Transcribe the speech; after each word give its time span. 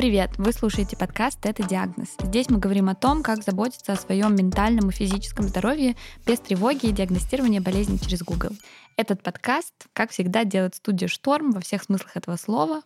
привет! 0.00 0.30
Вы 0.38 0.54
слушаете 0.54 0.96
подкаст 0.96 1.44
«Это 1.44 1.62
диагноз». 1.62 2.16
Здесь 2.22 2.48
мы 2.48 2.56
говорим 2.56 2.88
о 2.88 2.94
том, 2.94 3.22
как 3.22 3.44
заботиться 3.44 3.92
о 3.92 3.96
своем 3.96 4.34
ментальном 4.34 4.88
и 4.88 4.92
физическом 4.92 5.46
здоровье 5.46 5.94
без 6.24 6.38
тревоги 6.40 6.86
и 6.86 6.92
диагностирования 6.92 7.60
болезней 7.60 7.98
через 7.98 8.22
Google. 8.22 8.52
Этот 8.96 9.22
подкаст, 9.22 9.74
как 9.92 10.10
всегда, 10.10 10.44
делает 10.44 10.76
студия 10.76 11.06
«Шторм» 11.06 11.50
во 11.50 11.60
всех 11.60 11.82
смыслах 11.82 12.16
этого 12.16 12.36
слова, 12.36 12.80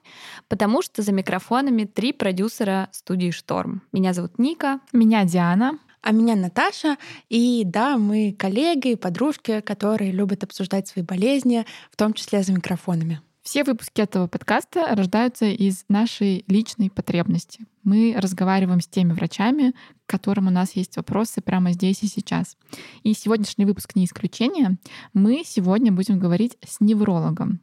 потому 0.49 0.83
что 0.83 1.03
за 1.03 1.13
микрофонами 1.13 1.85
три 1.85 2.13
продюсера 2.13 2.89
студии 2.91 3.31
«Шторм». 3.31 3.83
Меня 3.93 4.13
зовут 4.13 4.41
Ника. 4.41 4.81
Меня 4.93 5.23
Диана. 5.23 5.79
А 6.03 6.11
меня 6.11 6.35
Наташа. 6.35 6.97
И 7.29 7.63
да, 7.65 7.97
мы 7.97 8.35
коллеги 8.37 8.89
и 8.89 8.97
подружки, 8.97 9.61
которые 9.61 10.11
любят 10.11 10.43
обсуждать 10.43 10.89
свои 10.89 11.05
болезни, 11.05 11.65
в 11.93 11.97
том 11.97 12.13
числе 12.13 12.43
за 12.43 12.53
микрофонами. 12.53 13.21
Все 13.45 13.63
выпуски 13.63 14.01
этого 14.01 14.27
подкаста 14.27 14.97
рождаются 14.97 15.45
из 15.45 15.85
нашей 15.91 16.47
личной 16.49 16.89
потребности. 16.89 17.67
Мы 17.83 18.17
разговариваем 18.17 18.81
с 18.81 18.87
теми 18.87 19.13
врачами, 19.13 19.75
к 20.07 20.11
которым 20.11 20.47
у 20.47 20.51
нас 20.51 20.75
есть 20.75 20.97
вопросы 20.97 21.43
прямо 21.43 21.73
здесь 21.73 22.03
и 22.03 22.07
сейчас. 22.07 22.57
И 23.03 23.13
сегодняшний 23.13 23.67
выпуск 23.67 23.97
не 23.97 24.07
исключение. 24.07 24.79
Мы 25.13 25.43
сегодня 25.45 25.93
будем 25.93 26.19
говорить 26.19 26.57
с 26.67 26.81
неврологом 26.81 27.61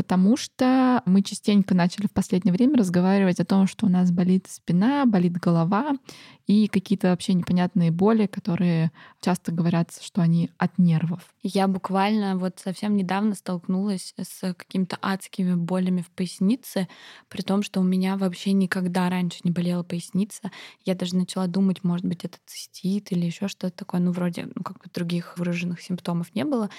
потому 0.00 0.38
что 0.38 1.02
мы 1.04 1.20
частенько 1.20 1.74
начали 1.74 2.06
в 2.06 2.12
последнее 2.12 2.54
время 2.54 2.78
разговаривать 2.78 3.38
о 3.38 3.44
том, 3.44 3.66
что 3.66 3.84
у 3.84 3.90
нас 3.90 4.10
болит 4.10 4.46
спина, 4.48 5.04
болит 5.04 5.34
голова 5.34 5.92
и 6.46 6.68
какие-то 6.68 7.08
вообще 7.08 7.34
непонятные 7.34 7.90
боли, 7.90 8.24
которые 8.24 8.92
часто 9.20 9.52
говорят, 9.52 9.90
что 10.00 10.22
они 10.22 10.48
от 10.56 10.78
нервов. 10.78 11.34
Я 11.42 11.68
буквально 11.68 12.38
вот 12.38 12.60
совсем 12.60 12.96
недавно 12.96 13.34
столкнулась 13.34 14.14
с 14.16 14.54
какими-то 14.54 14.96
адскими 15.02 15.54
болями 15.54 16.00
в 16.00 16.10
пояснице, 16.12 16.88
при 17.28 17.42
том, 17.42 17.62
что 17.62 17.80
у 17.80 17.84
меня 17.84 18.16
вообще 18.16 18.54
никогда 18.54 19.10
раньше 19.10 19.40
не 19.44 19.50
болела 19.50 19.82
поясница. 19.82 20.50
Я 20.82 20.94
даже 20.94 21.14
начала 21.14 21.46
думать, 21.46 21.84
может 21.84 22.06
быть, 22.06 22.24
это 22.24 22.38
цистит 22.46 23.12
или 23.12 23.26
еще 23.26 23.48
что-то 23.48 23.76
такое, 23.76 24.00
ну, 24.00 24.12
вроде 24.12 24.48
ну, 24.54 24.62
как 24.62 24.78
бы 24.78 24.84
других 24.94 25.36
выраженных 25.36 25.82
симптомов 25.82 26.34
не 26.34 26.46
было. 26.46 26.70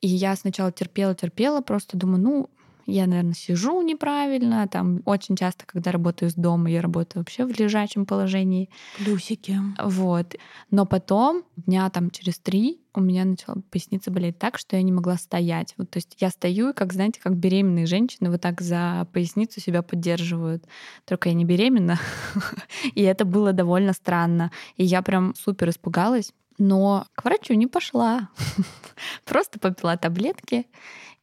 И 0.00 0.08
я 0.08 0.34
сначала 0.34 0.72
терпела, 0.72 1.14
терпела, 1.14 1.60
просто 1.60 1.98
думаю, 1.98 2.22
ну, 2.22 2.50
я, 2.86 3.06
наверное, 3.06 3.34
сижу 3.34 3.82
неправильно. 3.82 4.66
Там 4.68 5.02
очень 5.04 5.36
часто, 5.36 5.64
когда 5.66 5.92
работаю 5.92 6.28
из 6.28 6.34
дома, 6.34 6.70
я 6.70 6.80
работаю 6.82 7.20
вообще 7.20 7.44
в 7.44 7.58
лежачем 7.58 8.06
положении. 8.06 8.68
Плюсики. 8.98 9.58
Вот. 9.82 10.34
Но 10.70 10.86
потом, 10.86 11.44
дня 11.56 11.88
там 11.90 12.10
через 12.10 12.38
три, 12.38 12.80
у 12.94 13.00
меня 13.00 13.24
начала 13.24 13.56
поясница 13.70 14.10
болеть 14.10 14.38
так, 14.38 14.58
что 14.58 14.76
я 14.76 14.82
не 14.82 14.92
могла 14.92 15.16
стоять. 15.16 15.74
Вот, 15.76 15.90
то 15.90 15.98
есть 15.98 16.16
я 16.18 16.30
стою, 16.30 16.74
как, 16.74 16.92
знаете, 16.92 17.20
как 17.20 17.36
беременные 17.36 17.86
женщины 17.86 18.30
вот 18.30 18.40
так 18.40 18.60
за 18.60 19.06
поясницу 19.12 19.60
себя 19.60 19.82
поддерживают. 19.82 20.64
Только 21.04 21.28
я 21.28 21.34
не 21.34 21.44
беременна. 21.44 21.98
И 22.94 23.02
это 23.02 23.24
было 23.24 23.52
довольно 23.52 23.92
странно. 23.92 24.50
И 24.76 24.84
я 24.84 25.02
прям 25.02 25.34
супер 25.36 25.70
испугалась. 25.70 26.32
Но 26.58 27.06
к 27.14 27.24
врачу 27.24 27.54
не 27.54 27.66
пошла. 27.66 28.28
Просто 29.24 29.58
попила 29.58 29.96
таблетки 29.96 30.66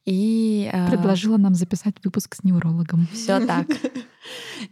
и 0.08 0.67
предложила 0.90 1.38
нам 1.38 1.56
записать 1.56 1.96
выпуск 2.04 2.36
с 2.36 2.44
неврологом. 2.44 3.08
Все 3.14 3.46
так. 3.46 3.68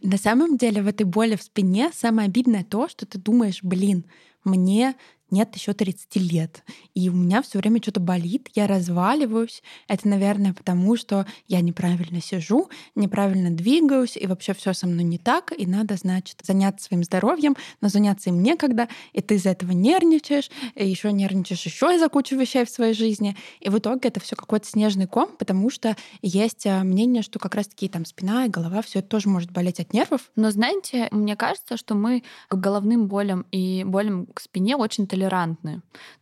На 0.01 0.17
самом 0.17 0.57
деле 0.57 0.81
в 0.81 0.87
этой 0.87 1.05
боли 1.05 1.35
в 1.35 1.43
спине 1.43 1.91
самое 1.93 2.27
обидное 2.27 2.63
то, 2.63 2.87
что 2.89 3.05
ты 3.05 3.17
думаешь, 3.17 3.59
блин, 3.61 4.05
мне 4.43 4.95
нет 5.35 5.53
еще 5.55 5.73
30 5.73 6.15
лет. 6.15 6.63
И 6.93 7.09
у 7.09 7.13
меня 7.13 7.41
все 7.41 7.59
время 7.59 7.81
что-то 7.81 7.99
болит, 7.99 8.49
я 8.55 8.67
разваливаюсь. 8.67 9.61
Это, 9.87 10.07
наверное, 10.07 10.53
потому 10.53 10.95
что 10.95 11.25
я 11.47 11.59
неправильно 11.59 12.21
сижу, 12.21 12.69
неправильно 12.95 13.51
двигаюсь, 13.51 14.15
и 14.15 14.27
вообще 14.27 14.53
все 14.53 14.73
со 14.73 14.87
мной 14.87 15.03
не 15.03 15.17
так, 15.17 15.51
и 15.57 15.65
надо, 15.65 15.95
значит, 15.97 16.41
заняться 16.43 16.85
своим 16.85 17.03
здоровьем, 17.03 17.57
но 17.81 17.89
заняться 17.89 18.29
им 18.29 18.41
некогда, 18.41 18.87
и 19.11 19.21
ты 19.21 19.35
из-за 19.35 19.49
этого 19.49 19.71
нервничаешь, 19.71 20.49
еще 20.75 21.11
нервничаешь 21.11 21.65
еще 21.65 21.93
из-за 21.95 22.07
кучи 22.07 22.33
вещей 22.33 22.65
в 22.65 22.69
своей 22.69 22.93
жизни. 22.93 23.35
И 23.59 23.69
в 23.69 23.77
итоге 23.77 24.07
это 24.07 24.21
все 24.21 24.37
какой-то 24.37 24.67
снежный 24.67 25.07
ком, 25.07 25.35
потому 25.37 25.69
что 25.69 25.97
есть 26.21 26.65
а, 26.65 26.83
мнение, 26.83 27.23
что 27.23 27.39
как 27.39 27.55
раз-таки 27.55 27.89
там 27.89 28.05
спина 28.05 28.45
и 28.45 28.49
голова, 28.49 28.81
все 28.81 28.99
это 28.99 29.09
тоже 29.09 29.27
может 29.27 29.51
болеть 29.51 29.81
от 29.81 29.91
нервов. 29.91 30.31
Но 30.37 30.49
знаете, 30.51 31.09
мне 31.11 31.35
кажется, 31.35 31.75
что 31.75 31.93
мы 31.93 32.23
к 32.47 32.55
головным 32.55 33.07
болям 33.07 33.45
и 33.51 33.83
болям 33.83 34.27
к 34.27 34.39
спине 34.39 34.77
очень 34.77 35.07
толерантны. 35.07 35.24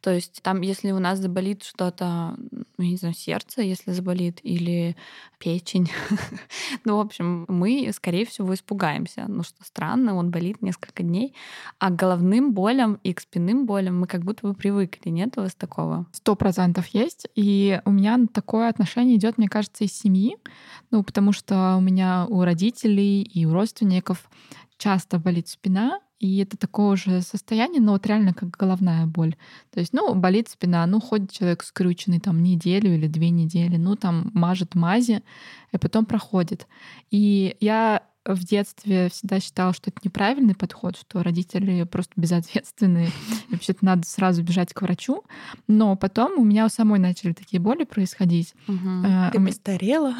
То 0.01 0.11
есть 0.11 0.41
там, 0.41 0.61
если 0.61 0.91
у 0.91 0.99
нас 0.99 1.19
заболит 1.19 1.63
что-то, 1.63 2.35
ну, 2.77 2.83
не 2.83 2.97
знаю, 2.97 3.13
сердце, 3.13 3.61
если 3.61 3.91
заболит, 3.91 4.39
или 4.43 4.95
печень, 5.39 5.89
ну, 6.85 6.97
в 6.97 6.99
общем, 6.99 7.45
мы, 7.47 7.89
скорее 7.93 8.25
всего, 8.25 8.53
испугаемся. 8.53 9.25
Ну, 9.27 9.43
что 9.43 9.63
странно, 9.63 10.15
он 10.15 10.31
болит 10.31 10.61
несколько 10.61 11.03
дней. 11.03 11.35
А 11.79 11.89
к 11.89 11.95
головным 11.95 12.53
болям 12.53 12.99
и 13.03 13.13
к 13.13 13.21
спинным 13.21 13.65
болям 13.65 13.99
мы 13.99 14.07
как 14.07 14.23
будто 14.23 14.47
бы 14.47 14.53
привыкли. 14.53 15.09
Нет 15.09 15.37
у 15.37 15.41
вас 15.41 15.55
такого? 15.55 16.05
Сто 16.11 16.35
процентов 16.35 16.87
есть. 16.87 17.27
И 17.35 17.81
у 17.85 17.91
меня 17.91 18.19
такое 18.33 18.69
отношение 18.69 19.17
идет, 19.17 19.37
мне 19.37 19.49
кажется, 19.49 19.83
из 19.83 19.93
семьи. 19.93 20.37
Ну, 20.91 21.03
потому 21.03 21.31
что 21.31 21.75
у 21.77 21.81
меня 21.81 22.25
у 22.29 22.43
родителей 22.43 23.21
и 23.21 23.45
у 23.45 23.53
родственников 23.53 24.29
часто 24.77 25.19
болит 25.19 25.47
спина, 25.47 25.99
и 26.23 26.37
это 26.37 26.55
такое 26.55 26.95
же 26.95 27.21
состояние, 27.21 27.81
но 27.81 27.91
вот 27.91 28.07
реально 28.07 28.33
как 28.33 28.51
головная 28.51 29.05
боль. 29.05 29.35
То 29.73 29.81
есть, 29.81 29.91
ну, 29.91 30.15
болит 30.15 30.47
спина, 30.47 30.85
ну, 30.85 31.01
ходит 31.01 31.33
человек 31.33 31.63
скрюченный 31.63 32.21
там 32.21 32.41
неделю 32.41 32.95
или 32.95 33.07
две 33.07 33.29
недели, 33.29 33.75
ну, 33.75 33.97
там 33.97 34.31
мажет 34.33 34.73
мази, 34.73 35.21
и 35.73 35.77
потом 35.77 36.05
проходит. 36.05 36.65
И 37.11 37.57
я 37.59 38.03
в 38.25 38.39
детстве 38.45 39.09
всегда 39.09 39.41
считала, 39.41 39.73
что 39.73 39.89
это 39.89 39.99
неправильный 40.01 40.55
подход, 40.55 40.95
что 40.95 41.23
родители 41.23 41.83
просто 41.83 42.13
безответственные, 42.15 43.09
и 43.49 43.51
вообще-то 43.51 43.83
надо 43.83 44.07
сразу 44.07 44.43
бежать 44.43 44.73
к 44.73 44.81
врачу. 44.81 45.25
Но 45.67 45.97
потом 45.97 46.39
у 46.39 46.45
меня 46.45 46.65
у 46.65 46.69
самой 46.69 46.99
начали 46.99 47.33
такие 47.33 47.59
боли 47.59 47.83
происходить. 47.83 48.53
Угу. 48.69 49.07
Ты 49.33 49.45
постарела? 49.45 50.15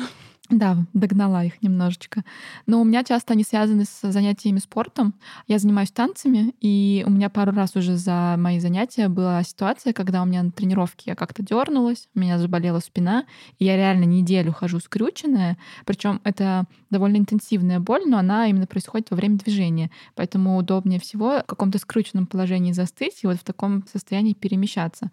Да, 0.54 0.78
догнала 0.94 1.44
их 1.44 1.64
немножечко. 1.64 2.24
Но 2.68 2.80
у 2.80 2.84
меня 2.84 3.04
часто 3.04 3.34
они 3.34 3.44
связаны 3.44 3.86
с 3.86 4.12
занятиями 4.12 4.60
спортом. 4.60 5.16
Я 5.48 5.58
занимаюсь 5.58 5.90
танцами, 5.90 6.54
и 6.62 7.04
у 7.08 7.10
меня 7.10 7.32
пару 7.32 7.52
раз 7.52 7.76
уже 7.76 7.96
за 7.96 8.36
мои 8.38 8.60
занятия 8.60 9.08
была 9.08 9.42
ситуация, 9.42 9.94
когда 9.94 10.22
у 10.22 10.26
меня 10.26 10.44
на 10.44 10.52
тренировке 10.52 11.06
я 11.08 11.16
как-то 11.16 11.42
дернулась, 11.42 12.08
у 12.14 12.20
меня 12.20 12.38
заболела 12.38 12.82
спина, 12.82 13.26
и 13.58 13.66
я 13.66 13.76
реально 13.78 14.04
неделю 14.04 14.54
хожу 14.54 14.80
скрюченная. 14.80 15.58
Причем 15.86 16.22
это 16.24 16.66
довольно 16.92 17.18
интенсивная 17.18 17.80
боль, 17.80 18.04
но 18.06 18.20
она 18.20 18.46
именно 18.46 18.68
происходит 18.68 19.10
во 19.10 19.18
время 19.18 19.40
движения. 19.40 19.90
Поэтому 20.14 20.56
удобнее 20.58 21.00
всего 21.00 21.40
в 21.40 21.46
каком-то 21.48 21.80
скрученном 21.80 22.28
положении 22.28 22.74
застыть 22.74 23.24
и 23.24 23.28
вот 23.28 23.38
в 23.38 23.44
таком 23.44 23.84
состоянии 23.92 24.34
перемещаться. 24.34 25.10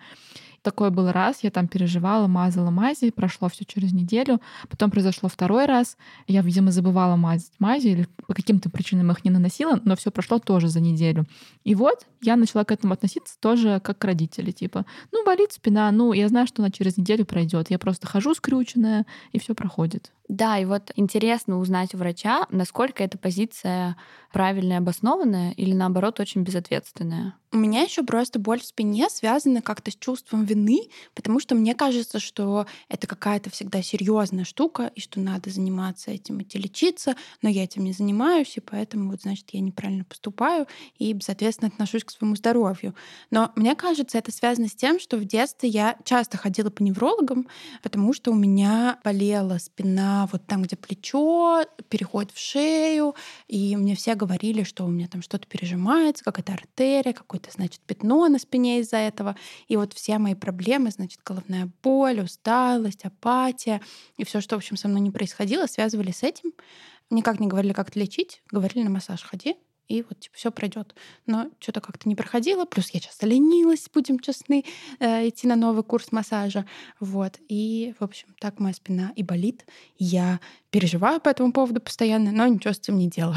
Такое 0.62 0.90
было 0.90 1.12
раз, 1.12 1.42
я 1.42 1.50
там 1.50 1.68
переживала, 1.68 2.26
мазала 2.26 2.70
мази, 2.70 3.10
прошло 3.10 3.48
все 3.48 3.64
через 3.64 3.92
неделю. 3.92 4.40
Потом 4.68 4.90
произошло 4.90 5.28
второй 5.28 5.64
раз. 5.64 5.96
Я, 6.26 6.42
видимо, 6.42 6.70
забывала 6.70 7.16
мазать 7.16 7.52
мази 7.58 7.88
или 7.88 8.08
по 8.26 8.34
каким-то 8.34 8.68
причинам 8.68 9.10
их 9.10 9.24
не 9.24 9.30
наносила, 9.30 9.80
но 9.84 9.96
все 9.96 10.10
прошло 10.10 10.38
тоже 10.38 10.68
за 10.68 10.80
неделю. 10.80 11.24
И 11.64 11.74
вот 11.74 12.06
я 12.20 12.36
начала 12.36 12.64
к 12.64 12.72
этому 12.72 12.92
относиться 12.92 13.38
тоже 13.40 13.80
как 13.82 13.98
к 13.98 14.04
родители. 14.04 14.50
Типа, 14.50 14.84
ну, 15.12 15.24
болит 15.24 15.52
спина, 15.52 15.90
ну, 15.92 16.12
я 16.12 16.28
знаю, 16.28 16.46
что 16.46 16.62
она 16.62 16.70
через 16.70 16.98
неделю 16.98 17.24
пройдет. 17.24 17.70
Я 17.70 17.78
просто 17.78 18.06
хожу 18.06 18.34
скрюченная, 18.34 19.06
и 19.32 19.38
все 19.38 19.54
проходит. 19.54 20.12
Да, 20.30 20.58
и 20.58 20.64
вот 20.64 20.92
интересно 20.94 21.58
узнать 21.58 21.92
у 21.92 21.98
врача, 21.98 22.46
насколько 22.50 23.02
эта 23.02 23.18
позиция 23.18 23.96
правильная, 24.32 24.78
обоснованная 24.78 25.50
или 25.52 25.74
наоборот 25.74 26.20
очень 26.20 26.42
безответственная. 26.42 27.34
У 27.52 27.56
меня 27.56 27.82
еще 27.82 28.04
просто 28.04 28.38
боль 28.38 28.60
в 28.60 28.64
спине 28.64 29.10
связана 29.10 29.60
как-то 29.60 29.90
с 29.90 29.96
чувством 29.96 30.44
вины, 30.44 30.82
потому 31.16 31.40
что 31.40 31.56
мне 31.56 31.74
кажется, 31.74 32.20
что 32.20 32.66
это 32.88 33.08
какая-то 33.08 33.50
всегда 33.50 33.82
серьезная 33.82 34.44
штука, 34.44 34.92
и 34.94 35.00
что 35.00 35.18
надо 35.18 35.50
заниматься 35.50 36.12
этим, 36.12 36.40
идти 36.40 36.58
лечиться, 36.58 37.16
но 37.42 37.48
я 37.48 37.64
этим 37.64 37.82
не 37.82 37.92
занимаюсь, 37.92 38.56
и 38.56 38.60
поэтому, 38.60 39.10
вот, 39.10 39.22
значит, 39.22 39.46
я 39.50 39.58
неправильно 39.58 40.04
поступаю 40.04 40.68
и 40.96 41.12
безответственно 41.12 41.72
отношусь 41.72 42.04
к 42.04 42.12
своему 42.12 42.36
здоровью. 42.36 42.94
Но 43.32 43.50
мне 43.56 43.74
кажется, 43.74 44.16
это 44.18 44.30
связано 44.30 44.68
с 44.68 44.76
тем, 44.76 45.00
что 45.00 45.16
в 45.16 45.24
детстве 45.24 45.68
я 45.68 45.96
часто 46.04 46.38
ходила 46.38 46.70
по 46.70 46.84
неврологам, 46.84 47.48
потому 47.82 48.12
что 48.12 48.30
у 48.30 48.36
меня 48.36 49.00
болела 49.02 49.58
спина 49.58 50.19
вот 50.26 50.46
там, 50.46 50.62
где 50.62 50.76
плечо, 50.76 51.64
переходит 51.88 52.32
в 52.32 52.38
шею, 52.38 53.14
и 53.48 53.76
мне 53.76 53.94
все 53.94 54.14
говорили, 54.14 54.62
что 54.62 54.84
у 54.84 54.88
меня 54.88 55.08
там 55.08 55.22
что-то 55.22 55.46
пережимается, 55.46 56.24
какая-то 56.24 56.52
артерия, 56.52 57.12
какое-то, 57.12 57.50
значит, 57.52 57.80
пятно 57.80 58.28
на 58.28 58.38
спине 58.38 58.80
из-за 58.80 58.96
этого. 58.96 59.36
И 59.68 59.76
вот 59.76 59.92
все 59.92 60.18
мои 60.18 60.34
проблемы, 60.34 60.90
значит, 60.90 61.20
головная 61.24 61.70
боль, 61.82 62.20
усталость, 62.20 63.04
апатия 63.04 63.80
и 64.16 64.24
все, 64.24 64.40
что, 64.40 64.56
в 64.56 64.58
общем, 64.58 64.76
со 64.76 64.88
мной 64.88 65.00
не 65.00 65.10
происходило, 65.10 65.66
связывали 65.66 66.10
с 66.10 66.22
этим. 66.22 66.52
Никак 67.10 67.40
не 67.40 67.48
говорили, 67.48 67.72
как 67.72 67.94
лечить, 67.96 68.42
говорили 68.50 68.84
на 68.84 68.90
массаж 68.90 69.22
ходи, 69.22 69.56
и 69.90 70.02
вот 70.08 70.20
типа 70.20 70.36
все 70.36 70.50
пройдет. 70.52 70.94
Но 71.26 71.50
что-то 71.58 71.80
как-то 71.80 72.08
не 72.08 72.14
проходило. 72.14 72.64
Плюс 72.64 72.90
я 72.90 73.00
часто 73.00 73.26
ленилась, 73.26 73.90
будем 73.92 74.20
честны, 74.20 74.64
э, 75.00 75.28
идти 75.28 75.48
на 75.48 75.56
новый 75.56 75.82
курс 75.82 76.12
массажа. 76.12 76.64
Вот. 77.00 77.38
И, 77.48 77.94
в 77.98 78.04
общем, 78.04 78.28
так 78.40 78.60
моя 78.60 78.72
спина 78.72 79.12
и 79.16 79.24
болит. 79.24 79.66
Я 79.98 80.38
переживаю 80.70 81.20
по 81.20 81.28
этому 81.28 81.52
поводу 81.52 81.80
постоянно, 81.80 82.30
но 82.30 82.46
ничего 82.46 82.72
с 82.72 82.78
этим 82.78 82.98
не 82.98 83.08
делаю. 83.08 83.36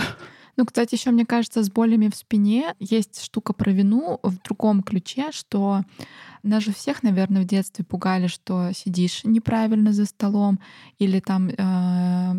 Ну, 0.56 0.66
кстати, 0.66 0.94
еще 0.94 1.10
мне 1.10 1.26
кажется, 1.26 1.64
с 1.64 1.72
болями 1.72 2.10
в 2.10 2.16
спине 2.16 2.76
есть 2.80 3.24
штука 3.24 3.54
про 3.54 3.72
вину 3.72 4.20
в 4.22 4.38
другом 4.44 4.84
ключе, 4.84 5.32
что 5.32 5.82
нас 6.44 6.64
же 6.64 6.74
всех, 6.74 7.04
наверное, 7.04 7.44
в 7.44 7.46
детстве 7.46 7.86
пугали, 7.86 8.28
что 8.28 8.72
сидишь 8.74 9.22
неправильно 9.24 9.94
за 9.94 10.06
столом 10.06 10.60
или 11.00 11.20
там... 11.20 11.50
Э, 11.50 12.34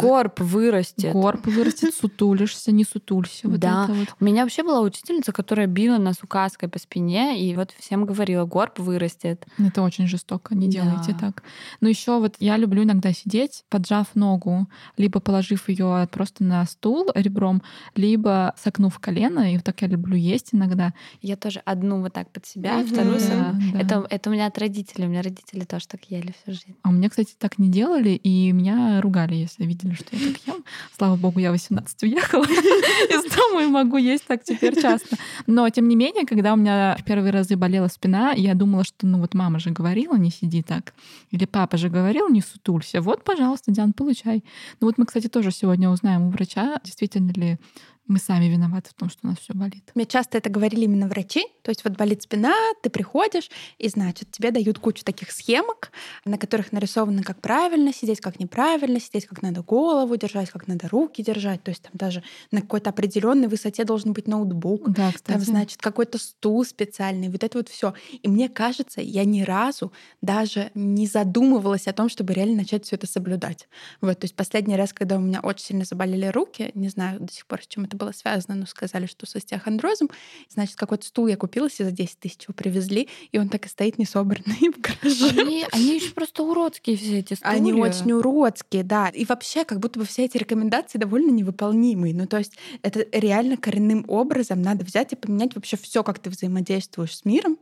горб 0.00 0.40
вырастет. 0.40 1.12
Горб 1.12 1.46
вырастет, 1.46 1.94
сутулишься, 2.00 2.70
не 2.70 2.84
сутулься. 2.84 3.48
Вот 3.48 3.58
да. 3.58 3.86
Вот. 3.88 4.14
У 4.20 4.24
меня 4.24 4.42
вообще 4.42 4.62
была 4.62 4.80
учительница, 4.80 5.32
которая 5.32 5.66
била 5.66 5.98
нас 5.98 6.22
указкой 6.22 6.68
по 6.68 6.78
спине, 6.78 7.40
и 7.40 7.56
вот 7.56 7.72
всем 7.78 8.06
говорила, 8.06 8.44
горб 8.44 8.78
вырастет. 8.78 9.46
Это 9.58 9.82
очень 9.82 10.06
жестоко, 10.06 10.54
не 10.54 10.68
делайте 10.68 11.12
да. 11.12 11.18
так. 11.18 11.42
Но 11.80 11.88
еще 11.88 12.20
вот 12.20 12.36
я 12.38 12.56
люблю 12.56 12.84
иногда 12.84 13.12
сидеть, 13.12 13.64
поджав 13.68 14.14
ногу, 14.14 14.68
либо 14.96 15.18
положив 15.18 15.68
ее 15.68 16.08
просто 16.12 16.44
на 16.44 16.64
стул 16.66 17.10
ребром, 17.14 17.62
либо 17.96 18.54
согнув 18.56 18.98
колено, 19.00 19.52
и 19.52 19.56
вот 19.56 19.64
так 19.64 19.82
я 19.82 19.88
люблю 19.88 20.16
есть 20.16 20.50
иногда. 20.52 20.94
Я 21.20 21.36
тоже 21.36 21.60
одну 21.64 22.00
вот 22.00 22.12
так 22.12 22.30
под 22.30 22.46
себя, 22.46 22.80
mm-hmm. 22.80 22.92
вторую 22.92 23.23
да, 23.28 23.56
да. 23.72 23.80
Это, 23.80 24.06
это 24.10 24.30
у 24.30 24.32
меня 24.32 24.46
от 24.46 24.58
родителей. 24.58 25.06
У 25.06 25.08
меня 25.08 25.22
родители 25.22 25.64
тоже 25.64 25.86
так 25.88 26.04
ели 26.10 26.34
всю 26.42 26.52
жизнь. 26.52 26.76
А 26.82 26.88
у 26.88 26.92
меня, 26.92 27.08
кстати, 27.08 27.34
так 27.38 27.58
не 27.58 27.68
делали, 27.68 28.10
и 28.10 28.52
меня 28.52 29.00
ругали, 29.00 29.34
если 29.34 29.64
видели, 29.64 29.94
что 29.94 30.16
я 30.16 30.32
так 30.32 30.40
ем. 30.46 30.64
Слава 30.96 31.16
богу, 31.16 31.40
я 31.40 31.50
18 31.50 32.02
уехала 32.02 32.44
из 32.44 33.34
дома 33.34 33.62
и 33.62 33.66
могу 33.66 33.96
есть 33.96 34.26
так 34.26 34.44
теперь 34.44 34.80
часто. 34.80 35.16
Но, 35.46 35.68
тем 35.70 35.88
не 35.88 35.96
менее, 35.96 36.26
когда 36.26 36.52
у 36.52 36.56
меня 36.56 36.96
в 36.98 37.04
первые 37.04 37.32
разы 37.32 37.56
болела 37.56 37.88
спина, 37.88 38.32
я 38.32 38.54
думала, 38.54 38.84
что 38.84 39.06
ну 39.06 39.18
вот 39.18 39.34
мама 39.34 39.58
же 39.58 39.70
говорила, 39.70 40.16
не 40.16 40.30
сиди 40.30 40.62
так. 40.62 40.94
Или 41.30 41.44
папа 41.44 41.76
же 41.76 41.88
говорил, 41.88 42.28
не 42.28 42.40
сутулься. 42.40 43.00
Вот, 43.00 43.24
пожалуйста, 43.24 43.72
Диан, 43.72 43.92
получай. 43.92 44.44
Ну 44.80 44.86
вот 44.86 44.98
мы, 44.98 45.06
кстати, 45.06 45.28
тоже 45.28 45.50
сегодня 45.50 45.90
узнаем 45.90 46.22
у 46.22 46.30
врача, 46.30 46.80
действительно 46.84 47.32
ли 47.32 47.58
мы 48.06 48.18
сами 48.18 48.46
виноваты 48.46 48.90
в 48.90 48.94
том, 48.94 49.08
что 49.08 49.20
у 49.24 49.28
нас 49.28 49.38
все 49.38 49.54
болит. 49.54 49.90
Мне 49.94 50.04
часто 50.06 50.38
это 50.38 50.50
говорили 50.50 50.84
именно 50.84 51.08
врачи. 51.08 51.46
То 51.62 51.70
есть 51.70 51.84
вот 51.84 51.96
болит 51.96 52.22
спина, 52.22 52.54
ты 52.82 52.90
приходишь, 52.90 53.50
и 53.78 53.88
значит, 53.88 54.30
тебе 54.30 54.50
дают 54.50 54.78
кучу 54.78 55.04
таких 55.04 55.30
схемок, 55.30 55.90
на 56.24 56.36
которых 56.36 56.72
нарисовано, 56.72 57.22
как 57.22 57.40
правильно 57.40 57.92
сидеть, 57.92 58.20
как 58.20 58.38
неправильно 58.38 59.00
сидеть, 59.00 59.26
как 59.26 59.42
надо 59.42 59.62
голову 59.62 60.16
держать, 60.16 60.50
как 60.50 60.68
надо 60.68 60.88
руки 60.88 61.22
держать. 61.22 61.62
То 61.62 61.70
есть 61.70 61.82
там 61.82 61.92
даже 61.94 62.22
на 62.50 62.60
какой-то 62.60 62.90
определенной 62.90 63.48
высоте 63.48 63.84
должен 63.84 64.12
быть 64.12 64.28
ноутбук. 64.28 64.90
Да, 64.90 65.10
кстати. 65.12 65.38
Там, 65.38 65.40
значит, 65.40 65.80
какой-то 65.80 66.18
стул 66.18 66.64
специальный. 66.64 67.28
Вот 67.30 67.42
это 67.42 67.58
вот 67.58 67.68
все. 67.68 67.94
И 68.22 68.28
мне 68.28 68.48
кажется, 68.48 69.00
я 69.00 69.24
ни 69.24 69.42
разу 69.42 69.92
даже 70.20 70.70
не 70.74 71.06
задумывалась 71.06 71.88
о 71.88 71.92
том, 71.92 72.08
чтобы 72.08 72.34
реально 72.34 72.56
начать 72.58 72.84
все 72.84 72.96
это 72.96 73.06
соблюдать. 73.06 73.68
Вот, 74.00 74.18
то 74.18 74.24
есть 74.26 74.36
последний 74.36 74.76
раз, 74.76 74.92
когда 74.92 75.16
у 75.16 75.20
меня 75.20 75.40
очень 75.40 75.64
сильно 75.64 75.84
заболели 75.84 76.26
руки, 76.26 76.70
не 76.74 76.88
знаю 76.88 77.20
до 77.20 77.32
сих 77.32 77.46
пор, 77.46 77.62
с 77.62 77.66
чем 77.66 77.84
это 77.84 77.93
это 77.94 78.04
было 78.04 78.12
связано, 78.12 78.56
но 78.56 78.66
сказали, 78.66 79.06
что 79.06 79.26
с 79.26 79.36
остеохондрозом. 79.36 80.10
Значит, 80.48 80.76
какой-то 80.76 81.06
стул 81.06 81.28
я 81.28 81.36
купила 81.36 81.70
себе 81.70 81.86
за 81.86 81.90
10 81.92 82.18
тысяч, 82.18 82.42
его 82.42 82.54
привезли, 82.54 83.08
и 83.32 83.38
он 83.38 83.48
так 83.48 83.66
и 83.66 83.68
стоит 83.68 83.98
несобранный 83.98 84.70
в 84.74 84.80
гараже. 84.80 85.40
Они, 85.40 85.64
они 85.72 85.94
еще 85.94 86.10
просто 86.10 86.42
уродские 86.42 86.96
все 86.96 87.20
эти 87.20 87.34
стулья. 87.34 87.52
Они 87.52 87.72
очень 87.72 88.12
уродские, 88.12 88.82
да. 88.82 89.08
И 89.08 89.24
вообще, 89.24 89.64
как 89.64 89.78
будто 89.78 89.98
бы 90.00 90.04
все 90.04 90.24
эти 90.24 90.36
рекомендации 90.36 90.98
довольно 90.98 91.30
невыполнимые. 91.30 92.14
Ну, 92.14 92.26
то 92.26 92.38
есть 92.38 92.54
это 92.82 93.06
реально 93.12 93.56
коренным 93.56 94.04
образом 94.08 94.60
надо 94.62 94.84
взять 94.84 95.12
и 95.12 95.16
поменять 95.16 95.54
вообще 95.54 95.76
все, 95.76 96.02
как 96.02 96.18
ты 96.18 96.30
взаимодействуешь 96.30 97.16
с 97.16 97.24
миром, 97.24 97.58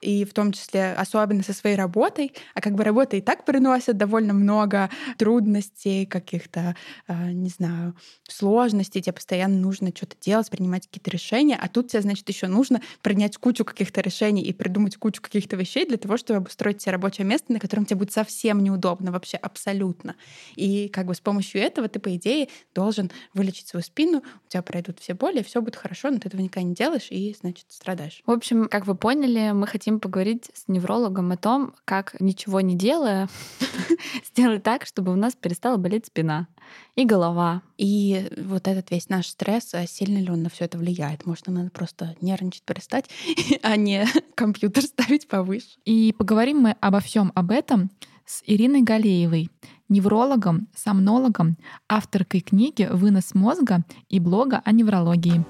и 0.00 0.24
в 0.24 0.32
том 0.32 0.52
числе 0.52 0.92
особенно 0.92 1.42
со 1.42 1.52
своей 1.52 1.76
работой. 1.76 2.32
А 2.54 2.60
как 2.60 2.74
бы 2.74 2.84
работа 2.84 3.16
и 3.16 3.20
так 3.20 3.44
приносит 3.44 3.96
довольно 3.96 4.32
много 4.32 4.90
трудностей, 5.18 6.06
каких-то, 6.06 6.74
э, 7.08 7.30
не 7.32 7.50
знаю, 7.50 7.94
сложностей. 8.28 9.02
Тебе 9.02 9.12
постоянно 9.12 9.58
нужно 9.58 9.75
нужно 9.80 9.94
что-то 9.96 10.16
делать, 10.20 10.50
принимать 10.50 10.86
какие-то 10.86 11.10
решения, 11.10 11.58
а 11.60 11.68
тут 11.68 11.88
тебе, 11.88 12.02
значит, 12.02 12.28
еще 12.28 12.46
нужно 12.46 12.80
принять 13.02 13.36
кучу 13.36 13.64
каких-то 13.64 14.00
решений 14.00 14.42
и 14.42 14.52
придумать 14.52 14.96
кучу 14.96 15.20
каких-то 15.20 15.56
вещей 15.56 15.86
для 15.86 15.96
того, 15.96 16.16
чтобы 16.16 16.38
обустроить 16.38 16.80
себе 16.82 16.92
рабочее 16.92 17.26
место, 17.26 17.52
на 17.52 17.60
котором 17.60 17.84
тебе 17.84 17.98
будет 17.98 18.12
совсем 18.12 18.62
неудобно, 18.62 19.12
вообще 19.12 19.36
абсолютно. 19.36 20.16
И 20.54 20.88
как 20.88 21.06
бы 21.06 21.14
с 21.14 21.20
помощью 21.20 21.60
этого 21.60 21.88
ты, 21.88 21.98
по 21.98 22.14
идее, 22.16 22.48
должен 22.74 23.10
вылечить 23.34 23.68
свою 23.68 23.84
спину, 23.84 24.18
у 24.18 24.48
тебя 24.48 24.62
пройдут 24.62 24.98
все 25.00 25.14
боли, 25.14 25.42
все 25.42 25.60
будет 25.60 25.76
хорошо, 25.76 26.10
но 26.10 26.18
ты 26.18 26.28
этого 26.28 26.40
никогда 26.40 26.68
не 26.68 26.74
делаешь 26.74 27.08
и, 27.10 27.36
значит, 27.38 27.66
страдаешь. 27.68 28.22
В 28.26 28.30
общем, 28.30 28.68
как 28.68 28.86
вы 28.86 28.94
поняли, 28.94 29.52
мы 29.52 29.66
хотим 29.66 30.00
поговорить 30.00 30.50
с 30.54 30.68
неврологом 30.68 31.32
о 31.32 31.36
том, 31.36 31.74
как 31.84 32.18
ничего 32.20 32.60
не 32.60 32.76
делая, 32.76 33.28
сделать 34.24 34.62
так, 34.62 34.86
чтобы 34.86 35.12
у 35.12 35.16
нас 35.16 35.34
перестала 35.34 35.76
болеть 35.76 36.06
спина 36.06 36.48
и 36.94 37.04
голова. 37.04 37.62
И 37.78 38.28
вот 38.36 38.68
этот 38.68 38.90
весь 38.90 39.08
наш 39.08 39.28
стресс, 39.28 39.74
а 39.74 39.86
сильно 39.86 40.18
ли 40.18 40.30
он 40.30 40.42
на 40.42 40.50
все 40.50 40.64
это 40.64 40.78
влияет? 40.78 41.26
Может, 41.26 41.46
нам 41.46 41.56
надо 41.56 41.70
просто 41.70 42.16
нервничать, 42.20 42.62
перестать, 42.62 43.06
а 43.62 43.76
не 43.76 44.06
компьютер 44.34 44.84
ставить 44.84 45.28
повыше. 45.28 45.66
И 45.84 46.14
поговорим 46.16 46.60
мы 46.60 46.76
обо 46.80 47.00
всем 47.00 47.32
об 47.34 47.50
этом 47.50 47.90
с 48.24 48.42
Ириной 48.46 48.82
Галеевой, 48.82 49.50
неврологом, 49.88 50.68
сомнологом, 50.74 51.56
авторкой 51.88 52.40
книги 52.40 52.88
«Вынос 52.90 53.34
мозга» 53.34 53.84
и 54.08 54.18
блога 54.18 54.60
о 54.64 54.72
неврологии. 54.72 55.44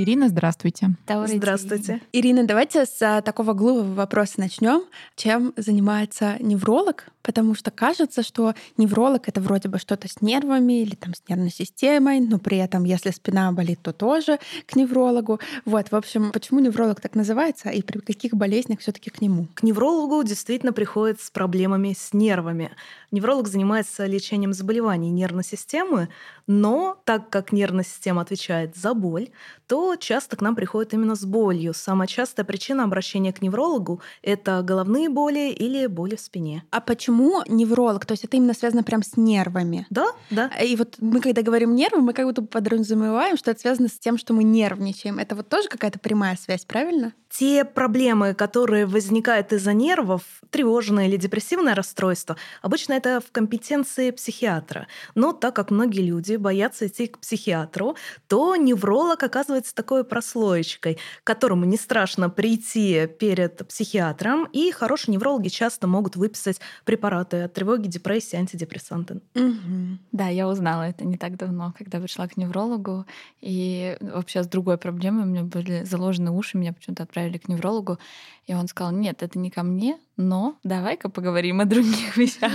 Ирина, 0.00 0.30
здравствуйте. 0.30 0.96
Здравствуйте. 1.06 2.00
Ирина, 2.12 2.44
давайте 2.44 2.86
с 2.86 3.02
а, 3.02 3.20
такого 3.20 3.52
глупого 3.52 3.92
вопроса 3.92 4.40
начнем. 4.40 4.84
Чем 5.14 5.52
занимается 5.58 6.36
невролог? 6.40 7.08
Потому 7.22 7.54
что 7.54 7.70
кажется, 7.70 8.22
что 8.22 8.54
невролог 8.76 9.28
это 9.28 9.40
вроде 9.40 9.68
бы 9.68 9.78
что-то 9.78 10.08
с 10.08 10.20
нервами 10.22 10.82
или 10.82 10.94
там 10.94 11.14
с 11.14 11.22
нервной 11.28 11.50
системой, 11.50 12.20
но 12.20 12.38
при 12.38 12.58
этом, 12.58 12.84
если 12.84 13.10
спина 13.10 13.52
болит, 13.52 13.80
то 13.82 13.92
тоже 13.92 14.38
к 14.66 14.76
неврологу. 14.76 15.40
Вот, 15.64 15.90
в 15.90 15.96
общем, 15.96 16.32
почему 16.32 16.60
невролог 16.60 17.00
так 17.00 17.14
называется 17.14 17.70
и 17.70 17.82
при 17.82 17.98
каких 17.98 18.34
болезнях 18.34 18.80
все-таки 18.80 19.10
к 19.10 19.20
нему? 19.20 19.48
К 19.54 19.62
неврологу 19.62 20.22
действительно 20.22 20.72
приходят 20.72 21.20
с 21.20 21.30
проблемами 21.30 21.94
с 21.98 22.12
нервами. 22.12 22.70
Невролог 23.10 23.48
занимается 23.48 24.06
лечением 24.06 24.52
заболеваний 24.52 25.10
нервной 25.10 25.44
системы, 25.44 26.08
но 26.46 27.00
так 27.04 27.28
как 27.28 27.52
нервная 27.52 27.84
система 27.84 28.22
отвечает 28.22 28.76
за 28.76 28.94
боль, 28.94 29.28
то 29.66 29.96
часто 29.96 30.36
к 30.36 30.40
нам 30.40 30.54
приходят 30.54 30.94
именно 30.94 31.14
с 31.14 31.24
болью. 31.24 31.74
Самая 31.74 32.08
частая 32.08 32.46
причина 32.46 32.84
обращения 32.84 33.32
к 33.32 33.42
неврологу— 33.42 34.00
это 34.22 34.62
головные 34.62 35.08
боли 35.08 35.50
или 35.50 35.86
боли 35.86 36.16
в 36.16 36.20
спине. 36.20 36.64
А 36.70 36.80
почему 36.80 37.09
невролог? 37.10 38.06
То 38.06 38.12
есть 38.12 38.24
это 38.24 38.36
именно 38.36 38.54
связано 38.54 38.82
прям 38.82 39.02
с 39.02 39.16
нервами? 39.16 39.86
Да, 39.90 40.08
да. 40.30 40.48
И 40.62 40.76
вот 40.76 40.96
мы, 41.00 41.20
когда 41.20 41.42
говорим 41.42 41.74
нервы, 41.74 42.00
мы 42.00 42.12
как 42.12 42.26
будто 42.26 42.42
подразумеваем, 42.42 43.36
что 43.36 43.50
это 43.50 43.60
связано 43.60 43.88
с 43.88 43.98
тем, 43.98 44.18
что 44.18 44.32
мы 44.32 44.44
нервничаем. 44.44 45.18
Это 45.18 45.34
вот 45.34 45.48
тоже 45.48 45.68
какая-то 45.68 45.98
прямая 45.98 46.36
связь, 46.36 46.64
правильно? 46.64 47.12
Те 47.30 47.64
проблемы, 47.64 48.34
которые 48.34 48.86
возникают 48.86 49.52
из-за 49.52 49.72
нервов, 49.72 50.22
тревожное 50.50 51.06
или 51.06 51.16
депрессивное 51.16 51.74
расстройство, 51.74 52.36
обычно 52.60 52.94
это 52.94 53.20
в 53.20 53.30
компетенции 53.30 54.10
психиатра. 54.10 54.88
Но 55.14 55.32
так 55.32 55.54
как 55.54 55.70
многие 55.70 56.02
люди 56.02 56.36
боятся 56.36 56.88
идти 56.88 57.06
к 57.06 57.18
психиатру, 57.18 57.96
то 58.26 58.56
невролог 58.56 59.22
оказывается 59.22 59.74
такой 59.74 60.04
прослоечкой, 60.04 60.98
к 61.22 61.26
которому 61.26 61.64
не 61.64 61.76
страшно 61.76 62.30
прийти 62.30 63.06
перед 63.06 63.66
психиатром, 63.68 64.48
и 64.52 64.70
хорошие 64.72 65.14
неврологи 65.14 65.48
часто 65.48 65.86
могут 65.86 66.16
выписать 66.16 66.60
препараты 66.84 66.99
от 67.04 67.52
тревоги, 67.52 67.88
депрессии, 67.88 68.36
антидепрессанты. 68.36 69.20
Угу. 69.34 69.98
Да, 70.12 70.28
я 70.28 70.48
узнала 70.48 70.82
это 70.82 71.04
не 71.04 71.16
так 71.16 71.36
давно, 71.36 71.74
когда 71.76 72.00
пришла 72.00 72.28
к 72.28 72.36
неврологу, 72.36 73.06
и 73.40 73.96
вообще 74.00 74.42
с 74.42 74.46
другой 74.46 74.78
проблемой 74.78 75.24
у 75.24 75.26
меня 75.26 75.42
были 75.42 75.84
заложены 75.84 76.30
уши, 76.30 76.58
меня 76.58 76.72
почему-то 76.72 77.02
отправили 77.02 77.38
к 77.38 77.48
неврологу, 77.48 77.98
и 78.46 78.54
он 78.54 78.66
сказал, 78.68 78.92
нет, 78.92 79.22
это 79.22 79.38
не 79.38 79.50
ко 79.50 79.62
мне, 79.62 79.98
но 80.20 80.56
давай-ка 80.62 81.08
поговорим 81.08 81.60
о 81.60 81.64
других 81.64 82.16
вещах. 82.16 82.52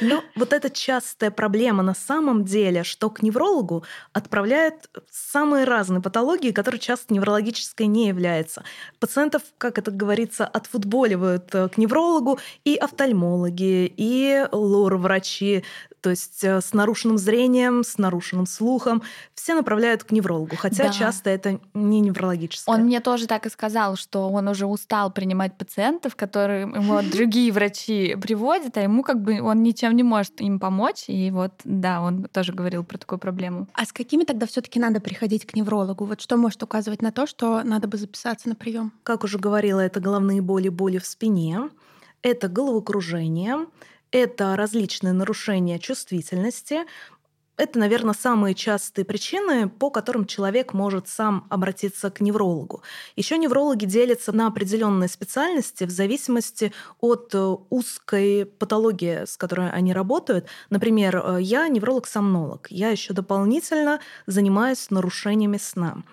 Ну, 0.00 0.22
вот 0.36 0.52
это 0.52 0.68
частая 0.70 1.30
проблема 1.30 1.82
на 1.82 1.94
самом 1.94 2.44
деле, 2.44 2.84
что 2.84 3.08
к 3.10 3.22
неврологу 3.22 3.84
отправляют 4.12 4.90
самые 5.10 5.64
разные 5.64 6.02
патологии, 6.02 6.50
которые 6.50 6.80
часто 6.80 7.14
неврологической 7.14 7.86
не 7.86 8.08
являются. 8.08 8.64
Пациентов, 8.98 9.42
как 9.58 9.78
это 9.78 9.90
говорится, 9.90 10.46
отфутболивают 10.46 11.54
э, 11.54 11.68
к 11.68 11.78
неврологу 11.78 12.38
и 12.64 12.76
офтальмологи, 12.76 13.92
и 13.96 14.46
лор-врачи, 14.52 15.64
то 16.00 16.10
есть 16.10 16.42
э, 16.44 16.60
с 16.60 16.72
нарушенным 16.72 17.18
зрением, 17.18 17.84
с 17.84 17.98
нарушенным 17.98 18.46
слухом. 18.46 19.02
Все 19.34 19.54
направляют 19.54 20.04
к 20.04 20.10
неврологу, 20.10 20.56
хотя 20.56 20.84
да. 20.84 20.90
часто 20.90 21.30
это 21.30 21.60
не 21.74 22.00
неврологическое. 22.00 22.74
Он 22.74 22.82
мне 22.82 23.00
тоже 23.00 23.26
так 23.26 23.46
и 23.46 23.50
сказал, 23.50 23.96
что 23.96 24.28
он 24.30 24.48
уже 24.48 24.66
устал 24.66 25.12
принимать 25.12 25.56
пациентов, 25.56 26.16
которые 26.16 26.62
ему 26.62 27.00
другие 27.12 27.52
врачи 27.52 28.16
приводят, 28.20 28.76
а 28.76 28.82
ему 28.82 29.02
как 29.02 29.22
бы 29.22 29.40
он 29.40 29.62
ничем 29.62 29.96
не 29.96 30.02
может 30.02 30.40
им 30.40 30.58
помочь. 30.58 31.04
И 31.08 31.30
вот, 31.30 31.52
да, 31.64 32.00
он 32.00 32.24
тоже 32.24 32.52
говорил 32.52 32.84
про 32.84 32.98
такую 32.98 33.18
проблему. 33.18 33.68
А 33.74 33.84
с 33.84 33.92
какими 33.92 34.24
тогда 34.24 34.46
все-таки 34.46 34.78
надо 34.78 35.00
приходить 35.00 35.46
к 35.46 35.54
неврологу? 35.54 36.04
Вот 36.04 36.20
что 36.20 36.36
может 36.36 36.62
указывать 36.62 37.02
на 37.02 37.12
то, 37.12 37.26
что 37.26 37.62
надо 37.62 37.88
бы 37.88 37.96
записаться 37.96 38.48
на 38.48 38.54
прием? 38.54 38.92
Как 39.02 39.24
уже 39.24 39.38
говорила, 39.38 39.80
это 39.80 40.00
головные 40.00 40.40
боли, 40.40 40.68
боли 40.68 40.98
в 40.98 41.06
спине, 41.06 41.70
это 42.22 42.48
головокружение, 42.48 43.66
это 44.10 44.56
различные 44.56 45.12
нарушения 45.12 45.78
чувствительности, 45.78 46.84
Это, 47.60 47.80
наверное, 47.80 48.14
самые 48.14 48.54
частые 48.54 49.04
причины, 49.04 49.68
по 49.68 49.90
которым 49.90 50.26
человек 50.26 50.74
может 50.74 51.08
сам 51.08 51.46
обратиться 51.50 52.08
к 52.08 52.20
неврологу. 52.20 52.82
Еще 53.16 53.36
неврологи 53.36 53.84
делятся 53.84 54.30
на 54.30 54.46
определенные 54.46 55.08
специальности 55.08 55.82
в 55.82 55.90
зависимости 55.90 56.72
от 57.00 57.34
э, 57.34 57.56
узкой 57.70 58.46
патологии, 58.46 59.24
с 59.26 59.36
которой 59.36 59.70
они 59.72 59.92
работают. 59.92 60.46
Например, 60.70 61.16
э, 61.16 61.38
я 61.42 61.66
невролог-сомнолог. 61.68 62.68
Я 62.70 62.90
еще 62.90 63.12
дополнительно 63.12 63.98
занимаюсь 64.26 64.90
нарушениями 64.90 65.58
сна. 65.58 66.04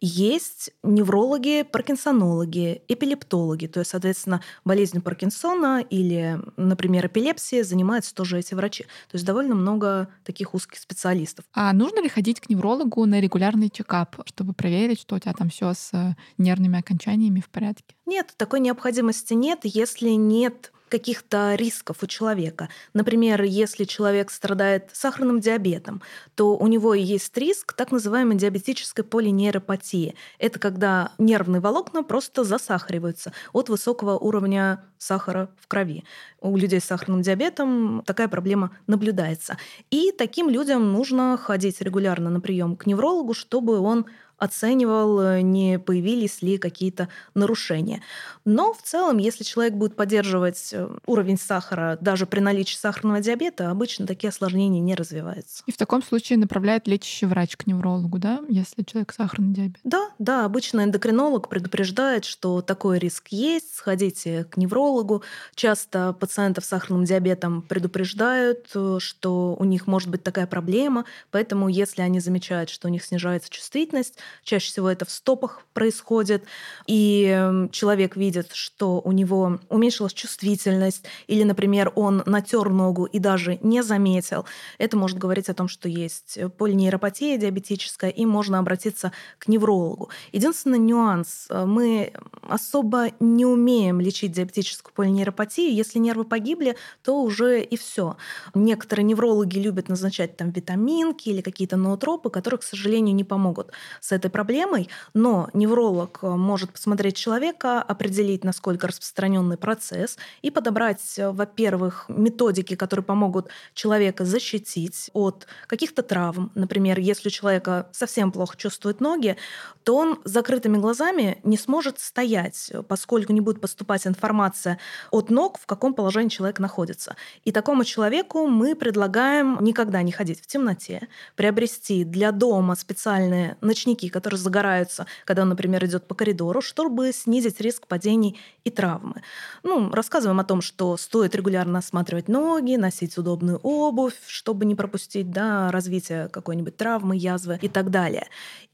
Есть 0.00 0.70
неврологи, 0.82 1.62
паркинсонологи, 1.62 2.82
эпилептологи, 2.88 3.66
то 3.66 3.80
есть, 3.80 3.90
соответственно, 3.90 4.42
болезнью 4.64 5.02
Паркинсона 5.02 5.80
или, 5.88 6.38
например, 6.56 7.06
эпилепсией 7.06 7.62
занимаются 7.62 8.14
тоже 8.14 8.38
эти 8.38 8.54
врачи. 8.54 8.84
То 8.84 9.14
есть 9.14 9.24
довольно 9.24 9.54
много 9.54 10.08
таких 10.24 10.54
узких 10.54 10.78
специалистов. 10.78 11.44
А 11.52 11.72
нужно 11.72 12.02
ли 12.02 12.08
ходить 12.08 12.40
к 12.40 12.48
неврологу 12.48 13.04
на 13.06 13.20
регулярный 13.20 13.70
чекап, 13.70 14.16
чтобы 14.26 14.52
проверить, 14.52 15.00
что 15.00 15.16
у 15.16 15.18
тебя 15.18 15.32
там 15.32 15.48
все 15.48 15.72
с 15.72 16.16
нервными 16.38 16.78
окончаниями 16.78 17.40
в 17.40 17.48
порядке? 17.48 17.96
Нет, 18.04 18.34
такой 18.36 18.60
необходимости 18.60 19.34
нет, 19.34 19.60
если 19.64 20.10
нет 20.10 20.72
каких-то 20.88 21.54
рисков 21.54 21.98
у 22.02 22.06
человека. 22.06 22.68
Например, 22.94 23.42
если 23.42 23.84
человек 23.84 24.30
страдает 24.30 24.90
сахарным 24.92 25.40
диабетом, 25.40 26.02
то 26.34 26.56
у 26.56 26.66
него 26.66 26.94
есть 26.94 27.36
риск 27.36 27.72
так 27.72 27.92
называемой 27.92 28.36
диабетической 28.36 29.04
полинейропатии. 29.04 30.14
Это 30.38 30.58
когда 30.58 31.12
нервные 31.18 31.60
волокна 31.60 32.02
просто 32.02 32.44
засахариваются 32.44 33.32
от 33.52 33.68
высокого 33.68 34.16
уровня 34.18 34.84
сахара 34.98 35.50
в 35.60 35.68
крови. 35.68 36.04
У 36.40 36.56
людей 36.56 36.80
с 36.80 36.84
сахарным 36.84 37.22
диабетом 37.22 38.02
такая 38.06 38.28
проблема 38.28 38.70
наблюдается. 38.86 39.58
И 39.90 40.12
таким 40.16 40.48
людям 40.48 40.92
нужно 40.92 41.36
ходить 41.36 41.80
регулярно 41.80 42.30
на 42.30 42.40
прием 42.40 42.76
к 42.76 42.86
неврологу, 42.86 43.34
чтобы 43.34 43.78
он 43.78 44.06
оценивал, 44.38 45.20
э, 45.20 45.40
не 45.40 45.78
появились 45.78 46.42
ли 46.42 46.58
какие-то 46.58 47.08
нарушения. 47.34 48.02
Но 48.44 48.72
в 48.72 48.82
целом, 48.82 49.18
если 49.18 49.44
человек 49.44 49.74
будет 49.74 49.96
поддерживать 49.96 50.70
э, 50.72 50.88
уровень 51.06 51.38
сахара 51.38 51.98
даже 52.00 52.26
при 52.26 52.40
наличии 52.40 52.76
сахарного 52.76 53.20
диабета, 53.20 53.70
обычно 53.70 54.06
такие 54.06 54.28
осложнения 54.28 54.80
не 54.80 54.94
развиваются. 54.94 55.62
И 55.66 55.72
в 55.72 55.76
таком 55.76 56.02
случае 56.02 56.38
направляет 56.38 56.86
лечащий 56.86 57.26
врач 57.26 57.56
к 57.56 57.66
неврологу, 57.66 58.18
да, 58.18 58.40
если 58.48 58.82
человек 58.82 59.12
сахарный 59.12 59.54
диабет? 59.54 59.80
Да, 59.84 60.10
да, 60.18 60.44
обычно 60.44 60.84
эндокринолог 60.84 61.48
предупреждает, 61.48 62.24
что 62.24 62.60
такой 62.60 62.98
риск 62.98 63.28
есть, 63.28 63.74
сходите 63.74 64.44
к 64.44 64.56
неврологу. 64.56 65.22
Часто 65.54 66.12
пациентов 66.12 66.64
с 66.64 66.68
сахарным 66.68 67.04
диабетом 67.04 67.62
предупреждают, 67.62 68.70
э, 68.74 68.98
что 69.00 69.56
у 69.58 69.64
них 69.64 69.86
может 69.86 70.10
быть 70.10 70.22
такая 70.22 70.46
проблема, 70.46 71.06
поэтому 71.30 71.68
если 71.68 72.02
они 72.02 72.20
замечают, 72.20 72.68
что 72.68 72.88
у 72.88 72.90
них 72.90 73.02
снижается 73.02 73.50
чувствительность, 73.50 74.18
Чаще 74.44 74.70
всего 74.70 74.90
это 74.90 75.04
в 75.04 75.10
стопах 75.10 75.62
происходит, 75.72 76.44
и 76.86 77.68
человек 77.72 78.16
видит, 78.16 78.52
что 78.52 79.00
у 79.00 79.12
него 79.12 79.58
уменьшилась 79.68 80.12
чувствительность, 80.12 81.04
или, 81.26 81.42
например, 81.42 81.92
он 81.94 82.22
натер 82.26 82.70
ногу 82.70 83.04
и 83.04 83.18
даже 83.18 83.58
не 83.62 83.82
заметил. 83.82 84.44
Это 84.78 84.96
может 84.96 85.18
говорить 85.18 85.48
о 85.48 85.54
том, 85.54 85.68
что 85.68 85.88
есть 85.88 86.38
полинейропатия 86.58 87.38
диабетическая, 87.38 88.10
и 88.10 88.26
можно 88.26 88.58
обратиться 88.58 89.12
к 89.38 89.48
неврологу. 89.48 90.10
Единственный 90.32 90.78
нюанс. 90.78 91.46
Э, 91.50 91.64
мы 91.64 92.12
особо 92.42 93.10
не 93.20 93.46
умеем 93.46 94.00
лечить 94.00 94.32
диабетическую 94.32 94.92
полинейропатию. 94.94 95.74
Если 95.74 95.98
нервы 95.98 96.24
погибли, 96.24 96.76
то 97.02 97.22
уже 97.22 97.62
и 97.62 97.76
все. 97.76 98.16
Некоторые 98.54 99.04
неврологи 99.04 99.58
любят 99.58 99.88
назначать 99.88 100.36
там 100.36 100.50
витаминки 100.50 101.28
или 101.28 101.40
какие-то 101.40 101.76
ноотропы, 101.76 102.30
которые, 102.30 102.58
к 102.58 102.62
сожалению, 102.62 103.14
не 103.14 103.24
помогут 103.24 103.72
с 104.00 104.12
этой 104.16 104.30
проблемой, 104.30 104.88
но 105.14 105.48
невролог 105.52 106.18
э, 106.22 106.28
может 106.28 106.72
посмотреть 106.72 107.16
человека, 107.16 107.80
определить, 107.82 108.44
насколько 108.44 108.86
распространенный 108.86 109.56
процесс 109.56 110.18
и 110.42 110.50
подобрать, 110.50 111.18
э, 111.18 111.30
во-первых, 111.30 112.06
методики, 112.08 112.74
которые 112.76 113.04
помогут 113.04 113.48
человека 113.74 114.24
защитить 114.24 115.10
от 115.12 115.46
каких-то 115.66 116.02
травм. 116.02 116.50
Например, 116.54 116.98
если 116.98 117.28
у 117.28 117.30
человека 117.30 117.88
совсем 117.92 118.32
плохо 118.32 118.56
чувствуют 118.56 119.00
ноги, 119.00 119.36
то 119.84 119.96
он 119.96 120.20
закрытыми 120.24 120.78
глазами 120.78 121.38
не 121.44 121.56
сможет 121.56 122.00
стоять, 122.00 122.72
поскольку 122.88 123.32
не 123.32 123.40
будет 123.40 123.60
поступать 123.60 124.06
информация 124.06 124.78
от 125.10 125.30
ног, 125.30 125.58
в 125.58 125.66
каком 125.66 125.94
положении 125.94 126.28
человек 126.28 126.58
находится. 126.58 127.16
И 127.44 127.52
такому 127.52 127.84
человеку 127.84 128.46
мы 128.46 128.74
предлагаем 128.74 129.58
никогда 129.60 130.02
не 130.02 130.12
ходить 130.12 130.40
в 130.40 130.46
темноте, 130.46 131.08
приобрести 131.36 132.04
для 132.04 132.32
дома 132.32 132.74
специальные 132.74 133.56
ночники, 133.60 134.05
такие, 134.06 134.12
которые 134.12 134.38
загораются, 134.38 135.06
когда 135.24 135.42
он, 135.42 135.48
например, 135.48 135.84
идет 135.84 136.06
по 136.06 136.14
коридору, 136.14 136.60
чтобы 136.60 137.12
снизить 137.12 137.60
риск 137.60 137.86
падений 137.86 138.38
и 138.64 138.70
травмы. 138.70 139.22
Ну, 139.62 139.90
рассказываем 139.90 140.40
о 140.40 140.44
том, 140.44 140.60
что 140.60 140.96
стоит 140.96 141.34
регулярно 141.34 141.78
осматривать 141.78 142.28
ноги, 142.28 142.76
носить 142.76 143.18
удобную 143.18 143.58
обувь, 143.62 144.14
чтобы 144.26 144.64
не 144.64 144.74
пропустить 144.74 145.30
да, 145.30 145.70
развитие 145.72 146.28
какой-нибудь 146.28 146.76
травмы, 146.76 147.16
язвы 147.16 147.58
и 147.62 147.68
так 147.68 147.90
далее. 147.90 148.26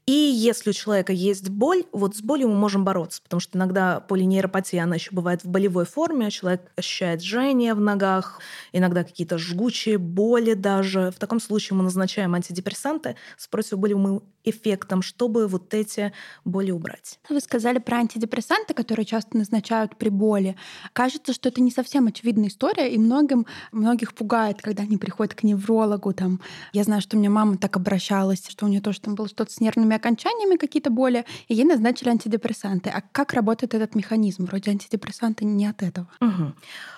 И 0.05 0.11
если 0.11 0.71
у 0.71 0.73
человека 0.73 1.13
есть 1.13 1.49
боль, 1.49 1.85
вот 1.93 2.15
с 2.17 2.21
болью 2.21 2.49
мы 2.49 2.55
можем 2.55 2.83
бороться, 2.83 3.21
потому 3.23 3.39
что 3.39 3.57
иногда 3.57 4.01
полинейропатия, 4.01 4.83
она 4.83 4.95
еще 4.95 5.11
бывает 5.11 5.45
в 5.45 5.47
болевой 5.47 5.85
форме, 5.85 6.29
человек 6.29 6.71
ощущает 6.75 7.23
жжение 7.23 7.73
в 7.73 7.79
ногах, 7.79 8.41
иногда 8.73 9.05
какие-то 9.05 9.37
жгучие 9.37 9.97
боли 9.97 10.55
даже. 10.55 11.11
В 11.11 11.19
таком 11.19 11.39
случае 11.39 11.77
мы 11.77 11.83
назначаем 11.83 12.35
антидепрессанты 12.35 13.15
с 13.37 13.47
противоболевым 13.47 14.23
эффектом, 14.43 15.01
чтобы 15.01 15.47
вот 15.47 15.73
эти 15.73 16.13
боли 16.45 16.71
убрать. 16.71 17.19
Вы 17.29 17.39
сказали 17.39 17.79
про 17.79 17.97
антидепрессанты, 17.97 18.73
которые 18.73 19.05
часто 19.05 19.37
назначают 19.37 19.95
при 19.95 20.09
боли. 20.09 20.55
Кажется, 20.93 21.33
что 21.33 21.49
это 21.49 21.61
не 21.61 21.71
совсем 21.71 22.07
очевидная 22.07 22.49
история, 22.49 22.93
и 22.93 22.97
многим, 22.97 23.45
многих 23.71 24.13
пугает, 24.13 24.61
когда 24.61 24.83
они 24.83 24.97
приходят 24.97 25.33
к 25.33 25.43
неврологу. 25.43 26.13
Там. 26.13 26.41
Я 26.73 26.83
знаю, 26.83 27.01
что 27.01 27.15
у 27.15 27.19
меня 27.19 27.29
мама 27.29 27.57
так 27.57 27.75
обращалась, 27.77 28.47
что 28.47 28.65
у 28.65 28.69
нее 28.69 28.81
тоже 28.81 29.01
там 29.01 29.15
было 29.15 29.27
что-то 29.27 29.51
с 29.51 29.59
нервными 29.59 29.95
окончаниями 29.95 30.57
какие-то 30.57 30.89
боли, 30.89 31.25
и 31.47 31.55
ей 31.55 31.65
назначили 31.65 32.09
антидепрессанты. 32.09 32.89
А 32.89 33.01
как 33.11 33.33
работает 33.33 33.73
этот 33.73 33.95
механизм? 33.95 34.45
Вроде 34.45 34.71
антидепрессанты 34.71 35.45
не 35.45 35.65
от 35.65 35.81
этого. 35.83 36.07
Угу. 36.21 36.53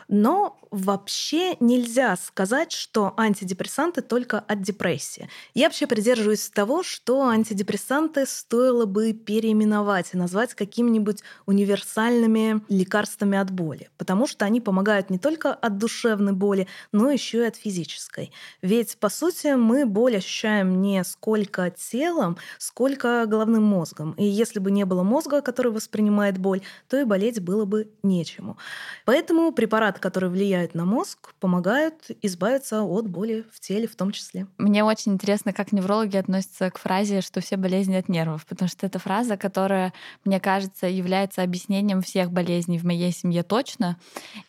Но 0.07 0.57
вообще 0.71 1.55
нельзя 1.59 2.15
сказать, 2.17 2.71
что 2.71 3.13
антидепрессанты 3.17 4.01
только 4.01 4.39
от 4.39 4.61
депрессии. 4.61 5.29
Я 5.53 5.67
вообще 5.67 5.87
придерживаюсь 5.87 6.49
того, 6.49 6.83
что 6.83 7.27
антидепрессанты 7.27 8.25
стоило 8.25 8.85
бы 8.85 9.13
переименовать 9.13 10.09
и 10.13 10.17
назвать 10.17 10.53
какими-нибудь 10.53 11.23
универсальными 11.45 12.61
лекарствами 12.67 13.37
от 13.37 13.51
боли, 13.51 13.89
потому 13.97 14.27
что 14.27 14.45
они 14.45 14.59
помогают 14.59 15.09
не 15.09 15.17
только 15.17 15.53
от 15.53 15.77
душевной 15.77 16.33
боли, 16.33 16.67
но 16.91 17.09
еще 17.09 17.39
и 17.39 17.47
от 17.47 17.55
физической. 17.55 18.31
Ведь, 18.61 18.97
по 18.97 19.09
сути, 19.09 19.55
мы 19.55 19.85
боль 19.85 20.17
ощущаем 20.17 20.81
не 20.81 21.03
сколько 21.03 21.69
телом, 21.69 22.37
сколько 22.57 23.25
головным 23.25 23.63
мозгом. 23.63 24.11
И 24.13 24.25
если 24.25 24.59
бы 24.59 24.71
не 24.71 24.85
было 24.85 25.03
мозга, 25.03 25.41
который 25.41 25.71
воспринимает 25.71 26.37
боль, 26.37 26.61
то 26.89 26.99
и 26.99 27.05
болеть 27.05 27.39
было 27.41 27.65
бы 27.65 27.89
нечему. 28.03 28.57
Поэтому 29.05 29.51
препарат 29.51 29.94
препараты, 29.95 29.99
которые 30.01 30.29
влияют 30.29 30.75
на 30.75 30.85
мозг, 30.85 31.33
помогают 31.39 32.11
избавиться 32.21 32.83
от 32.83 33.07
боли 33.07 33.45
в 33.51 33.59
теле 33.59 33.87
в 33.87 33.95
том 33.95 34.11
числе. 34.11 34.47
Мне 34.57 34.83
очень 34.83 35.13
интересно, 35.13 35.53
как 35.53 35.71
неврологи 35.71 36.17
относятся 36.17 36.69
к 36.69 36.77
фразе, 36.77 37.21
что 37.21 37.41
все 37.41 37.57
болезни 37.57 37.95
от 37.95 38.09
нервов, 38.09 38.45
потому 38.45 38.69
что 38.69 38.85
это 38.85 38.99
фраза, 38.99 39.37
которая, 39.37 39.93
мне 40.25 40.39
кажется, 40.39 40.87
является 40.87 41.43
объяснением 41.43 42.01
всех 42.01 42.31
болезней 42.31 42.77
в 42.79 42.83
моей 42.83 43.11
семье 43.11 43.43
точно. 43.43 43.97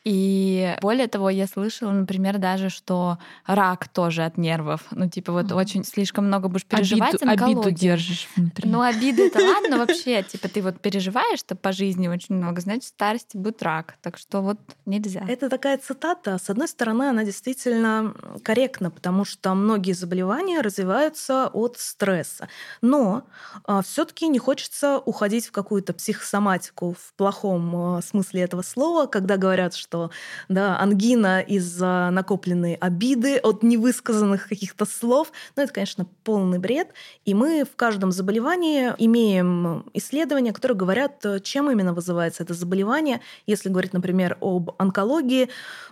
И 0.05 0.76
более 0.83 1.07
того, 1.07 1.31
я 1.31 1.47
слышала, 1.47 1.93
например, 1.93 2.38
даже, 2.38 2.69
что 2.71 3.19
рак 3.47 3.88
тоже 3.88 4.25
от 4.25 4.38
нервов. 4.38 4.83
Ну, 4.91 5.09
типа 5.09 5.33
вот 5.33 5.47
mm. 5.47 5.55
очень 5.55 5.85
слишком 5.85 6.26
много 6.26 6.49
будешь 6.49 6.67
переживать 6.67 7.23
обиду, 7.23 7.45
обиду 7.45 7.71
держишь 7.71 8.29
внутри. 8.37 8.71
Ну, 8.71 8.81
обиды 8.81 9.26
это 9.26 9.38
ладно 9.55 9.79
вообще. 9.79 10.23
Типа 10.23 10.49
ты 10.49 10.62
вот 10.62 10.81
переживаешь-то 10.81 11.55
по 11.55 11.73
жизни 11.73 12.09
очень 12.09 12.35
много, 12.35 12.61
значит, 12.61 12.85
в 12.85 12.88
старости 12.88 13.37
будет 13.37 13.62
рак. 13.62 13.97
Так 14.03 14.19
что 14.19 14.41
вот 14.41 14.59
нельзя. 14.87 15.25
Это 15.37 15.50
такая 15.50 15.76
цитата. 15.76 16.38
С 16.43 16.49
одной 16.49 16.66
стороны, 16.66 17.11
она 17.11 17.23
действительно 17.23 18.14
корректна, 18.43 18.90
потому 18.90 19.26
что 19.26 19.52
многие 19.52 19.93
заболевания 19.93 20.62
развиваются 20.62 21.49
от 21.49 21.76
стресса. 21.76 22.49
Но 22.81 23.25
а, 23.64 23.83
все-таки 23.83 24.28
не 24.28 24.38
хочется 24.38 24.99
уходить 24.99 25.47
в 25.47 25.52
какую-то 25.52 25.93
психосоматику 25.93 26.97
в 26.99 27.12
плохом 27.19 27.76
а, 27.76 28.00
смысле 28.00 28.45
этого 28.45 28.62
слова, 28.62 29.05
когда 29.05 29.37
говорят, 29.37 29.75
что 29.75 30.11
да, 30.49 30.78
ангина 30.78 31.40
из-за 31.43 32.09
накопленной 32.12 32.73
обиды, 32.73 33.37
от 33.37 33.62
невысказанных 33.62 34.49
каких-то 34.49 34.87
слов. 34.87 35.33
Но 35.55 35.64
это, 35.64 35.73
конечно, 35.75 36.07
полный 36.25 36.59
бред. 36.59 36.95
И 37.26 37.35
мы 37.35 37.66
в 37.71 37.76
каждом 37.76 38.11
заболевании 38.11 38.95
имеем 38.97 39.85
исследования, 39.93 40.55
которые 40.55 40.78
говорят, 40.78 41.23
чем 41.43 41.71
именно 41.71 41.93
вызывается 41.93 42.43
это 42.43 42.55
заболевание. 42.55 43.21
Если 43.47 43.69
говорить, 43.69 43.93
например, 43.93 44.38
об 44.40 44.71
онкологии, 44.78 45.25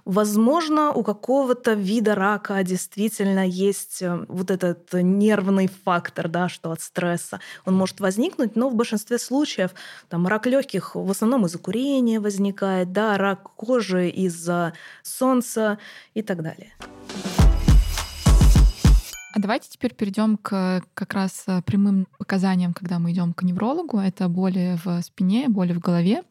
возможно, 0.05 0.93
у 0.93 1.03
какого-то 1.03 1.75
вида 1.75 2.15
рака 2.15 2.63
действительно 2.63 3.47
есть 3.47 4.03
э, 4.03 4.25
вот 4.29 4.51
этот 4.51 4.93
нервный 4.93 5.69
фактор, 5.85 6.29
да, 6.29 6.49
что 6.49 6.71
от 6.71 6.81
стресса. 6.81 7.41
Он 7.65 7.75
может 7.75 8.01
возникнуть, 8.01 8.57
но 8.57 8.69
в 8.69 8.75
большинстве 8.75 9.19
случаев 9.19 9.75
там, 10.09 10.27
рак 10.27 10.47
легких 10.47 10.95
в 10.95 11.11
основном 11.11 11.47
из-за 11.47 11.59
курения 11.59 12.21
возникает, 12.21 12.93
да, 12.93 13.19
рак 13.19 13.55
кожи 13.57 14.09
из-за 14.09 14.73
солнца 15.03 15.79
и 16.15 16.23
так 16.23 16.43
далее. 16.43 16.73
А 19.37 19.41
давайте 19.41 19.69
теперь 19.69 19.93
перейдем 19.93 20.37
к 20.37 20.81
как 20.95 21.13
раз 21.13 21.43
э, 21.49 21.61
прямым 21.63 22.07
показаниям, 22.19 22.73
когда 22.73 23.01
мы 23.01 23.11
идем 23.11 23.33
к 23.33 23.43
неврологу. 23.43 23.99
Это 23.99 24.29
боли 24.29 24.79
в 24.85 25.03
спине, 25.03 25.49
боли 25.49 25.73
в 25.73 25.81
голове. 25.81 26.23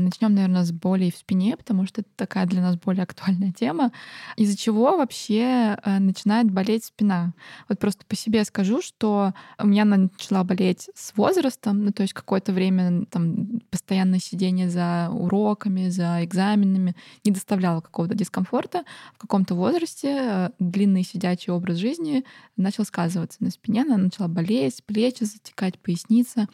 Начнем, 0.00 0.34
наверное, 0.34 0.64
с 0.64 0.72
болей 0.72 1.12
в 1.12 1.16
спине, 1.16 1.56
потому 1.56 1.86
что 1.86 2.00
это 2.00 2.10
такая 2.16 2.46
для 2.46 2.62
нас 2.62 2.76
более 2.76 3.02
актуальная 3.02 3.52
тема. 3.52 3.92
Из-за 4.36 4.56
чего 4.56 4.96
вообще 4.96 5.76
э, 5.82 5.98
начинает 5.98 6.50
болеть 6.50 6.84
спина? 6.84 7.34
Вот 7.68 7.78
просто 7.78 8.04
по 8.06 8.16
себе 8.16 8.44
скажу, 8.44 8.82
что 8.82 9.34
у 9.58 9.66
меня 9.66 9.82
она 9.82 9.96
начала 9.96 10.44
болеть 10.44 10.90
с 10.94 11.16
возрастом, 11.16 11.84
ну 11.84 11.92
то 11.92 12.02
есть 12.02 12.14
какое-то 12.14 12.52
время 12.52 13.04
там 13.06 13.60
постоянное 13.70 14.18
сидение 14.18 14.70
за 14.70 15.10
уроками, 15.10 15.88
за 15.88 16.24
экзаменами 16.24 16.94
не 17.24 17.32
доставляло 17.32 17.80
какого-то 17.80 18.14
дискомфорта. 18.14 18.84
В 19.14 19.18
каком-то 19.18 19.54
возрасте 19.54 20.16
э, 20.18 20.50
длинный 20.58 21.04
сидячий 21.04 21.52
образ 21.52 21.76
жизни 21.76 22.24
начал 22.56 22.84
сказываться 22.84 23.42
на 23.42 23.50
спине, 23.50 23.82
она 23.82 23.96
начала 23.96 24.28
болеть, 24.28 24.82
плечи 24.84 25.24
затекать, 25.24 25.78
поясница. 25.78 26.48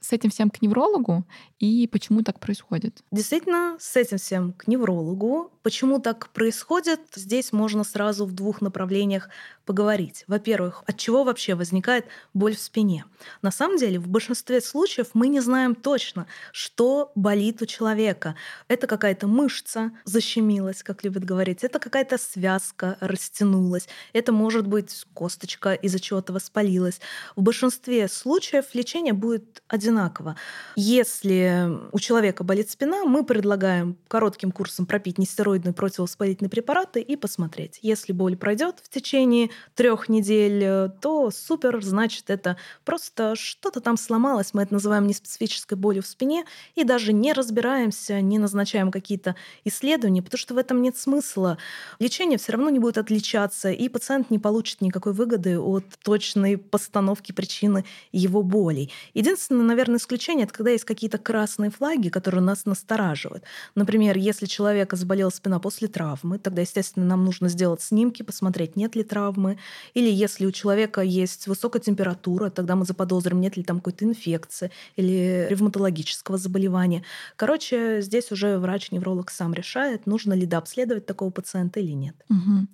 С 0.00 0.12
этим 0.12 0.30
всем 0.30 0.50
к 0.50 0.62
неврологу 0.62 1.24
и 1.58 1.88
почему 1.90 2.22
так 2.22 2.40
происходит? 2.40 2.89
Происходит? 2.90 3.04
Действительно, 3.10 3.76
с 3.78 3.96
этим 3.96 4.18
всем 4.18 4.52
к 4.52 4.66
неврологу. 4.66 5.50
Почему 5.62 6.00
так 6.00 6.28
происходит? 6.30 7.00
Здесь 7.14 7.52
можно 7.52 7.84
сразу 7.84 8.26
в 8.26 8.32
двух 8.32 8.60
направлениях 8.60 9.28
поговорить. 9.66 10.24
Во-первых, 10.26 10.82
от 10.86 10.96
чего 10.96 11.22
вообще 11.22 11.54
возникает 11.54 12.06
боль 12.34 12.56
в 12.56 12.60
спине? 12.60 13.04
На 13.42 13.50
самом 13.52 13.76
деле, 13.76 13.98
в 13.98 14.08
большинстве 14.08 14.60
случаев 14.60 15.10
мы 15.14 15.28
не 15.28 15.40
знаем 15.40 15.74
точно, 15.74 16.26
что 16.52 17.12
болит 17.14 17.62
у 17.62 17.66
человека. 17.66 18.34
Это 18.68 18.86
какая-то 18.86 19.26
мышца 19.26 19.92
защемилась, 20.04 20.82
как 20.82 21.04
любят 21.04 21.24
говорить, 21.24 21.62
это 21.62 21.78
какая-то 21.78 22.18
связка 22.18 22.96
растянулась, 23.00 23.88
это 24.12 24.32
может 24.32 24.66
быть 24.66 25.04
косточка 25.14 25.74
из-за 25.74 26.00
чего-то 26.00 26.32
воспалилась. 26.32 27.00
В 27.36 27.42
большинстве 27.42 28.08
случаев 28.08 28.64
лечение 28.72 29.12
будет 29.12 29.62
одинаково. 29.68 30.36
Если 30.74 31.68
у 31.92 31.98
человека 32.00 32.44
болит 32.44 32.70
спина, 32.70 32.79
мы 32.86 33.24
предлагаем 33.24 33.96
коротким 34.08 34.52
курсом 34.52 34.86
пропить 34.86 35.18
нестероидные 35.18 35.72
противовоспалительные 35.72 36.50
препараты 36.50 37.00
и 37.00 37.16
посмотреть. 37.16 37.78
Если 37.82 38.12
боль 38.12 38.36
пройдет 38.36 38.80
в 38.82 38.88
течение 38.88 39.50
трех 39.74 40.08
недель, 40.08 40.62
э, 40.62 40.88
то 41.00 41.30
супер, 41.30 41.82
значит, 41.82 42.30
это 42.30 42.56
просто 42.84 43.34
что-то 43.36 43.80
там 43.80 43.96
сломалось, 43.96 44.54
мы 44.54 44.62
это 44.62 44.74
называем 44.74 45.06
неспецифической 45.06 45.76
болью 45.76 46.02
в 46.02 46.06
спине, 46.06 46.44
и 46.74 46.84
даже 46.84 47.12
не 47.12 47.32
разбираемся, 47.32 48.20
не 48.20 48.38
назначаем 48.38 48.90
какие-то 48.90 49.36
исследования, 49.64 50.22
потому 50.22 50.38
что 50.38 50.54
в 50.54 50.58
этом 50.58 50.82
нет 50.82 50.96
смысла. 50.96 51.58
Лечение 51.98 52.38
все 52.38 52.52
равно 52.52 52.70
не 52.70 52.78
будет 52.78 52.98
отличаться, 52.98 53.70
и 53.70 53.88
пациент 53.88 54.30
не 54.30 54.38
получит 54.38 54.80
никакой 54.80 55.12
выгоды 55.12 55.58
от 55.58 55.84
точной 56.02 56.56
постановки 56.56 57.32
причины 57.32 57.84
его 58.12 58.42
болей. 58.42 58.92
Единственное, 59.14 59.64
наверное, 59.64 59.98
исключение— 59.98 60.44
это 60.46 60.54
когда 60.54 60.70
есть 60.70 60.84
какие-то 60.84 61.18
красные 61.18 61.70
флаги, 61.70 62.08
которые 62.08 62.42
нас 62.42 62.64
настораживают. 62.70 63.44
Например, 63.74 64.16
если 64.16 64.46
человека 64.46 64.96
заболела 64.96 65.30
спина 65.30 65.58
после 65.58 65.88
травмы, 65.88 66.38
тогда, 66.38 66.62
естественно, 66.62 67.04
нам 67.04 67.24
нужно 67.24 67.48
сделать 67.48 67.82
снимки, 67.82 68.22
посмотреть, 68.22 68.76
нет 68.76 68.96
ли 68.96 69.02
травмы, 69.02 69.58
или 69.94 70.10
если 70.10 70.46
у 70.46 70.52
человека 70.52 71.02
есть 71.02 71.46
высокая 71.46 71.82
температура, 71.82 72.50
тогда 72.50 72.76
мы 72.76 72.84
заподозрим, 72.84 73.40
нет 73.40 73.56
ли 73.56 73.62
там 73.62 73.78
какой-то 73.78 74.04
инфекции 74.04 74.70
или 74.96 75.46
ревматологического 75.50 76.38
заболевания. 76.38 77.04
Короче, 77.36 78.00
здесь 78.00 78.32
уже 78.32 78.58
врач-невролог 78.58 79.30
сам 79.30 79.52
решает, 79.52 80.06
нужно 80.06 80.32
ли 80.32 80.46
дообследовать 80.46 81.06
такого 81.06 81.30
пациента 81.30 81.80
или 81.80 81.92
нет. 81.92 82.14
Угу. 82.28 82.66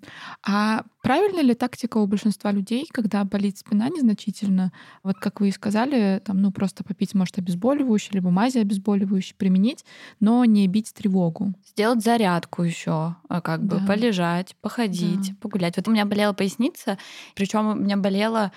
А 0.46 0.84
правильно 1.06 1.40
ли 1.40 1.54
тактика 1.54 1.98
у 1.98 2.06
большинства 2.08 2.50
людей, 2.50 2.84
когда 2.90 3.22
болит 3.22 3.58
спина 3.58 3.88
незначительно, 3.88 4.72
вот 5.04 5.16
как 5.16 5.40
вы 5.40 5.50
и 5.50 5.52
сказали, 5.52 6.20
там, 6.24 6.42
ну, 6.42 6.50
просто 6.50 6.82
попить, 6.82 7.14
может, 7.14 7.38
обезболивающее, 7.38 8.10
либо 8.14 8.30
мази 8.30 8.58
обезболивающее 8.58 9.36
применить, 9.38 9.84
но 10.18 10.44
не 10.44 10.66
бить 10.66 10.92
тревогу? 10.92 11.54
Сделать 11.64 12.02
зарядку 12.02 12.64
еще, 12.64 13.14
а, 13.28 13.40
как 13.40 13.62
бы 13.62 13.78
да. 13.78 13.86
полежать, 13.86 14.56
походить, 14.60 15.30
да. 15.30 15.36
погулять. 15.40 15.76
Вот 15.76 15.86
у 15.86 15.92
меня 15.92 16.06
болела 16.06 16.32
поясница. 16.32 16.98
Причем 17.36 17.68
у 17.68 17.74
меня 17.74 17.96
болела 17.96 18.50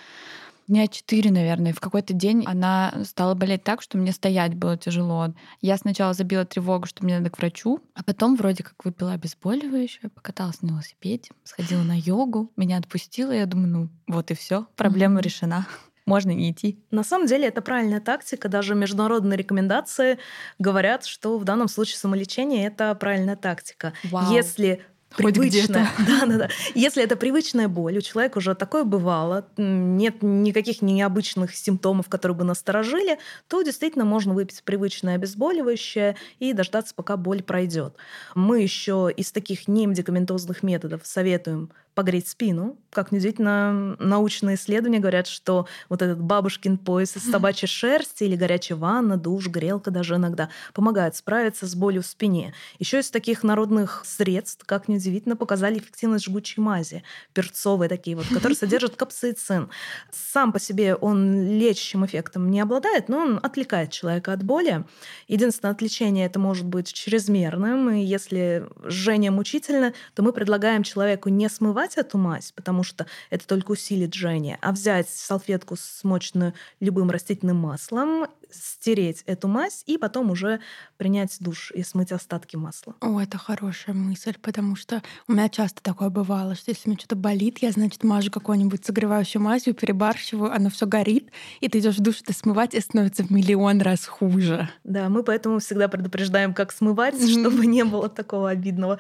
дня 0.69 0.87
четыре, 0.87 1.31
наверное. 1.31 1.73
В 1.73 1.79
какой-то 1.79 2.13
день 2.13 2.43
она 2.45 2.93
стала 3.03 3.33
болеть 3.33 3.63
так, 3.63 3.81
что 3.81 3.97
мне 3.97 4.11
стоять 4.11 4.53
было 4.53 4.77
тяжело. 4.77 5.33
Я 5.61 5.77
сначала 5.77 6.13
забила 6.13 6.45
тревогу, 6.45 6.85
что 6.85 7.03
мне 7.03 7.17
надо 7.17 7.29
к 7.29 7.39
врачу, 7.39 7.81
а 7.95 8.03
потом 8.03 8.35
вроде 8.35 8.63
как 8.63 8.75
выпила 8.85 9.13
обезболивающее, 9.13 10.09
покаталась 10.09 10.61
на 10.61 10.69
велосипеде, 10.69 11.31
сходила 11.43 11.81
на 11.81 11.97
йогу, 11.97 12.51
меня 12.55 12.77
отпустила, 12.77 13.31
я 13.31 13.45
думаю, 13.45 13.67
ну 13.67 13.89
вот 14.07 14.31
и 14.31 14.35
все, 14.35 14.67
проблема 14.75 15.19
mm-hmm. 15.19 15.23
решена 15.23 15.67
можно 16.05 16.31
не 16.31 16.51
идти. 16.51 16.79
На 16.89 17.03
самом 17.03 17.27
деле 17.27 17.47
это 17.47 17.61
правильная 17.61 18.01
тактика. 18.01 18.49
Даже 18.49 18.73
международные 18.73 19.37
рекомендации 19.37 20.17
говорят, 20.57 21.05
что 21.05 21.37
в 21.37 21.43
данном 21.43 21.67
случае 21.67 21.97
самолечение 21.97 22.65
это 22.65 22.95
правильная 22.95 23.35
тактика. 23.35 23.93
Вау. 24.05 24.33
Если 24.33 24.81
привычная. 25.15 25.89
Да, 25.97 26.25
да, 26.25 26.37
да. 26.37 26.49
Если 26.75 27.03
это 27.03 27.15
привычная 27.15 27.67
боль, 27.67 27.97
у 27.97 28.01
человека 28.01 28.37
уже 28.37 28.55
такое 28.55 28.83
бывало, 28.83 29.47
нет 29.57 30.21
никаких 30.21 30.81
необычных 30.81 31.55
симптомов, 31.55 32.09
которые 32.09 32.37
бы 32.37 32.43
насторожили, 32.43 33.19
то 33.47 33.61
действительно 33.61 34.05
можно 34.05 34.33
выпить 34.33 34.63
привычное 34.63 35.15
обезболивающее 35.15 36.15
и 36.39 36.53
дождаться, 36.53 36.93
пока 36.95 37.17
боль 37.17 37.43
пройдет. 37.43 37.95
Мы 38.35 38.61
еще 38.61 39.11
из 39.15 39.31
таких 39.31 39.67
немедикаментозных 39.67 40.63
методов 40.63 41.01
советуем 41.03 41.71
погреть 41.95 42.27
спину. 42.27 42.77
Как 42.91 43.11
неудивительно, 43.11 43.95
научные 43.99 44.55
исследования 44.55 44.99
говорят, 44.99 45.27
что 45.27 45.67
вот 45.89 46.01
этот 46.01 46.21
бабушкин 46.21 46.77
пояс 46.77 47.15
из 47.15 47.29
собачьей 47.29 47.67
шерсти 47.67 48.23
или 48.23 48.35
горячая 48.35 48.77
ванна, 48.77 49.17
душ, 49.17 49.47
грелка 49.47 49.91
даже 49.91 50.15
иногда 50.15 50.49
помогают 50.73 51.15
справиться 51.15 51.67
с 51.67 51.75
болью 51.75 52.01
в 52.01 52.05
спине. 52.05 52.53
Еще 52.79 52.99
из 52.99 53.11
таких 53.11 53.43
народных 53.43 54.03
средств, 54.05 54.65
как 54.65 54.87
неудивительно, 54.87 55.35
показали 55.35 55.77
эффективность 55.77 56.25
жгучей 56.25 56.61
мази, 56.61 57.03
перцовые 57.33 57.89
такие 57.89 58.15
вот, 58.15 58.27
которые 58.27 58.55
содержат 58.57 58.95
капсаицин. 58.95 59.69
Сам 60.11 60.51
по 60.51 60.59
себе 60.59 60.95
он 60.95 61.57
лечащим 61.57 62.05
эффектом 62.05 62.49
не 62.49 62.61
обладает, 62.61 63.09
но 63.09 63.19
он 63.19 63.39
отвлекает 63.41 63.91
человека 63.91 64.33
от 64.33 64.43
боли. 64.43 64.83
Единственное 65.27 65.73
отличие 65.73 66.09
это 66.25 66.39
может 66.39 66.65
быть 66.65 66.91
чрезмерным, 66.91 67.89
и 67.89 68.03
если 68.03 68.67
жжение 68.85 69.31
мучительно, 69.31 69.93
то 70.15 70.23
мы 70.23 70.33
предлагаем 70.33 70.83
человеку 70.83 71.29
не 71.29 71.49
смывать 71.49 71.88
смывать 71.89 71.97
эту 71.97 72.17
мазь, 72.17 72.51
потому 72.55 72.83
что 72.83 73.05
это 73.29 73.47
только 73.47 73.71
усилит 73.71 74.13
жжение, 74.13 74.57
а 74.61 74.71
взять 74.71 75.09
салфетку, 75.09 75.75
смоченную 75.77 76.53
любым 76.79 77.09
растительным 77.09 77.57
маслом, 77.57 78.27
стереть 78.51 79.23
эту 79.25 79.47
мазь 79.47 79.83
и 79.85 79.97
потом 79.97 80.31
уже 80.31 80.59
принять 80.97 81.35
душ 81.39 81.71
и 81.71 81.83
смыть 81.83 82.11
остатки 82.11 82.55
масла. 82.55 82.95
О, 83.01 83.19
это 83.19 83.37
хорошая 83.37 83.95
мысль, 83.95 84.35
потому 84.41 84.75
что 84.75 85.01
у 85.27 85.33
меня 85.33 85.49
часто 85.49 85.81
такое 85.81 86.09
бывало, 86.09 86.55
что 86.55 86.71
если 86.71 86.89
мне 86.89 86.97
что-то 86.97 87.15
болит, 87.15 87.59
я, 87.59 87.71
значит, 87.71 88.03
мажу 88.03 88.31
какой-нибудь 88.31 88.85
согревающую 88.85 89.41
мазью, 89.41 89.73
перебарщиваю, 89.73 90.53
оно 90.53 90.69
все 90.69 90.85
горит, 90.85 91.31
и 91.59 91.69
ты 91.69 91.79
идешь 91.79 91.97
в 91.97 92.01
душ 92.01 92.21
это 92.21 92.33
смывать, 92.33 92.73
и 92.73 92.79
становится 92.79 93.23
в 93.23 93.31
миллион 93.31 93.81
раз 93.81 94.05
хуже. 94.05 94.69
Да, 94.83 95.09
мы 95.09 95.23
поэтому 95.23 95.59
всегда 95.59 95.87
предупреждаем, 95.87 96.53
как 96.53 96.71
смывать, 96.71 97.15
mm-hmm. 97.15 97.39
чтобы 97.39 97.65
не 97.65 97.83
было 97.83 98.09
такого 98.09 98.49
обидного. 98.49 98.99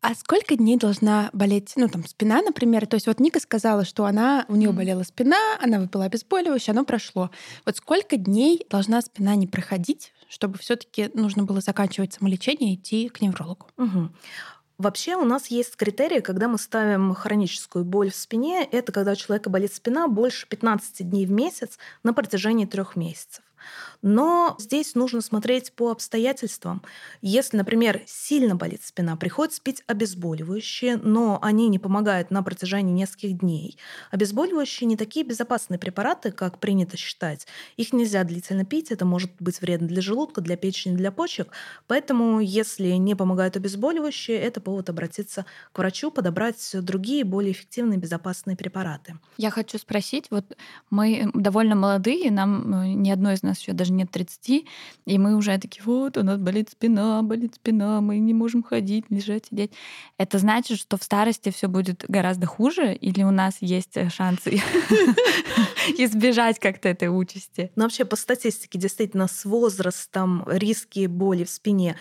А 0.00 0.14
сколько 0.14 0.56
дней 0.56 0.78
должна 0.78 1.30
болеть, 1.32 1.72
ну, 1.76 1.88
там, 1.88 2.04
спина, 2.06 2.42
например? 2.42 2.86
То 2.86 2.94
есть 2.94 3.06
вот 3.06 3.20
Ника 3.20 3.40
сказала, 3.40 3.84
что 3.84 4.04
она, 4.04 4.44
у 4.48 4.56
нее 4.56 4.72
болела 4.72 5.02
спина, 5.02 5.36
она 5.60 5.80
выпила 5.80 6.04
обезболивающее, 6.04 6.72
оно 6.72 6.84
прошло. 6.84 7.30
Вот 7.64 7.76
сколько 7.76 8.16
дней 8.16 8.66
должна 8.70 8.85
должна 8.86 9.02
спина 9.02 9.34
не 9.34 9.46
проходить, 9.46 10.12
чтобы 10.28 10.58
все-таки 10.58 11.10
нужно 11.14 11.42
было 11.44 11.60
заканчивать 11.60 12.14
самолечение 12.14 12.72
и 12.72 12.76
идти 12.76 13.08
к 13.08 13.20
неврологу? 13.20 13.66
Угу. 13.76 14.10
Вообще 14.78 15.16
у 15.16 15.24
нас 15.24 15.48
есть 15.48 15.74
критерии, 15.76 16.20
когда 16.20 16.48
мы 16.48 16.58
ставим 16.58 17.14
хроническую 17.14 17.84
боль 17.84 18.10
в 18.10 18.16
спине. 18.16 18.62
Это 18.70 18.92
когда 18.92 19.12
у 19.12 19.16
человека 19.16 19.50
болит 19.50 19.72
спина 19.72 20.06
больше 20.06 20.46
15 20.48 21.08
дней 21.08 21.26
в 21.26 21.30
месяц 21.30 21.78
на 22.02 22.12
протяжении 22.12 22.66
трех 22.66 22.94
месяцев. 22.94 23.42
Но 24.02 24.56
здесь 24.58 24.94
нужно 24.94 25.20
смотреть 25.20 25.72
по 25.72 25.90
обстоятельствам. 25.90 26.82
Если, 27.22 27.56
например, 27.56 28.02
сильно 28.06 28.56
болит 28.56 28.82
спина, 28.84 29.16
приходится 29.16 29.60
пить 29.62 29.82
обезболивающие, 29.86 30.96
но 30.96 31.38
они 31.42 31.68
не 31.68 31.78
помогают 31.78 32.30
на 32.30 32.42
протяжении 32.42 32.92
нескольких 32.92 33.38
дней. 33.38 33.78
Обезболивающие 34.10 34.86
не 34.86 34.96
такие 34.96 35.24
безопасные 35.24 35.78
препараты, 35.78 36.30
как 36.30 36.58
принято 36.58 36.96
считать. 36.96 37.46
Их 37.76 37.92
нельзя 37.92 38.24
длительно 38.24 38.64
пить, 38.64 38.90
это 38.90 39.04
может 39.04 39.30
быть 39.40 39.60
вредно 39.60 39.88
для 39.88 40.02
желудка, 40.02 40.40
для 40.40 40.56
печени, 40.56 40.96
для 40.96 41.10
почек. 41.10 41.48
Поэтому, 41.86 42.40
если 42.40 42.88
не 42.90 43.14
помогают 43.14 43.56
обезболивающие, 43.56 44.36
это 44.36 44.60
повод 44.60 44.90
обратиться 44.90 45.46
к 45.72 45.78
врачу, 45.78 46.10
подобрать 46.10 46.74
другие, 46.74 47.24
более 47.24 47.52
эффективные, 47.52 47.98
безопасные 47.98 48.56
препараты. 48.56 49.18
Я 49.36 49.50
хочу 49.50 49.78
спросить, 49.78 50.26
вот 50.30 50.56
мы 50.90 51.30
довольно 51.34 51.74
молодые, 51.74 52.30
нам 52.30 52.74
э, 52.74 52.86
ни 52.88 53.10
одной 53.10 53.34
из 53.34 53.42
нас 53.42 53.55
еще 53.60 53.72
даже 53.72 53.92
нет 53.92 54.10
30, 54.10 54.64
и 55.06 55.18
мы 55.18 55.36
уже 55.36 55.58
такие, 55.58 55.82
вот, 55.84 56.16
у 56.16 56.22
нас 56.22 56.38
болит 56.38 56.70
спина, 56.70 57.22
болит 57.22 57.54
спина, 57.54 58.00
мы 58.00 58.18
не 58.18 58.34
можем 58.34 58.62
ходить, 58.62 59.06
лежать, 59.10 59.46
сидеть. 59.46 59.72
Это 60.18 60.38
значит, 60.38 60.78
что 60.78 60.96
в 60.96 61.02
старости 61.02 61.50
все 61.50 61.68
будет 61.68 62.04
гораздо 62.08 62.46
хуже, 62.46 62.94
или 62.94 63.22
у 63.22 63.30
нас 63.30 63.56
есть 63.60 63.96
э, 63.96 64.08
шансы 64.08 64.60
избежать 65.98 66.58
как-то 66.58 66.88
этой 66.88 67.08
участи? 67.08 67.70
Ну, 67.76 67.84
вообще, 67.84 68.04
по 68.04 68.16
статистике, 68.16 68.78
действительно, 68.78 69.28
с 69.28 69.44
возрастом 69.44 70.44
риски 70.46 71.06
боли 71.06 71.44
в 71.44 71.50
спине 71.50 71.96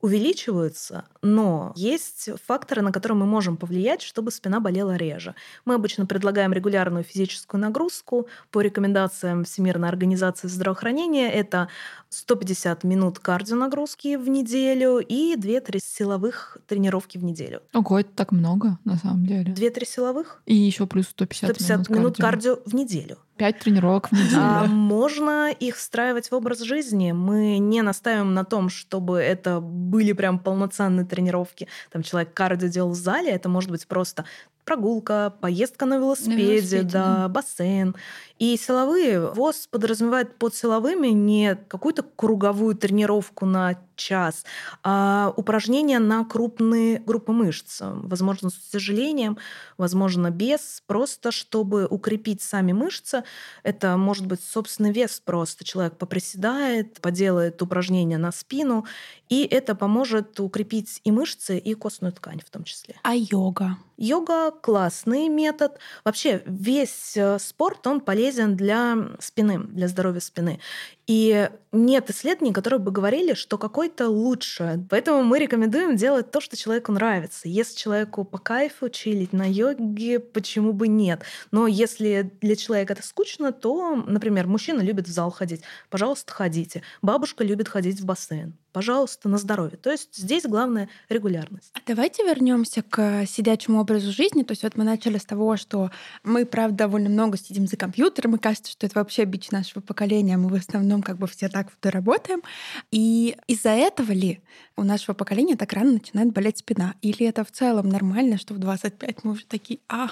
увеличиваются, 0.00 1.04
но 1.22 1.72
есть 1.76 2.30
факторы, 2.46 2.82
на 2.82 2.92
которые 2.92 3.18
мы 3.18 3.26
можем 3.26 3.56
повлиять, 3.56 4.02
чтобы 4.02 4.30
спина 4.30 4.60
болела 4.60 4.96
реже. 4.96 5.34
Мы 5.64 5.74
обычно 5.74 6.06
предлагаем 6.06 6.52
регулярную 6.52 7.02
физическую 7.02 7.60
нагрузку. 7.60 8.28
По 8.50 8.60
рекомендациям 8.60 9.44
Всемирной 9.44 9.88
организации 9.88 10.48
здравоохранения 10.48 11.30
это 11.30 11.68
150 12.10 12.84
минут 12.84 13.18
кардионагрузки 13.18 14.16
в 14.16 14.28
неделю 14.28 14.98
и 14.98 15.34
2-3 15.36 15.80
силовых 15.82 16.58
тренировки 16.66 17.18
в 17.18 17.24
неделю. 17.24 17.62
Ого, 17.74 18.00
это 18.00 18.10
так 18.14 18.32
много, 18.32 18.78
на 18.84 18.96
самом 18.96 19.26
деле. 19.26 19.52
2-3 19.52 19.84
силовых? 19.84 20.42
И 20.46 20.54
еще 20.54 20.86
плюс 20.86 21.08
150, 21.08 21.50
150 21.50 21.76
минут, 21.76 21.88
минут 21.90 22.16
кардио. 22.16 22.56
кардио 22.56 22.70
в 22.70 22.74
неделю. 22.74 23.18
Пять 23.38 23.60
тренировок 23.60 24.08
в 24.08 24.12
неделю. 24.12 24.36
А, 24.36 24.66
можно 24.66 25.50
их 25.50 25.76
встраивать 25.76 26.30
в 26.30 26.34
образ 26.34 26.60
жизни. 26.60 27.12
Мы 27.12 27.58
не 27.58 27.82
настаиваем 27.82 28.34
на 28.34 28.44
том, 28.44 28.68
чтобы 28.68 29.18
это 29.18 29.60
были 29.60 30.12
прям 30.12 30.40
полноценные 30.40 31.06
тренировки. 31.06 31.68
Там 31.92 32.02
человек 32.02 32.34
кардио 32.34 32.68
делал 32.68 32.90
в 32.90 32.96
зале, 32.96 33.30
это 33.30 33.48
может 33.48 33.70
быть 33.70 33.86
просто 33.86 34.24
прогулка, 34.68 35.32
поездка 35.40 35.86
на 35.86 35.96
велосипеде, 35.96 36.36
на 36.36 36.50
велосипеде 36.50 36.82
да, 36.82 37.16
да, 37.16 37.28
бассейн. 37.28 37.96
И 38.38 38.54
силовые 38.58 39.32
ВОЗ 39.32 39.66
подразумевает 39.66 40.36
под 40.38 40.54
силовыми 40.54 41.08
не 41.08 41.56
какую-то 41.56 42.02
круговую 42.02 42.76
тренировку 42.76 43.46
на 43.46 43.78
час, 43.96 44.44
а 44.84 45.32
упражнения 45.36 45.98
на 45.98 46.22
крупные 46.26 47.00
группы 47.00 47.32
мышц. 47.32 47.80
Возможно, 47.80 48.50
с 48.50 48.68
утяжелением, 48.68 49.38
возможно, 49.78 50.30
без, 50.30 50.82
просто 50.86 51.32
чтобы 51.32 51.86
укрепить 51.86 52.42
сами 52.42 52.72
мышцы. 52.72 53.24
Это 53.62 53.96
может 53.96 54.26
быть 54.26 54.42
собственный 54.42 54.92
вес 54.92 55.22
просто. 55.24 55.64
Человек 55.64 55.96
поприседает, 55.96 57.00
поделает 57.00 57.62
упражнения 57.62 58.18
на 58.18 58.32
спину, 58.32 58.84
и 59.30 59.44
это 59.44 59.74
поможет 59.74 60.38
укрепить 60.38 61.00
и 61.04 61.10
мышцы, 61.10 61.56
и 61.58 61.72
костную 61.72 62.12
ткань 62.12 62.40
в 62.46 62.50
том 62.50 62.64
числе. 62.64 62.96
А 63.02 63.14
йога? 63.14 63.78
Йога 63.98 64.52
классный 64.52 65.28
метод. 65.28 65.78
Вообще 66.04 66.42
весь 66.46 67.16
э, 67.16 67.38
спорт, 67.40 67.84
он 67.86 68.00
полезен 68.00 68.56
для 68.56 68.96
спины, 69.18 69.58
для 69.58 69.88
здоровья 69.88 70.20
спины. 70.20 70.60
И 71.08 71.50
нет 71.72 72.10
исследований, 72.10 72.52
которые 72.52 72.80
бы 72.80 72.90
говорили, 72.90 73.32
что 73.32 73.56
какой-то 73.56 74.08
лучше. 74.08 74.86
Поэтому 74.90 75.22
мы 75.24 75.38
рекомендуем 75.38 75.96
делать 75.96 76.30
то, 76.30 76.40
что 76.40 76.56
человеку 76.56 76.92
нравится. 76.92 77.48
Если 77.48 77.76
человеку 77.76 78.24
по 78.24 78.38
кайфу 78.38 78.90
чилить 78.90 79.32
на 79.32 79.50
йоге, 79.50 80.20
почему 80.20 80.72
бы 80.72 80.86
нет? 80.86 81.22
Но 81.50 81.66
если 81.66 82.30
для 82.42 82.56
человека 82.56 82.92
это 82.92 83.02
скучно, 83.02 83.52
то, 83.52 83.96
например, 83.96 84.46
мужчина 84.46 84.80
любит 84.80 85.08
в 85.08 85.10
зал 85.10 85.30
ходить. 85.30 85.62
Пожалуйста, 85.88 86.32
ходите. 86.32 86.82
Бабушка 87.00 87.42
любит 87.42 87.68
ходить 87.68 88.00
в 88.00 88.04
бассейн. 88.04 88.54
Пожалуйста, 88.72 89.30
на 89.30 89.38
здоровье. 89.38 89.78
То 89.78 89.90
есть 89.90 90.14
здесь 90.14 90.44
главное 90.44 90.90
регулярность. 91.08 91.70
А 91.72 91.78
давайте 91.86 92.22
вернемся 92.22 92.82
к 92.82 93.24
сидячему 93.26 93.80
образу 93.88 94.12
жизни. 94.12 94.42
То 94.42 94.52
есть 94.52 94.62
вот 94.62 94.76
мы 94.76 94.84
начали 94.84 95.18
с 95.18 95.24
того, 95.24 95.56
что 95.56 95.90
мы, 96.22 96.44
правда, 96.44 96.78
довольно 96.78 97.08
много 97.08 97.38
сидим 97.38 97.66
за 97.66 97.76
компьютером, 97.76 98.36
и 98.36 98.38
кажется, 98.38 98.70
что 98.70 98.86
это 98.86 98.98
вообще 98.98 99.24
бич 99.24 99.50
нашего 99.50 99.80
поколения. 99.80 100.36
Мы 100.36 100.48
в 100.48 100.54
основном 100.54 101.02
как 101.02 101.16
бы 101.16 101.26
все 101.26 101.48
так 101.48 101.66
вот 101.66 101.86
и 101.86 101.88
работаем. 101.88 102.42
И 102.90 103.36
из-за 103.46 103.70
этого 103.70 104.12
ли 104.12 104.40
у 104.76 104.82
нашего 104.82 105.14
поколения 105.14 105.56
так 105.56 105.72
рано 105.72 105.92
начинает 105.92 106.32
болеть 106.32 106.58
спина? 106.58 106.94
Или 107.02 107.26
это 107.26 107.44
в 107.44 107.50
целом 107.50 107.88
нормально, 107.88 108.38
что 108.38 108.54
в 108.54 108.58
25 108.58 109.24
мы 109.24 109.32
уже 109.32 109.46
такие, 109.46 109.80
а, 109.88 110.10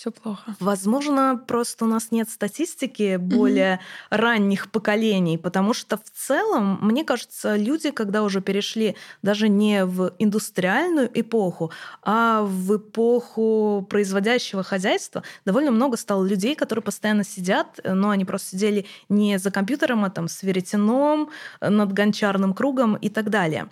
все 0.00 0.10
плохо. 0.10 0.56
Возможно, 0.60 1.38
просто 1.46 1.84
у 1.84 1.88
нас 1.88 2.10
нет 2.10 2.30
статистики 2.30 3.16
более 3.16 3.74
mm-hmm. 3.74 4.16
ранних 4.16 4.70
поколений, 4.70 5.36
потому 5.36 5.74
что 5.74 5.98
в 5.98 6.10
целом, 6.14 6.78
мне 6.80 7.04
кажется, 7.04 7.56
люди, 7.56 7.90
когда 7.90 8.22
уже 8.22 8.40
перешли 8.40 8.96
даже 9.22 9.50
не 9.50 9.84
в 9.84 10.14
индустриальную 10.18 11.10
эпоху, 11.12 11.70
а 12.02 12.42
в 12.44 12.78
эпоху 12.78 13.86
производящего 13.90 14.62
хозяйства, 14.62 15.22
довольно 15.44 15.70
много 15.70 15.98
стало 15.98 16.24
людей, 16.26 16.54
которые 16.54 16.82
постоянно 16.82 17.24
сидят, 17.24 17.78
но 17.84 18.08
они 18.08 18.24
просто 18.24 18.52
сидели 18.52 18.86
не 19.10 19.38
за 19.38 19.50
компьютером, 19.50 20.06
а 20.06 20.10
там 20.10 20.28
с 20.28 20.42
веретеном, 20.42 21.28
над 21.60 21.92
гончарным 21.92 22.54
кругом 22.54 22.96
и 22.96 23.10
так 23.10 23.28
далее. 23.28 23.68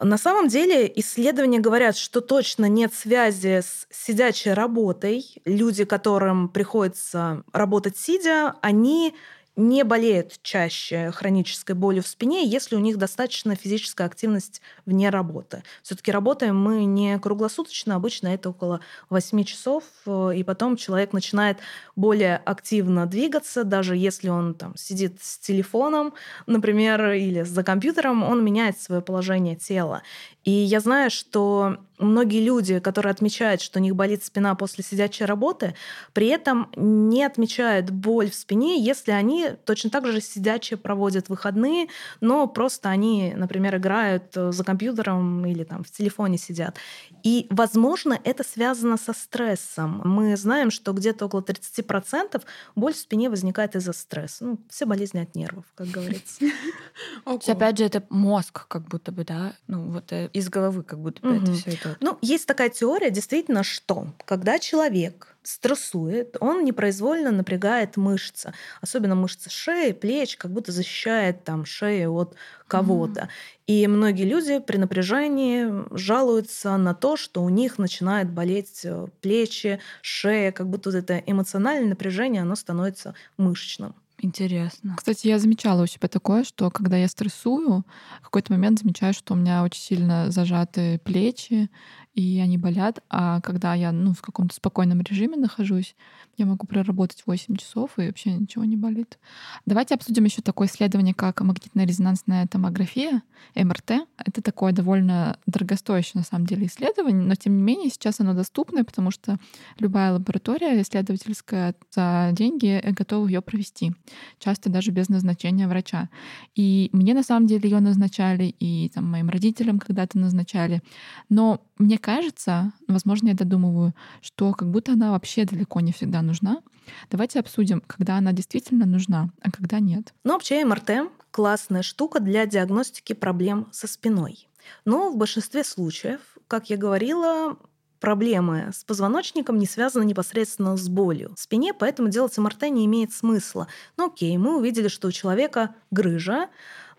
На 0.00 0.16
самом 0.16 0.48
деле 0.48 0.90
исследования 0.96 1.58
говорят, 1.58 1.94
что 1.94 2.22
точно 2.22 2.64
нет 2.66 2.94
связи 2.94 3.60
с 3.60 3.86
сидячей 3.90 4.54
работой. 4.54 5.26
Люди, 5.44 5.84
которым 5.84 6.48
приходится 6.48 7.44
работать 7.52 7.98
сидя, 7.98 8.54
они 8.62 9.14
не 9.56 9.84
болеют 9.84 10.38
чаще 10.42 11.10
хронической 11.10 11.74
болью 11.74 12.02
в 12.02 12.06
спине, 12.06 12.46
если 12.46 12.76
у 12.76 12.78
них 12.78 12.96
достаточно 12.98 13.54
физическая 13.56 14.06
активность 14.06 14.62
вне 14.86 15.10
работы. 15.10 15.62
Все-таки 15.82 16.10
работаем 16.12 16.56
мы 16.58 16.84
не 16.84 17.18
круглосуточно, 17.18 17.96
обычно 17.96 18.28
это 18.28 18.50
около 18.50 18.80
8 19.10 19.44
часов, 19.44 19.84
э, 20.06 20.32
и 20.36 20.42
потом 20.44 20.76
человек 20.76 21.12
начинает 21.12 21.58
более 21.96 22.36
активно 22.36 23.06
двигаться, 23.06 23.64
даже 23.64 23.96
если 23.96 24.28
он 24.28 24.54
там 24.54 24.76
сидит 24.76 25.18
с 25.20 25.38
телефоном, 25.38 26.14
например, 26.46 27.10
или 27.12 27.42
за 27.42 27.62
компьютером, 27.62 28.22
он 28.22 28.44
меняет 28.44 28.80
свое 28.80 29.02
положение 29.02 29.56
тела. 29.56 30.02
И 30.44 30.50
я 30.50 30.80
знаю, 30.80 31.10
что 31.10 31.78
многие 32.00 32.42
люди, 32.42 32.78
которые 32.78 33.10
отмечают, 33.10 33.60
что 33.60 33.78
у 33.78 33.82
них 33.82 33.94
болит 33.94 34.24
спина 34.24 34.54
после 34.54 34.82
сидячей 34.82 35.26
работы, 35.26 35.74
при 36.12 36.28
этом 36.28 36.70
не 36.76 37.24
отмечают 37.24 37.90
боль 37.90 38.30
в 38.30 38.34
спине, 38.34 38.82
если 38.82 39.12
они 39.12 39.50
точно 39.64 39.90
так 39.90 40.06
же 40.06 40.20
сидячие 40.20 40.78
проводят 40.78 41.28
выходные, 41.28 41.88
но 42.20 42.46
просто 42.46 42.88
они, 42.88 43.34
например, 43.36 43.76
играют 43.76 44.32
за 44.34 44.64
компьютером 44.64 45.44
или 45.44 45.64
там 45.64 45.84
в 45.84 45.90
телефоне 45.90 46.38
сидят. 46.38 46.78
И, 47.22 47.46
возможно, 47.50 48.18
это 48.24 48.44
связано 48.44 48.96
со 48.96 49.12
стрессом. 49.12 50.00
Мы 50.04 50.36
знаем, 50.36 50.70
что 50.70 50.92
где-то 50.92 51.26
около 51.26 51.42
30% 51.42 52.42
боль 52.74 52.94
в 52.94 52.96
спине 52.96 53.28
возникает 53.28 53.76
из-за 53.76 53.92
стресса. 53.92 54.44
Ну, 54.44 54.58
все 54.70 54.86
болезни 54.86 55.18
от 55.18 55.34
нервов, 55.34 55.64
как 55.74 55.88
говорится. 55.88 56.44
Опять 57.46 57.78
же, 57.78 57.84
это 57.84 58.02
мозг, 58.08 58.66
как 58.68 58.88
будто 58.88 59.12
бы, 59.12 59.24
да? 59.24 59.52
Ну, 59.66 59.90
вот 59.90 60.12
э, 60.12 60.29
из 60.32 60.48
головы 60.48 60.82
как 60.82 60.98
будто 60.98 61.20
бы 61.22 61.36
угу. 61.36 61.42
это 61.42 61.52
все 61.52 61.70
идет. 61.70 61.96
Ну, 62.00 62.18
есть 62.22 62.46
такая 62.46 62.70
теория, 62.70 63.10
действительно, 63.10 63.62
что 63.62 64.08
когда 64.24 64.58
человек 64.58 65.36
стрессует, 65.42 66.36
он 66.40 66.64
непроизвольно 66.64 67.30
напрягает 67.30 67.96
мышцы, 67.96 68.52
особенно 68.80 69.14
мышцы 69.14 69.48
шеи, 69.50 69.92
плеч, 69.92 70.36
как 70.36 70.50
будто 70.50 70.70
защищает 70.70 71.44
там 71.44 71.64
шею 71.64 72.12
от 72.14 72.34
кого-то. 72.66 73.22
Mm. 73.22 73.28
И 73.66 73.86
многие 73.86 74.24
люди 74.24 74.58
при 74.58 74.76
напряжении 74.76 75.66
жалуются 75.96 76.76
на 76.76 76.94
то, 76.94 77.16
что 77.16 77.42
у 77.42 77.48
них 77.48 77.78
начинает 77.78 78.30
болеть 78.30 78.80
э, 78.84 79.06
плечи, 79.20 79.80
шея, 80.02 80.52
как 80.52 80.68
будто 80.68 80.90
вот 80.90 80.96
это 80.96 81.22
эмоциональное 81.26 81.88
напряжение, 81.88 82.42
оно 82.42 82.54
становится 82.54 83.14
мышечным. 83.36 83.94
Интересно. 84.22 84.94
Кстати, 84.98 85.26
я 85.28 85.38
замечала 85.38 85.82
у 85.82 85.86
себя 85.86 86.08
такое, 86.08 86.44
что 86.44 86.70
когда 86.70 86.96
я 86.96 87.08
стрессую, 87.08 87.84
в 88.20 88.24
какой-то 88.24 88.52
момент 88.52 88.78
замечаю, 88.80 89.14
что 89.14 89.32
у 89.34 89.36
меня 89.36 89.62
очень 89.64 89.80
сильно 89.80 90.30
зажаты 90.30 90.98
плечи, 90.98 91.70
и 92.14 92.40
они 92.40 92.58
болят. 92.58 93.02
А 93.08 93.40
когда 93.40 93.74
я 93.74 93.92
ну, 93.92 94.12
в 94.12 94.22
каком-то 94.22 94.54
спокойном 94.54 95.00
режиме 95.00 95.36
нахожусь, 95.36 95.94
я 96.36 96.46
могу 96.46 96.66
проработать 96.66 97.22
8 97.26 97.56
часов, 97.56 97.92
и 97.98 98.06
вообще 98.06 98.32
ничего 98.32 98.64
не 98.64 98.76
болит. 98.76 99.18
Давайте 99.66 99.94
обсудим 99.94 100.24
еще 100.24 100.42
такое 100.42 100.68
исследование, 100.68 101.14
как 101.14 101.40
магнитно-резонансная 101.40 102.48
томография, 102.48 103.22
МРТ. 103.54 104.06
Это 104.16 104.42
такое 104.42 104.72
довольно 104.72 105.38
дорогостоящее, 105.46 106.20
на 106.20 106.24
самом 106.24 106.46
деле, 106.46 106.66
исследование, 106.66 107.26
но 107.26 107.34
тем 107.34 107.56
не 107.56 107.62
менее 107.62 107.90
сейчас 107.90 108.20
оно 108.20 108.34
доступное, 108.34 108.84
потому 108.84 109.10
что 109.10 109.38
любая 109.78 110.12
лаборатория 110.12 110.80
исследовательская 110.82 111.74
за 111.90 112.30
деньги 112.32 112.82
готова 112.90 113.26
ее 113.26 113.40
провести. 113.40 113.92
часто 114.38 114.70
даже 114.70 114.90
без 114.90 115.08
назначения 115.08 115.68
врача. 115.68 116.08
И 116.54 116.90
мне 116.92 117.14
на 117.14 117.22
самом 117.22 117.46
деле 117.46 117.68
ее 117.68 117.80
назначали, 117.80 118.44
и 118.44 118.90
там, 118.94 119.10
моим 119.10 119.28
родителям 119.28 119.78
когда-то 119.78 120.18
назначали. 120.18 120.82
Но 121.28 121.60
мне 121.78 121.98
кажется, 122.00 122.72
возможно, 122.88 123.28
я 123.28 123.34
додумываю, 123.34 123.94
что 124.20 124.52
как 124.52 124.70
будто 124.70 124.92
она 124.92 125.12
вообще 125.12 125.44
далеко 125.44 125.80
не 125.80 125.92
всегда 125.92 126.22
нужна. 126.22 126.62
Давайте 127.10 127.38
обсудим, 127.38 127.82
когда 127.86 128.16
она 128.16 128.32
действительно 128.32 128.86
нужна, 128.86 129.30
а 129.42 129.50
когда 129.50 129.78
нет. 129.78 130.12
Ну, 130.24 130.32
вообще 130.32 130.64
МРТ— 130.64 130.90
классная 131.30 131.82
штука 131.82 132.20
для 132.20 132.46
диагностики 132.46 133.12
проблем 133.12 133.68
со 133.72 133.86
спиной. 133.86 134.48
Но 134.84 135.10
в 135.10 135.16
большинстве 135.16 135.64
случаев, 135.64 136.20
как 136.48 136.70
я 136.70 136.76
говорила, 136.76 137.56
проблемы 138.00 138.70
с 138.72 138.82
позвоночником 138.82 139.58
не 139.58 139.66
связаны 139.66 140.04
непосредственно 140.04 140.76
с 140.76 140.88
болью 140.88 141.34
в 141.36 141.40
спине, 141.40 141.72
поэтому 141.74 142.08
делать 142.08 142.36
МРТ 142.36 142.62
не 142.70 142.86
имеет 142.86 143.12
смысла. 143.12 143.68
Ну 143.96 144.06
окей, 144.06 144.36
мы 144.38 144.56
увидели, 144.56 144.88
что 144.88 145.08
у 145.08 145.12
человека 145.12 145.74
грыжа, 145.90 146.48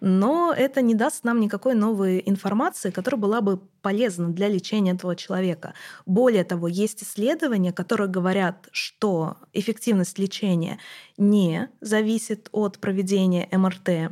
но 0.01 0.51
это 0.51 0.81
не 0.81 0.95
даст 0.95 1.23
нам 1.23 1.39
никакой 1.39 1.75
новой 1.75 2.21
информации, 2.25 2.89
которая 2.89 3.21
была 3.21 3.39
бы 3.39 3.61
полезна 3.81 4.29
для 4.29 4.47
лечения 4.49 4.91
этого 4.91 5.15
человека. 5.15 5.73
Более 6.05 6.43
того, 6.43 6.67
есть 6.67 7.03
исследования, 7.03 7.71
которые 7.71 8.09
говорят, 8.09 8.67
что 8.71 9.37
эффективность 9.53 10.17
лечения 10.17 10.79
не 11.17 11.69
зависит 11.81 12.49
от 12.51 12.79
проведения 12.79 13.47
МРТ. 13.51 14.11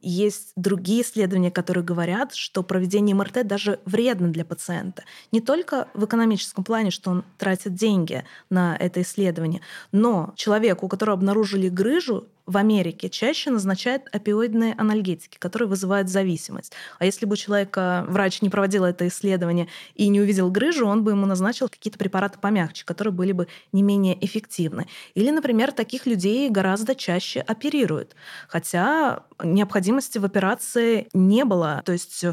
Есть 0.00 0.52
другие 0.54 1.02
исследования, 1.02 1.50
которые 1.50 1.84
говорят, 1.84 2.32
что 2.32 2.62
проведение 2.62 3.16
МРТ 3.16 3.46
даже 3.46 3.80
вредно 3.84 4.28
для 4.28 4.44
пациента. 4.44 5.02
Не 5.32 5.40
только 5.40 5.88
в 5.92 6.04
экономическом 6.04 6.62
плане, 6.62 6.90
что 6.90 7.10
он 7.10 7.24
тратит 7.36 7.74
деньги 7.74 8.24
на 8.48 8.76
это 8.76 9.02
исследование, 9.02 9.60
но 9.90 10.32
человеку, 10.36 10.86
у 10.86 10.88
которого 10.88 11.18
обнаружили 11.18 11.68
грыжу, 11.68 12.28
в 12.48 12.56
Америке 12.56 13.10
чаще 13.10 13.50
назначают 13.50 14.04
опиоидные 14.10 14.74
анальгетики, 14.78 15.36
которые 15.38 15.68
вызывают 15.68 16.08
зависимость. 16.08 16.72
А 16.98 17.04
если 17.04 17.26
бы 17.26 17.34
у 17.34 17.36
человека 17.36 18.06
врач 18.08 18.40
не 18.40 18.48
проводил 18.48 18.84
это 18.84 19.06
исследование 19.06 19.68
и 19.94 20.08
не 20.08 20.22
увидел 20.22 20.50
грыжу, 20.50 20.86
он 20.86 21.04
бы 21.04 21.10
ему 21.10 21.26
назначил 21.26 21.68
какие-то 21.68 21.98
препараты 21.98 22.38
помягче, 22.38 22.86
которые 22.86 23.12
были 23.12 23.32
бы 23.32 23.48
не 23.72 23.82
менее 23.82 24.16
эффективны. 24.24 24.86
Или, 25.14 25.30
например, 25.30 25.72
таких 25.72 26.06
людей 26.06 26.48
гораздо 26.48 26.94
чаще 26.94 27.40
оперируют. 27.40 28.16
Хотя 28.48 29.24
необходимости 29.44 30.16
в 30.16 30.24
операции 30.24 31.08
не 31.12 31.44
было. 31.44 31.82
То 31.84 31.92
есть 31.92 32.24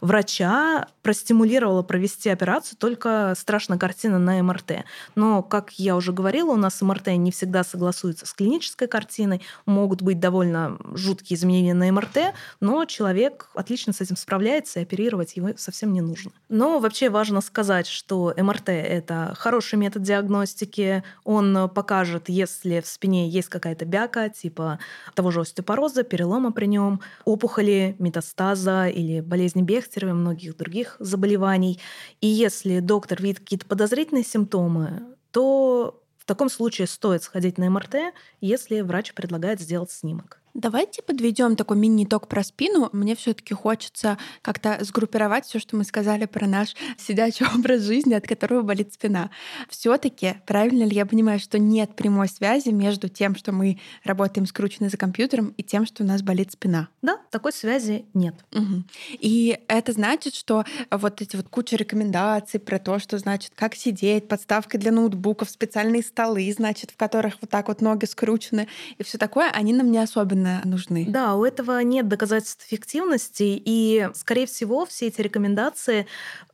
врача 0.00 0.86
простимулировала 1.02 1.82
провести 1.82 2.30
операцию 2.30 2.78
только 2.78 3.34
страшная 3.36 3.78
картина 3.78 4.20
на 4.20 4.40
МРТ. 4.40 4.84
Но, 5.16 5.42
как 5.42 5.72
я 5.72 5.96
уже 5.96 6.12
говорила, 6.12 6.52
у 6.52 6.56
нас 6.56 6.80
МРТ 6.80 7.08
не 7.08 7.32
всегда 7.32 7.64
согласуется 7.64 8.24
с 8.24 8.32
клинической 8.32 8.86
картиной 8.86 9.42
могут 9.66 10.02
быть 10.02 10.20
довольно 10.20 10.78
жуткие 10.94 11.36
изменения 11.36 11.74
на 11.74 11.90
МРТ, 11.90 12.34
но 12.60 12.84
человек 12.84 13.50
отлично 13.54 13.92
с 13.92 14.00
этим 14.00 14.16
справляется, 14.16 14.80
и 14.80 14.82
оперировать 14.82 15.36
его 15.36 15.50
совсем 15.56 15.92
не 15.92 16.00
нужно. 16.00 16.32
Но 16.48 16.78
вообще 16.78 17.10
важно 17.10 17.40
сказать, 17.40 17.86
что 17.86 18.34
МРТ— 18.36 18.68
это 18.70 19.34
хороший 19.36 19.78
метод 19.78 20.02
диагностики. 20.02 21.02
Он 21.24 21.68
покажет, 21.70 22.28
если 22.28 22.80
в 22.80 22.86
спине 22.86 23.28
есть 23.28 23.48
какая-то 23.48 23.84
бяка, 23.84 24.28
типа 24.28 24.78
того 25.14 25.30
же 25.30 25.40
остеопороза, 25.40 26.02
перелома 26.02 26.52
при 26.52 26.66
нем, 26.66 27.00
опухоли, 27.24 27.96
метастаза 27.98 28.88
или 28.88 29.20
болезни 29.20 29.62
Бехтерева 29.62 30.12
многих 30.12 30.56
других 30.56 30.96
заболеваний. 30.98 31.80
И 32.20 32.26
если 32.26 32.80
доктор 32.80 33.22
видит 33.22 33.40
какие-то 33.40 33.66
подозрительные 33.66 34.24
симптомы, 34.24 35.02
то 35.30 36.03
в 36.24 36.26
таком 36.26 36.48
случае 36.48 36.86
стоит 36.86 37.22
сходить 37.22 37.58
на 37.58 37.68
МРТ, 37.68 38.14
если 38.40 38.80
врач 38.80 39.12
предлагает 39.12 39.60
сделать 39.60 39.90
снимок. 39.90 40.40
Давайте 40.54 41.02
подведем 41.02 41.56
такой 41.56 41.76
мини-итог 41.76 42.28
про 42.28 42.44
спину. 42.44 42.88
Мне 42.92 43.16
все-таки 43.16 43.54
хочется 43.54 44.18
как-то 44.40 44.78
сгруппировать 44.82 45.46
все, 45.46 45.58
что 45.58 45.76
мы 45.76 45.82
сказали 45.82 46.26
про 46.26 46.46
наш 46.46 46.76
сидячий 46.96 47.44
образ 47.54 47.82
жизни, 47.82 48.14
от 48.14 48.24
которого 48.24 48.62
болит 48.62 48.94
спина. 48.94 49.30
Все-таки 49.68 50.36
правильно 50.46 50.84
ли 50.84 50.94
я 50.94 51.06
понимаю, 51.06 51.40
что 51.40 51.58
нет 51.58 51.96
прямой 51.96 52.28
связи 52.28 52.68
между 52.68 53.08
тем, 53.08 53.34
что 53.34 53.50
мы 53.50 53.80
работаем 54.04 54.46
скручены 54.46 54.88
за 54.88 54.96
компьютером, 54.96 55.52
и 55.56 55.64
тем, 55.64 55.86
что 55.86 56.04
у 56.04 56.06
нас 56.06 56.22
болит 56.22 56.52
спина? 56.52 56.86
Да, 57.02 57.18
такой 57.32 57.52
связи 57.52 58.04
нет. 58.14 58.36
Угу. 58.52 58.84
И 59.18 59.58
это 59.66 59.92
значит, 59.92 60.36
что 60.36 60.64
вот 60.88 61.20
эти 61.20 61.34
вот 61.34 61.48
куча 61.48 61.74
рекомендаций 61.74 62.60
про 62.60 62.78
то, 62.78 63.00
что 63.00 63.18
значит, 63.18 63.50
как 63.56 63.74
сидеть, 63.74 64.28
подставка 64.28 64.78
для 64.78 64.92
ноутбуков, 64.92 65.50
специальные 65.50 66.02
столы, 66.02 66.52
значит, 66.56 66.92
в 66.92 66.96
которых 66.96 67.38
вот 67.40 67.50
так 67.50 67.66
вот 67.66 67.80
ноги 67.80 68.04
скручены 68.04 68.68
и 68.98 69.02
все 69.02 69.18
такое, 69.18 69.50
они 69.50 69.72
нам 69.72 69.90
не 69.90 69.98
особенно 69.98 70.43
действительно 70.44 70.60
нужны. 70.64 71.06
Да, 71.08 71.34
у 71.34 71.44
этого 71.44 71.80
нет 71.82 72.08
доказательств 72.08 72.66
эффективности, 72.66 73.60
и, 73.64 74.08
скорее 74.14 74.46
всего, 74.46 74.86
все 74.86 75.08
эти 75.08 75.20
рекомендации 75.20 76.06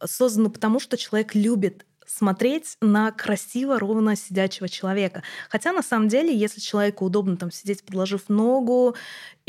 созданы 0.04 0.50
потому, 0.50 0.80
что 0.80 0.96
человек 0.96 1.34
любит 1.34 1.84
смотреть 2.06 2.76
на 2.80 3.12
красиво 3.12 3.78
ровно 3.78 4.16
сидячего 4.16 4.68
человека. 4.68 5.22
Хотя 5.48 5.72
на 5.72 5.82
самом 5.82 6.08
деле, 6.08 6.36
если 6.36 6.60
человеку 6.60 7.04
удобно 7.04 7.36
там 7.36 7.52
сидеть, 7.52 7.84
подложив 7.84 8.28
ногу 8.28 8.96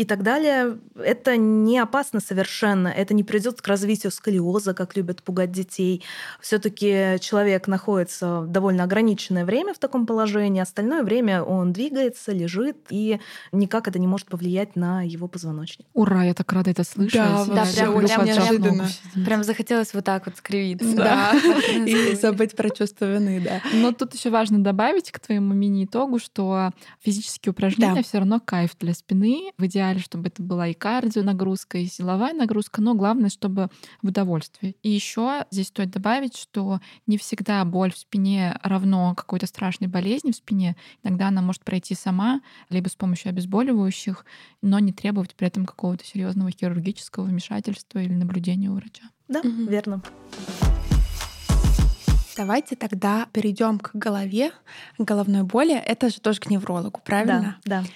и 0.01 0.03
так 0.03 0.23
далее, 0.23 0.79
это 0.95 1.37
не 1.37 1.77
опасно 1.77 2.21
совершенно. 2.21 2.87
Это 2.87 3.13
не 3.13 3.23
приведет 3.23 3.61
к 3.61 3.67
развитию 3.67 4.11
сколиоза, 4.11 4.73
как 4.73 4.97
любят 4.97 5.21
пугать 5.21 5.51
детей. 5.51 6.03
Все-таки 6.41 7.17
человек 7.21 7.67
находится 7.67 8.45
довольно 8.47 8.83
ограниченное 8.83 9.45
время 9.45 9.75
в 9.75 9.77
таком 9.77 10.07
положении, 10.07 10.59
остальное 10.59 11.03
время 11.03 11.43
он 11.43 11.71
двигается, 11.71 12.31
лежит, 12.31 12.77
и 12.89 13.19
никак 13.51 13.87
это 13.87 13.99
не 13.99 14.07
может 14.07 14.25
повлиять 14.25 14.75
на 14.75 15.03
его 15.03 15.27
позвоночник. 15.27 15.85
Ура, 15.93 16.23
я 16.23 16.33
так 16.33 16.51
рада 16.51 16.71
это 16.71 16.83
слышать. 16.83 17.21
Да, 17.21 17.45
да 17.45 17.65
прям, 17.75 17.99
прям, 18.03 18.25
неожиданно. 18.25 18.87
Прям 19.23 19.43
захотелось 19.43 19.93
вот 19.93 20.03
так 20.03 20.25
вот 20.25 20.37
скривиться. 20.37 20.95
Да, 20.95 21.33
и 21.85 22.15
забыть 22.15 22.55
про 22.55 22.71
чувство 22.71 23.05
вины, 23.05 23.39
да. 23.39 23.61
Но 23.71 23.91
тут 23.91 24.15
еще 24.15 24.31
важно 24.31 24.63
добавить 24.63 25.11
к 25.11 25.19
твоему 25.19 25.53
мини-итогу, 25.53 26.17
что 26.17 26.71
физические 27.01 27.51
упражнения 27.51 28.01
все 28.01 28.17
равно 28.17 28.39
кайф 28.39 28.71
для 28.79 28.95
спины. 28.95 29.51
В 29.59 29.65
идеале, 29.67 29.90
чтобы 29.99 30.27
это 30.27 30.41
была 30.41 30.67
и 30.67 30.73
кардио 30.73 31.23
нагрузка, 31.23 31.77
и 31.77 31.86
силовая 31.86 32.34
нагрузка, 32.34 32.82
но 32.82 32.93
главное, 32.93 33.30
чтобы 33.30 33.69
в 34.01 34.08
удовольствие. 34.08 34.75
И 34.84 34.89
еще 34.89 35.45
здесь 35.51 35.67
стоит 35.67 35.91
добавить, 35.91 36.38
что 36.38 36.80
не 37.08 37.17
всегда 37.17 37.63
боль 37.65 37.91
в 37.93 37.97
спине 37.97 38.60
равно 38.63 39.13
какой-то 39.15 39.47
страшной 39.47 39.89
болезни 39.89 40.32
в 40.32 40.36
спине. 40.36 40.75
Иногда 41.04 41.27
она 41.27 41.41
может 41.41 41.63
пройти 41.63 41.95
сама, 41.95 42.41
либо 42.69 42.88
с 42.88 42.95
помощью 42.95 43.30
обезболивающих, 43.30 44.25
но 44.62 44.80
не 44.80 44.93
требовать 44.93 45.36
при 45.36 45.47
этом 45.47 45.65
какого-то 45.65 46.06
серьезного 46.06 46.51
хирургического 46.51 47.25
вмешательства 47.25 47.99
или 47.99 48.13
наблюдения 48.13 48.69
у 48.69 48.75
врача. 48.75 49.04
Да, 49.27 49.39
угу. 49.39 49.69
верно. 49.69 50.01
Давайте 52.38 52.75
тогда 52.75 53.27
перейдем 53.34 53.77
к 53.80 53.91
голове, 53.93 54.51
к 54.97 55.01
головной 55.01 55.43
боли. 55.43 55.75
Это 55.75 56.10
же 56.10 56.21
тоже 56.21 56.39
к 56.39 56.49
неврологу, 56.49 57.01
правильно? 57.04 57.58
Да, 57.65 57.82
да. 57.82 57.88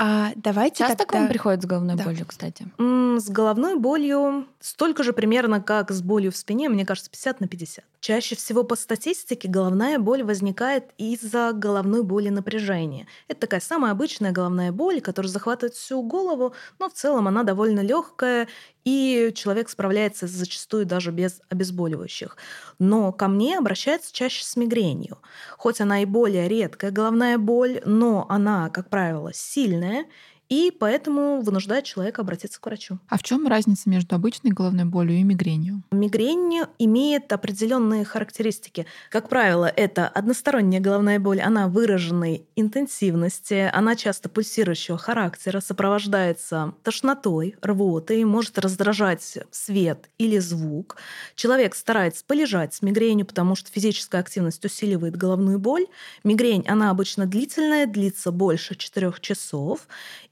А 0.00 0.30
давайте 0.36 0.78
Часто 0.78 0.98
тогда... 0.98 1.12
к 1.12 1.14
вам 1.14 1.28
приходит 1.28 1.62
с 1.62 1.66
головной 1.66 1.96
да. 1.96 2.04
болью, 2.04 2.24
кстати? 2.24 2.68
С 2.78 3.28
головной 3.28 3.74
болью 3.74 4.46
столько 4.60 5.02
же 5.02 5.12
примерно, 5.12 5.60
как 5.60 5.90
с 5.90 6.02
болью 6.02 6.30
в 6.30 6.36
спине, 6.36 6.68
мне 6.68 6.86
кажется, 6.86 7.10
50 7.10 7.40
на 7.40 7.48
50. 7.48 7.84
Чаще 8.00 8.36
всего 8.36 8.62
по 8.62 8.76
статистике 8.76 9.48
головная 9.48 9.98
боль 9.98 10.22
возникает 10.22 10.90
из-за 10.98 11.50
головной 11.52 12.04
боли 12.04 12.28
напряжения. 12.28 13.08
Это 13.26 13.40
такая 13.40 13.60
самая 13.60 13.90
обычная 13.90 14.30
головная 14.30 14.70
боль, 14.70 15.00
которая 15.00 15.32
захватывает 15.32 15.74
всю 15.74 16.00
голову, 16.02 16.54
но 16.78 16.88
в 16.88 16.92
целом 16.92 17.26
она 17.26 17.42
довольно 17.42 17.80
легкая, 17.80 18.46
и 18.88 19.32
человек 19.34 19.68
справляется 19.68 20.26
зачастую 20.26 20.86
даже 20.86 21.10
без 21.10 21.42
обезболивающих. 21.50 22.38
Но 22.78 23.12
ко 23.12 23.28
мне 23.28 23.58
обращается 23.58 24.14
чаще 24.14 24.42
с 24.42 24.56
мигренью. 24.56 25.18
Хоть 25.58 25.82
она 25.82 26.02
и 26.02 26.06
более 26.06 26.48
редкая 26.48 26.90
головная 26.90 27.36
боль, 27.36 27.82
но 27.84 28.24
она, 28.30 28.70
как 28.70 28.88
правило, 28.88 29.30
сильная, 29.34 30.06
и 30.48 30.70
поэтому 30.70 31.40
вынуждает 31.40 31.84
человека 31.84 32.22
обратиться 32.22 32.60
к 32.60 32.66
врачу. 32.66 32.98
А 33.08 33.18
в 33.18 33.22
чем 33.22 33.46
разница 33.46 33.88
между 33.88 34.14
обычной 34.16 34.50
головной 34.50 34.84
болью 34.84 35.18
и 35.18 35.22
мигренью? 35.22 35.82
Мигрень 35.90 36.62
имеет 36.78 37.32
определенные 37.32 38.04
характеристики. 38.04 38.86
Как 39.10 39.28
правило, 39.28 39.66
это 39.66 40.08
односторонняя 40.08 40.80
головная 40.80 41.20
боль, 41.20 41.40
она 41.40 41.68
выраженной 41.68 42.46
интенсивности, 42.56 43.70
она 43.72 43.96
часто 43.96 44.28
пульсирующего 44.28 44.96
характера, 44.96 45.60
сопровождается 45.60 46.74
тошнотой, 46.82 47.56
рвотой, 47.60 48.24
может 48.24 48.58
раздражать 48.58 49.38
свет 49.50 50.08
или 50.18 50.38
звук. 50.38 50.96
Человек 51.34 51.74
старается 51.74 52.24
полежать 52.26 52.74
с 52.74 52.82
мигренью, 52.82 53.26
потому 53.26 53.54
что 53.54 53.70
физическая 53.70 54.20
активность 54.20 54.64
усиливает 54.64 55.16
головную 55.16 55.58
боль. 55.58 55.86
Мигрень, 56.24 56.64
она 56.66 56.90
обычно 56.90 57.26
длительная, 57.26 57.86
длится 57.86 58.32
больше 58.32 58.74
4 58.74 59.12
часов. 59.20 59.86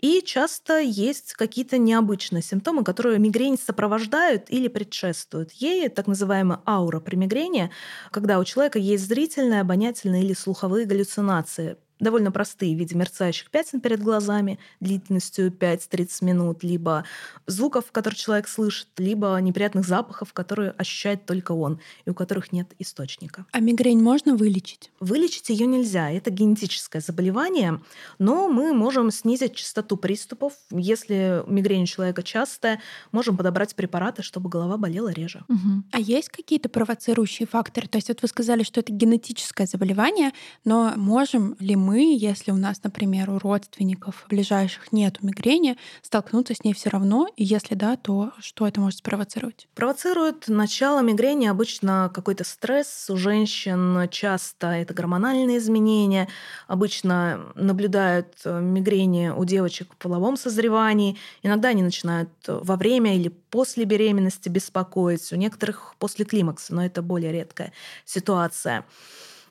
И 0.06 0.22
часто 0.24 0.78
есть 0.78 1.32
какие-то 1.32 1.78
необычные 1.78 2.40
симптомы, 2.40 2.84
которые 2.84 3.18
мигрень 3.18 3.58
сопровождают 3.58 4.48
или 4.50 4.68
предшествуют 4.68 5.50
ей, 5.50 5.88
так 5.88 6.06
называемая 6.06 6.60
аура 6.64 7.00
при 7.00 7.16
мигрени, 7.16 7.72
когда 8.12 8.38
у 8.38 8.44
человека 8.44 8.78
есть 8.78 9.08
зрительные, 9.08 9.62
обонятельные 9.62 10.22
или 10.22 10.32
слуховые 10.32 10.86
галлюцинации 10.86 11.76
довольно 12.00 12.30
простые 12.30 12.74
в 12.74 12.78
виде 12.78 12.94
мерцающих 12.94 13.50
пятен 13.50 13.80
перед 13.80 14.02
глазами 14.02 14.58
длительностью 14.80 15.50
5-30 15.50 16.24
минут, 16.24 16.62
либо 16.62 17.04
звуков, 17.46 17.90
которые 17.92 18.18
человек 18.18 18.48
слышит, 18.48 18.88
либо 18.98 19.36
неприятных 19.40 19.86
запахов, 19.86 20.32
которые 20.32 20.70
ощущает 20.72 21.26
только 21.26 21.52
он, 21.52 21.80
и 22.04 22.10
у 22.10 22.14
которых 22.14 22.52
нет 22.52 22.74
источника. 22.78 23.46
А 23.52 23.60
мигрень 23.60 24.02
можно 24.02 24.36
вылечить? 24.36 24.90
Вылечить 25.00 25.48
ее 25.48 25.66
нельзя. 25.66 26.10
Это 26.10 26.30
генетическое 26.30 27.00
заболевание, 27.00 27.80
но 28.18 28.48
мы 28.48 28.72
можем 28.72 29.10
снизить 29.10 29.54
частоту 29.54 29.96
приступов. 29.96 30.52
Если 30.70 31.42
мигрень 31.46 31.84
у 31.84 31.86
человека 31.86 32.22
частая, 32.22 32.80
можем 33.12 33.36
подобрать 33.36 33.74
препараты, 33.74 34.22
чтобы 34.22 34.50
голова 34.50 34.76
болела 34.76 35.08
реже. 35.08 35.44
Угу. 35.48 35.84
А 35.92 36.00
есть 36.00 36.28
какие-то 36.28 36.68
провоцирующие 36.68 37.46
факторы? 37.46 37.88
То 37.88 37.96
есть 37.96 38.08
вот 38.08 38.22
вы 38.22 38.28
сказали, 38.28 38.62
что 38.62 38.80
это 38.80 38.92
генетическое 38.92 39.66
заболевание, 39.66 40.32
но 40.64 40.92
можем 40.96 41.56
ли 41.58 41.76
мы, 41.76 41.85
если 41.94 42.50
у 42.50 42.56
нас, 42.56 42.82
например, 42.82 43.30
у 43.30 43.38
родственников 43.38 44.24
ближайших 44.28 44.92
нет 44.92 45.22
мигрени, 45.22 45.76
столкнуться 46.02 46.54
с 46.54 46.64
ней 46.64 46.74
все 46.74 46.90
равно? 46.90 47.28
И 47.36 47.44
если 47.44 47.74
да, 47.74 47.96
то 47.96 48.32
что 48.38 48.66
это 48.66 48.80
может 48.80 48.98
спровоцировать? 48.98 49.68
Провоцирует 49.74 50.48
начало 50.48 51.00
мигрени 51.00 51.46
обычно 51.46 52.10
какой-то 52.14 52.44
стресс. 52.44 53.06
У 53.10 53.16
женщин 53.16 54.08
часто 54.10 54.68
это 54.68 54.94
гормональные 54.94 55.58
изменения. 55.58 56.28
Обычно 56.66 57.52
наблюдают 57.54 58.34
э, 58.44 58.60
мигрени 58.60 59.28
у 59.28 59.44
девочек 59.44 59.92
в 59.92 59.96
половом 59.96 60.36
созревании. 60.36 61.16
Иногда 61.42 61.68
они 61.68 61.82
начинают 61.82 62.30
во 62.46 62.76
время 62.76 63.16
или 63.16 63.28
после 63.28 63.84
беременности 63.84 64.48
беспокоить. 64.48 65.32
У 65.32 65.36
некоторых 65.36 65.94
после 65.98 66.24
климакса, 66.24 66.74
но 66.74 66.84
это 66.84 67.02
более 67.02 67.32
редкая 67.32 67.72
ситуация. 68.04 68.84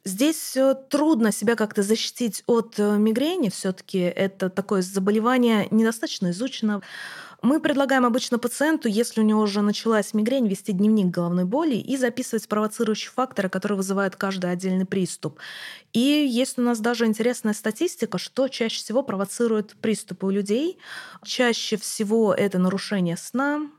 Здесь 0.05 0.55
трудно 0.89 1.31
себя 1.31 1.55
как-то 1.55 1.81
защитить 1.81 2.43
от 2.45 2.75
э, 2.77 2.97
мигрени. 2.97 3.49
Все-таки 3.49 3.97
это 3.97 4.51
такое 4.51 4.83
заболевание 4.83 5.67
недостаточно 5.71 6.29
изучено. 6.29 6.83
Мы 7.41 7.59
предлагаем 7.59 8.05
обычно 8.05 8.39
пациенту, 8.39 8.87
если 8.87 9.21
у 9.21 9.23
него 9.23 9.41
уже 9.41 9.61
началась 9.61 10.13
мигрень, 10.13 10.47
вести 10.47 10.71
дневник 10.73 11.07
головной 11.07 11.45
боли 11.45 11.75
и 11.75 11.97
записывать 11.97 12.47
провоцирующие 12.47 13.11
факторы, 13.11 13.49
которые 13.49 13.77
вызывают 13.77 14.15
каждый 14.15 14.51
отдельный 14.51 14.85
приступ. 14.85 15.39
И 15.93 15.99
есть 15.99 16.59
у 16.59 16.61
нас 16.61 16.79
даже 16.79 17.05
интересная 17.05 17.53
статистика, 17.53 18.17
что 18.17 18.47
чаще 18.47 18.77
всего 18.77 19.01
провоцирует 19.03 19.75
приступы 19.81 20.27
у 20.27 20.29
людей. 20.29 20.77
Чаще 21.23 21.77
всего 21.77 22.33
это 22.33 22.59
нарушение 22.59 23.17
сна, 23.17 23.69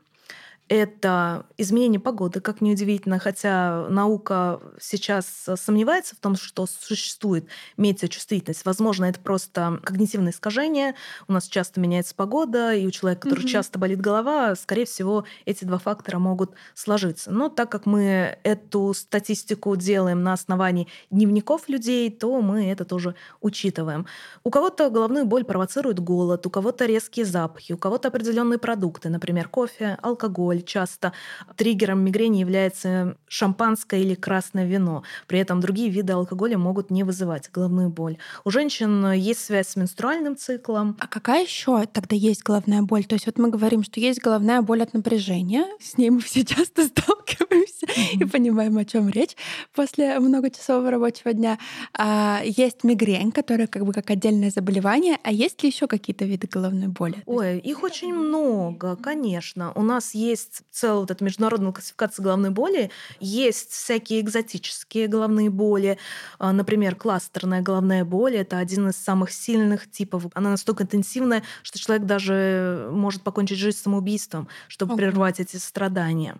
это 0.69 1.45
изменение 1.57 1.99
погоды, 1.99 2.41
как 2.41 2.61
неудивительно, 2.61 3.19
хотя 3.19 3.87
наука 3.89 4.59
сейчас 4.79 5.25
сомневается 5.55 6.15
в 6.15 6.19
том, 6.19 6.35
что 6.35 6.65
существует 6.65 7.47
метеочувствительность. 7.77 8.65
Возможно, 8.65 9.05
это 9.05 9.19
просто 9.19 9.79
когнитивное 9.83 10.31
искажение. 10.31 10.95
У 11.27 11.33
нас 11.33 11.47
часто 11.47 11.79
меняется 11.79 12.15
погода, 12.15 12.73
и 12.73 12.85
у 12.85 12.91
человека, 12.91 13.21
который 13.21 13.45
mm-hmm. 13.45 13.49
часто 13.49 13.79
болит 13.79 14.01
голова, 14.01 14.55
скорее 14.55 14.85
всего, 14.85 15.23
эти 15.45 15.63
два 15.63 15.77
фактора 15.77 16.19
могут 16.19 16.51
сложиться. 16.73 17.31
Но 17.31 17.49
так 17.49 17.71
как 17.71 17.85
мы 17.85 18.37
эту 18.43 18.93
статистику 18.93 19.75
делаем 19.75 20.23
на 20.23 20.33
основании 20.33 20.87
дневников 21.11 21.69
людей, 21.69 22.11
то 22.11 22.41
мы 22.41 22.69
это 22.69 22.83
тоже 22.83 23.15
учитываем. 23.41 24.05
У 24.43 24.49
кого-то 24.49 24.89
головную 24.89 25.25
боль 25.25 25.43
провоцирует 25.43 25.99
голод, 25.99 26.45
у 26.45 26.49
кого-то 26.49 26.85
резкие 26.85 27.25
запахи, 27.25 27.73
у 27.73 27.77
кого-то 27.77 28.09
определенные 28.09 28.59
продукты, 28.59 29.09
например, 29.09 29.47
кофе, 29.47 29.97
алкоголь, 30.01 30.56
алкоголь. 30.57 30.63
Часто 30.63 31.13
триггером 31.55 32.03
мигрени 32.03 32.39
является 32.39 33.17
шампанское 33.27 34.01
или 34.01 34.15
красное 34.15 34.65
вино. 34.65 35.03
При 35.27 35.39
этом 35.39 35.59
другие 35.59 35.89
виды 35.89 36.13
алкоголя 36.13 36.57
могут 36.57 36.91
не 36.91 37.03
вызывать 37.03 37.49
головную 37.51 37.89
боль. 37.89 38.17
У 38.45 38.51
женщин 38.51 39.11
есть 39.13 39.45
связь 39.45 39.69
с 39.69 39.75
менструальным 39.75 40.35
циклом. 40.35 40.95
А 40.99 41.07
какая 41.07 41.43
еще 41.43 41.85
тогда 41.85 42.15
есть 42.15 42.43
головная 42.43 42.81
боль? 42.81 43.03
То 43.05 43.15
есть 43.15 43.25
вот 43.25 43.37
мы 43.37 43.49
говорим, 43.49 43.83
что 43.83 43.99
есть 43.99 44.21
головная 44.21 44.61
боль 44.61 44.81
от 44.81 44.93
напряжения. 44.93 45.65
С 45.79 45.97
ней 45.97 46.09
мы 46.09 46.19
все 46.19 46.45
часто 46.45 46.87
сталкиваемся 46.87 47.85
mm-hmm. 47.85 48.21
и 48.21 48.25
понимаем, 48.25 48.77
о 48.77 48.85
чем 48.85 49.09
речь 49.09 49.35
после 49.73 50.19
многочасового 50.19 50.91
рабочего 50.91 51.33
дня. 51.33 51.57
А 51.93 52.41
есть 52.43 52.83
мигрень, 52.83 53.31
которая 53.31 53.67
как 53.67 53.85
бы 53.85 53.93
как 53.93 54.09
отдельное 54.09 54.51
заболевание. 54.51 55.17
А 55.23 55.31
есть 55.31 55.63
ли 55.63 55.69
еще 55.69 55.87
какие-то 55.87 56.25
виды 56.25 56.47
головной 56.47 56.87
боли? 56.87 57.23
Ой, 57.25 57.59
их 57.59 57.83
очень 57.83 58.13
много, 58.13 58.95
конечно. 58.95 59.71
У 59.75 59.83
нас 59.83 60.13
есть 60.13 60.46
есть 60.47 60.63
целая 60.71 60.99
вот 60.99 61.11
эта 61.11 61.23
международная 61.23 61.71
классификация 61.71 62.23
головной 62.23 62.49
боли, 62.49 62.89
есть 63.19 63.71
всякие 63.71 64.21
экзотические 64.21 65.07
головные 65.07 65.49
боли, 65.49 65.97
а, 66.39 66.51
например, 66.53 66.95
кластерная 66.95 67.61
головная 67.61 68.05
боль, 68.05 68.35
это 68.35 68.57
один 68.57 68.89
из 68.89 68.95
самых 68.95 69.31
сильных 69.31 69.89
типов. 69.89 70.25
Она 70.33 70.51
настолько 70.51 70.83
интенсивная, 70.83 71.43
что 71.63 71.79
человек 71.79 72.05
даже 72.05 72.89
может 72.91 73.21
покончить 73.21 73.57
жизнь 73.57 73.77
самоубийством, 73.77 74.47
чтобы 74.67 74.93
okay. 74.93 74.97
прервать 74.97 75.39
эти 75.39 75.57
страдания. 75.57 76.37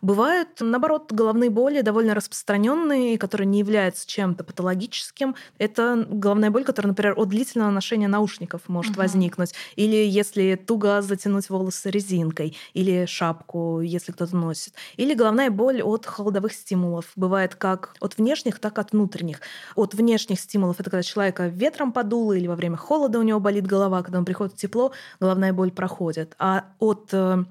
Бывают, 0.00 0.48
наоборот, 0.60 1.12
головные 1.12 1.50
боли 1.50 1.80
довольно 1.80 2.14
распространенные, 2.14 3.18
которые 3.18 3.46
не 3.46 3.58
являются 3.58 4.06
чем-то 4.06 4.44
патологическим. 4.44 5.34
Это 5.58 6.06
головная 6.08 6.50
боль, 6.50 6.64
которая, 6.64 6.90
например, 6.90 7.14
от 7.16 7.28
длительного 7.28 7.70
ношения 7.70 8.08
наушников 8.08 8.68
может 8.68 8.94
uh-huh. 8.94 8.98
возникнуть. 8.98 9.54
Или 9.76 9.96
если 9.96 10.54
туго 10.54 11.02
затянуть 11.02 11.48
волосы 11.50 11.90
резинкой, 11.90 12.56
или 12.74 13.06
шапку 13.06 13.41
шапку, 13.42 13.80
если 13.80 14.12
кто-то 14.12 14.36
носит. 14.36 14.74
Или 14.96 15.14
головная 15.14 15.50
боль 15.50 15.82
от 15.82 16.06
холодовых 16.06 16.52
стимулов. 16.52 17.12
Бывает 17.16 17.54
как 17.54 17.94
от 18.00 18.18
внешних, 18.18 18.58
так 18.58 18.78
и 18.78 18.80
от 18.80 18.92
внутренних. 18.92 19.40
От 19.74 19.94
внешних 19.94 20.40
стимулов 20.40 20.80
это 20.80 20.90
когда 20.90 21.02
человека 21.02 21.46
ветром 21.46 21.92
подуло 21.92 22.32
или 22.32 22.46
во 22.46 22.56
время 22.56 22.76
холода 22.76 23.18
у 23.18 23.22
него 23.22 23.40
болит 23.40 23.66
голова, 23.66 24.02
когда 24.02 24.18
он 24.18 24.24
приходит 24.24 24.54
в 24.54 24.56
тепло, 24.56 24.92
головная 25.20 25.52
боль 25.52 25.70
проходит. 25.70 26.34
А 26.38 26.64
от 26.78 27.08
э, 27.12 27.44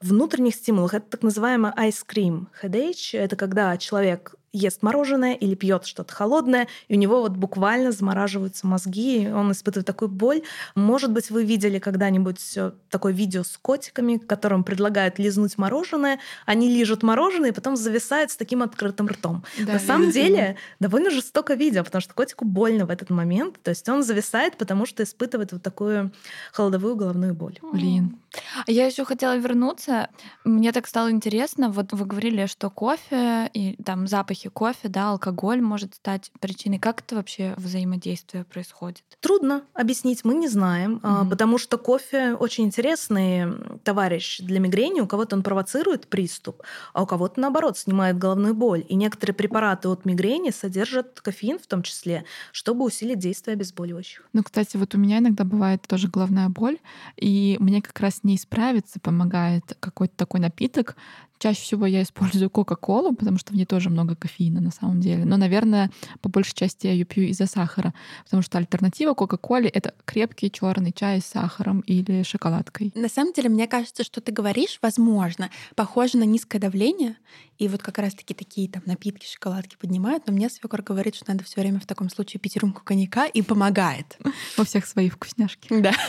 внутренних 0.00 0.54
стимулов 0.54 0.94
это 0.94 1.06
так 1.10 1.22
называемый 1.22 1.72
ice 1.72 2.04
cream 2.06 2.46
headache. 2.62 3.18
Это 3.18 3.36
когда 3.36 3.76
человек 3.76 4.34
ест 4.54 4.82
мороженое 4.82 5.34
или 5.34 5.54
пьет 5.54 5.84
что-то 5.84 6.14
холодное, 6.14 6.68
и 6.88 6.94
у 6.94 6.98
него 6.98 7.20
вот 7.20 7.32
буквально 7.32 7.92
замораживаются 7.92 8.66
мозги, 8.66 9.28
он 9.28 9.52
испытывает 9.52 9.86
такую 9.86 10.08
боль. 10.08 10.42
Может 10.74 11.12
быть, 11.12 11.30
вы 11.30 11.44
видели 11.44 11.78
когда-нибудь 11.78 12.58
такое 12.88 13.12
видео 13.12 13.42
с 13.42 13.58
котиками, 13.60 14.16
которым 14.16 14.64
предлагают 14.64 15.18
лизнуть 15.18 15.58
мороженое, 15.58 16.20
они 16.46 16.68
лижут 16.68 17.02
мороженое 17.02 17.50
и 17.50 17.52
потом 17.52 17.76
зависают 17.76 18.30
с 18.30 18.36
таким 18.36 18.62
открытым 18.62 19.08
ртом. 19.08 19.44
Да, 19.58 19.74
На 19.74 19.78
самом 19.78 20.10
деле 20.10 20.56
довольно 20.80 21.10
жестоко 21.10 21.54
видео, 21.54 21.84
потому 21.84 22.00
что 22.00 22.14
котику 22.14 22.44
больно 22.44 22.86
в 22.86 22.90
этот 22.90 23.10
момент, 23.10 23.60
то 23.62 23.70
есть 23.70 23.88
он 23.88 24.02
зависает, 24.02 24.56
потому 24.56 24.86
что 24.86 25.02
испытывает 25.02 25.52
вот 25.52 25.62
такую 25.62 26.12
холодовую 26.52 26.96
головную 26.96 27.34
боль. 27.34 27.58
Блин. 27.72 28.18
А 28.66 28.70
я 28.70 28.86
еще 28.86 29.04
хотела 29.04 29.36
вернуться. 29.36 30.08
Мне 30.44 30.72
так 30.72 30.86
стало 30.86 31.10
интересно. 31.10 31.70
Вот 31.70 31.92
вы 31.92 32.04
говорили, 32.04 32.46
что 32.46 32.70
кофе 32.70 33.50
и 33.52 33.76
там 33.82 34.06
запахи 34.06 34.43
запахи 34.44 34.48
кофе, 34.48 34.88
да, 34.88 35.10
алкоголь 35.10 35.60
может 35.60 35.94
стать 35.94 36.30
причиной. 36.40 36.78
Как 36.78 37.00
это 37.00 37.16
вообще 37.16 37.54
взаимодействие 37.56 38.44
происходит? 38.44 39.02
Трудно 39.20 39.62
объяснить, 39.74 40.24
мы 40.24 40.34
не 40.34 40.48
знаем, 40.48 41.00
mm-hmm. 41.02 41.30
потому 41.30 41.58
что 41.58 41.78
кофе 41.78 42.34
очень 42.34 42.64
интересный 42.64 43.46
товарищ 43.84 44.40
для 44.40 44.60
мигрени. 44.60 45.00
У 45.00 45.06
кого-то 45.06 45.36
он 45.36 45.42
провоцирует 45.42 46.08
приступ, 46.08 46.62
а 46.92 47.02
у 47.02 47.06
кого-то, 47.06 47.40
наоборот, 47.40 47.78
снимает 47.78 48.18
головную 48.18 48.54
боль. 48.54 48.84
И 48.88 48.94
некоторые 48.94 49.34
препараты 49.34 49.88
от 49.88 50.04
мигрени 50.04 50.50
содержат 50.50 51.20
кофеин 51.20 51.58
в 51.58 51.66
том 51.66 51.82
числе, 51.82 52.24
чтобы 52.52 52.84
усилить 52.84 53.18
действие 53.18 53.54
обезболивающих. 53.54 54.28
Ну, 54.32 54.42
кстати, 54.42 54.76
вот 54.76 54.94
у 54.94 54.98
меня 54.98 55.18
иногда 55.18 55.44
бывает 55.44 55.82
тоже 55.86 56.08
головная 56.08 56.48
боль, 56.48 56.78
и 57.16 57.56
мне 57.60 57.80
как 57.82 57.98
раз 58.00 58.20
не 58.24 58.38
справиться 58.38 59.00
помогает 59.00 59.76
какой-то 59.80 60.14
такой 60.16 60.40
напиток, 60.40 60.96
Чаще 61.38 61.60
всего 61.60 61.86
я 61.86 62.02
использую 62.02 62.48
Кока-Колу, 62.48 63.14
потому 63.14 63.38
что 63.38 63.52
в 63.52 63.56
ней 63.56 63.66
тоже 63.66 63.90
много 63.90 64.14
кофеина 64.16 64.60
на 64.60 64.70
самом 64.70 65.00
деле. 65.00 65.24
Но, 65.24 65.36
наверное, 65.36 65.90
по 66.22 66.28
большей 66.28 66.54
части 66.54 66.86
я 66.86 66.92
ее 66.92 67.04
пью 67.04 67.24
из-за 67.24 67.46
сахара, 67.46 67.92
потому 68.24 68.42
что 68.42 68.58
альтернатива 68.58 69.14
Кока-Коле— 69.14 69.68
это 69.70 69.94
крепкий 70.04 70.50
черный 70.50 70.92
чай 70.92 71.20
с 71.20 71.26
сахаром 71.26 71.80
или 71.80 72.22
шоколадкой. 72.22 72.92
На 72.94 73.08
самом 73.08 73.32
деле, 73.32 73.48
мне 73.48 73.66
кажется, 73.66 74.04
что 74.04 74.20
ты 74.20 74.32
говоришь, 74.32 74.78
возможно, 74.80 75.50
похоже 75.74 76.18
на 76.18 76.24
низкое 76.24 76.60
давление, 76.60 77.16
и 77.58 77.68
вот 77.68 77.82
как 77.82 77.98
раз-таки 77.98 78.34
такие 78.34 78.68
там 78.68 78.82
напитки, 78.86 79.26
шоколадки 79.26 79.76
поднимают, 79.76 80.26
но 80.26 80.32
мне 80.32 80.48
свекор 80.48 80.82
говорит, 80.82 81.14
что 81.14 81.26
надо 81.28 81.44
все 81.44 81.60
время 81.60 81.80
в 81.80 81.86
таком 81.86 82.10
случае 82.10 82.40
пить 82.40 82.56
рюмку 82.56 82.82
коньяка 82.84 83.26
и 83.26 83.42
помогает. 83.42 84.18
Во 84.56 84.64
всех 84.64 84.86
свои 84.86 85.08
вкусняшки. 85.08 85.68
Да. 85.70 85.92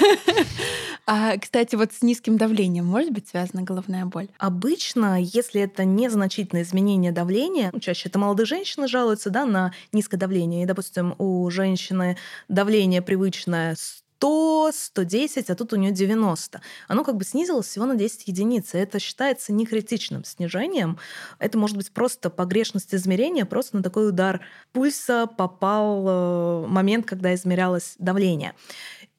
А, 1.08 1.38
кстати, 1.38 1.76
вот 1.76 1.94
с 1.94 2.02
низким 2.02 2.36
давлением 2.36 2.86
может 2.86 3.12
быть 3.12 3.28
связана 3.28 3.62
головная 3.62 4.06
боль? 4.06 4.28
Обычно, 4.40 5.22
если 5.22 5.62
это 5.62 5.86
незначительное 5.86 6.64
изменение 6.64 7.12
давления, 7.12 7.70
ну, 7.72 7.80
чаще 7.80 8.10
это 8.10 8.18
молодые 8.18 8.48
женщины 8.48 8.88
жалуются 8.88 9.30
да, 9.30 9.46
на 9.46 9.72
низкое 9.92 10.20
давление. 10.20 10.64
И, 10.64 10.66
допустим, 10.66 11.14
у 11.20 11.48
женщины 11.52 12.18
давление 12.48 13.04
привычное 13.04 13.76
100, 13.76 14.05
110, 14.20 15.50
а 15.50 15.56
тут 15.56 15.74
у 15.74 15.76
нее 15.76 15.92
90. 15.92 16.62
Оно 16.88 17.04
как 17.04 17.18
бы 17.18 17.24
снизилось 17.24 17.68
всего 17.68 17.86
на 17.86 17.96
10 17.96 18.28
единиц. 18.28 18.74
И 18.74 18.78
это 18.78 19.00
считается 19.00 19.54
не 19.54 19.66
критичным 19.66 20.24
снижением. 20.24 20.98
Это 21.40 21.58
может 21.58 21.78
быть 21.78 21.92
просто 21.92 22.30
погрешность 22.30 22.94
измерения, 22.94 23.46
просто 23.46 23.78
на 23.78 23.84
такой 23.84 24.10
удар 24.10 24.42
пульса 24.74 25.28
попал 25.28 26.06
э, 26.08 26.68
момент, 26.68 27.06
когда 27.06 27.34
измерялось 27.34 27.96
давление. 28.00 28.54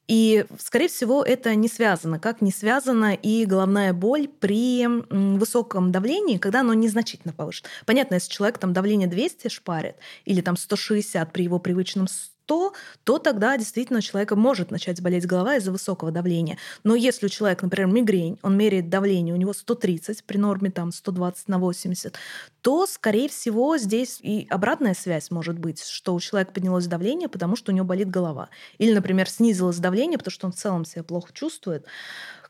И, 0.07 0.45
скорее 0.57 0.87
всего, 0.87 1.21
это 1.21 1.53
не 1.55 1.67
связано, 1.67 2.17
как 2.17 2.41
не 2.41 2.51
связана 2.51 3.13
и 3.13 3.45
головная 3.45 3.93
боль 3.93 4.29
при 4.29 4.87
высоком 4.87 5.91
давлении, 5.91 6.37
когда 6.37 6.61
оно 6.61 6.73
незначительно 6.73 7.33
повышено. 7.33 7.67
Понятно, 7.85 8.15
если 8.15 8.31
человек 8.31 8.57
там 8.57 8.71
давление 8.71 9.09
200 9.09 9.49
шпарит 9.49 9.97
или 10.23 10.39
там 10.39 10.55
160 10.55 11.33
при 11.33 11.43
его 11.43 11.59
привычном 11.59 12.07
100, 12.47 12.73
то 13.03 13.19
тогда 13.19 13.57
действительно 13.57 13.99
у 13.99 14.01
человека 14.01 14.37
может 14.37 14.71
начать 14.71 15.01
болеть 15.01 15.25
голова 15.25 15.57
из-за 15.57 15.71
высокого 15.71 16.11
давления. 16.11 16.57
Но 16.85 16.95
если 16.95 17.25
у 17.25 17.29
человека, 17.29 17.65
например, 17.65 17.91
мигрень, 17.93 18.39
он 18.41 18.57
меряет 18.57 18.89
давление, 18.89 19.33
у 19.33 19.37
него 19.37 19.51
130 19.51 20.23
при 20.23 20.37
норме 20.37 20.71
там 20.71 20.93
120 20.93 21.49
на 21.49 21.59
80, 21.59 22.15
то, 22.61 22.85
скорее 22.85 23.27
всего, 23.27 23.77
здесь 23.77 24.19
и 24.21 24.47
обратная 24.49 24.93
связь 24.93 25.29
может 25.29 25.59
быть, 25.59 25.83
что 25.83 26.15
у 26.15 26.19
человека 26.21 26.53
поднялось 26.53 26.87
давление, 26.87 27.27
потому 27.27 27.57
что 27.57 27.73
у 27.73 27.75
него 27.75 27.85
болит 27.85 28.09
голова. 28.09 28.47
Или, 28.77 28.93
например, 28.93 29.29
снизилось 29.29 29.77
давление, 29.77 30.17
потому 30.17 30.31
что 30.31 30.47
он 30.47 30.53
в 30.53 30.55
целом 30.55 30.85
себя 30.85 31.03
плохо 31.03 31.33
чувствует. 31.33 31.85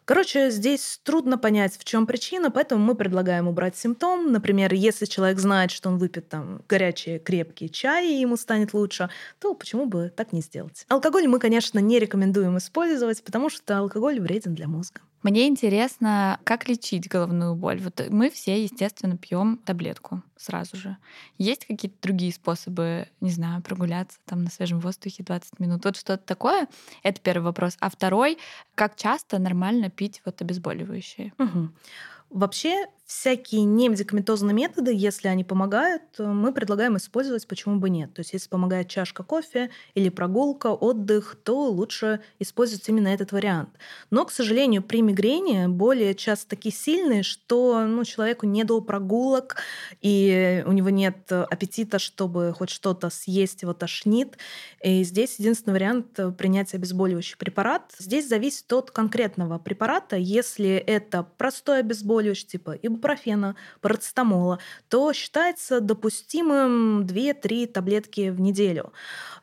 Короче, 0.07 0.51
здесь 0.51 1.01
трудно 1.03 1.37
понять, 1.37 1.77
в 1.77 1.83
чем 1.83 2.07
причина, 2.07 2.49
поэтому 2.49 2.81
мы 2.81 2.95
предлагаем 2.95 3.49
убрать 3.49 3.75
симптом. 3.75 4.31
Например, 4.31 4.73
если 4.73 5.03
человек 5.03 5.37
знает, 5.37 5.69
что 5.69 5.89
он 5.89 5.97
выпьет 5.97 6.29
там 6.29 6.61
горячий 6.69 7.19
крепкий 7.19 7.69
чай, 7.69 8.07
и 8.07 8.21
ему 8.21 8.37
станет 8.37 8.73
лучше, 8.73 9.09
то 9.39 9.53
почему 9.53 9.85
бы 9.85 10.09
так 10.15 10.31
не 10.31 10.39
сделать? 10.39 10.85
Алкоголь 10.87 11.27
мы, 11.27 11.39
конечно, 11.39 11.79
не 11.79 11.99
рекомендуем 11.99 12.57
использовать, 12.57 13.21
потому 13.21 13.49
что 13.49 13.79
алкоголь 13.79 14.21
вреден 14.21 14.55
для 14.55 14.69
мозга. 14.69 15.01
Мне 15.23 15.47
интересно, 15.47 16.39
как 16.43 16.69
лечить 16.69 17.09
головную 17.09 17.55
боль. 17.55 17.79
Вот 17.81 18.01
мы 18.09 18.29
все, 18.29 18.61
естественно, 18.63 19.17
пьем 19.17 19.57
таблетку 19.65 20.21
сразу 20.35 20.77
же. 20.77 20.97
Есть 21.37 21.65
какие-то 21.65 21.97
другие 22.01 22.31
способы, 22.31 23.07
не 23.19 23.31
знаю, 23.31 23.61
прогуляться 23.61 24.19
там 24.25 24.43
на 24.43 24.49
свежем 24.49 24.79
воздухе 24.79 25.23
20 25.23 25.59
минут? 25.59 25.85
Вот 25.85 25.97
что-то 25.97 26.23
такое? 26.23 26.67
Это 27.03 27.19
первый 27.19 27.43
вопрос. 27.43 27.77
А 27.79 27.89
второй, 27.89 28.37
как 28.75 28.95
часто 28.95 29.39
нормально 29.39 29.89
пить 29.89 30.21
вот 30.23 30.41
обезболивающие? 30.41 31.33
Угу. 31.39 31.69
Вообще, 32.29 32.85
всякие 33.07 33.63
немедикаментозные 33.63 34.53
методы, 34.53 34.91
если 34.93 35.29
они 35.29 35.45
помогают, 35.45 36.03
мы 36.19 36.51
предлагаем 36.51 36.97
использовать, 36.97 37.47
почему 37.47 37.77
бы 37.77 37.89
нет. 37.89 38.13
То 38.13 38.19
есть, 38.19 38.33
если 38.33 38.49
помогает 38.49 38.89
чашка 38.89 39.23
кофе 39.23 39.69
или 39.95 40.09
прогулка, 40.09 40.67
отдых, 40.67 41.37
то 41.41 41.69
лучше 41.69 42.19
использовать 42.37 42.87
именно 42.89 43.07
этот 43.07 43.31
вариант. 43.31 43.69
Но, 44.11 44.25
к 44.25 44.31
сожалению, 44.31 44.83
при 44.83 45.01
мигрени 45.01 45.67
боли 45.67 46.11
часто 46.13 46.49
такие 46.49 46.75
сильные, 46.75 47.23
что 47.23 47.85
ну, 47.87 48.03
человеку 48.03 48.45
не 48.45 48.65
до 48.65 48.81
прогулок, 48.81 49.55
и 50.01 50.63
у 50.67 50.73
него 50.73 50.89
нет 50.89 51.31
аппетита, 51.31 51.99
чтобы 51.99 52.53
хоть 52.57 52.69
что-то 52.69 53.09
съесть, 53.09 53.61
его 53.61 53.73
тошнит. 53.73 54.37
И 54.83 55.03
здесь 55.05 55.39
единственный 55.39 55.75
вариант 55.75 56.19
принять 56.37 56.73
обезболивающий 56.73 57.37
препарат. 57.37 57.93
Здесь 57.97 58.27
зависит 58.27 58.71
от 58.73 58.91
конкретного 58.91 59.59
препарата. 59.59 60.17
Если 60.17 60.71
это 60.71 61.23
простой 61.37 61.79
обезболивающий, 61.79 62.47
типа 62.47 62.71
ибупрофена, 62.97 63.55
парацетамола, 63.81 64.59
то 64.89 65.13
считается 65.13 65.79
допустимым 65.79 67.01
2-3 67.01 67.67
таблетки 67.67 68.29
в 68.29 68.39
неделю. 68.41 68.91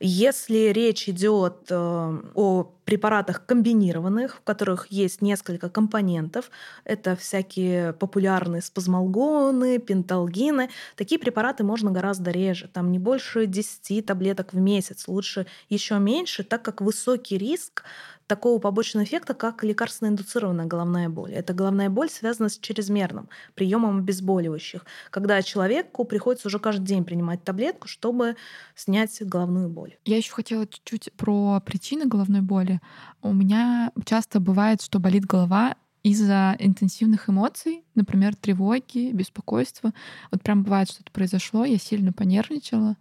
Если 0.01 0.73
речь 0.73 1.09
идет 1.09 1.67
э, 1.71 2.23
о 2.35 2.75
препаратах 2.85 3.47
комбинированных, 3.47 4.37
в 4.37 4.41
которых 4.43 4.89
есть 4.91 5.23
несколько 5.23 5.71
компонентов, 5.71 6.51
это 6.85 7.17
всякие 7.17 7.95
популярные 7.95 8.61
спазмолгоны, 8.61 9.79
пенталгины, 9.79 10.69
такие 10.97 11.19
препараты 11.19 11.65
можно 11.65 11.91
гораздо 11.91 12.31
реже, 12.31 12.69
там 12.69 12.91
не 12.93 12.99
больше 12.99 13.47
10 13.47 14.05
таблеток 14.05 14.53
в 14.53 14.59
месяц, 14.59 15.09
лучше 15.09 15.47
еще 15.69 15.99
меньше, 15.99 16.45
так 16.45 16.63
как 16.63 16.81
высокий 16.81 17.39
риск 17.39 17.85
такого 18.27 18.59
побочного 18.59 19.05
эффекта, 19.05 19.35
как 19.35 19.63
лекарственно-индуцированная 19.65 20.67
головная 20.67 21.09
боль. 21.09 21.33
Эта 21.33 21.53
головная 21.53 21.91
боль 21.91 22.11
связана 22.11 22.49
с 22.49 22.59
чрезмерным 22.59 23.29
приемом 23.55 23.99
обезболивающих, 23.99 24.85
когда 25.11 25.43
человеку 25.43 26.05
приходится 26.05 26.49
уже 26.49 26.59
каждый 26.59 26.87
день 26.87 27.05
принимать 27.05 27.45
таблетку, 27.45 27.89
чтобы 27.89 28.37
снять 28.75 29.17
головную 29.21 29.69
боль. 29.69 29.97
Я 30.05 30.17
еще 30.17 30.33
хотела 30.33 30.67
чуть-чуть 30.67 31.13
про 31.13 31.61
причины 31.61 32.07
головной 32.07 32.41
боли. 32.41 32.81
У 33.23 33.33
меня 33.33 33.93
часто 34.05 34.41
бывает, 34.41 34.83
что 34.83 34.99
болит 34.99 35.25
голова 35.27 35.77
из-за 36.03 36.55
интенсивных 36.59 37.31
эмоций, 37.31 37.83
например, 37.95 38.37
тревоги, 38.37 39.11
беспокойства. 39.13 39.93
Вот 40.31 40.43
прям 40.43 40.63
бывает, 40.63 40.91
что-то 40.91 41.11
произошло, 41.11 41.65
я 41.65 41.79
сильно 41.79 42.13
понервничала, 42.13 42.97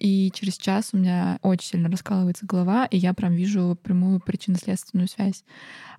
и 0.00 0.32
через 0.32 0.56
час 0.56 0.90
у 0.92 0.96
меня 0.96 1.38
очень 1.42 1.68
сильно 1.68 1.90
раскалывается 1.90 2.46
голова, 2.46 2.86
и 2.86 2.96
я 2.96 3.12
прям 3.12 3.34
вижу 3.34 3.78
прямую 3.82 4.20
причинно-следственную 4.20 5.08
связь. 5.08 5.44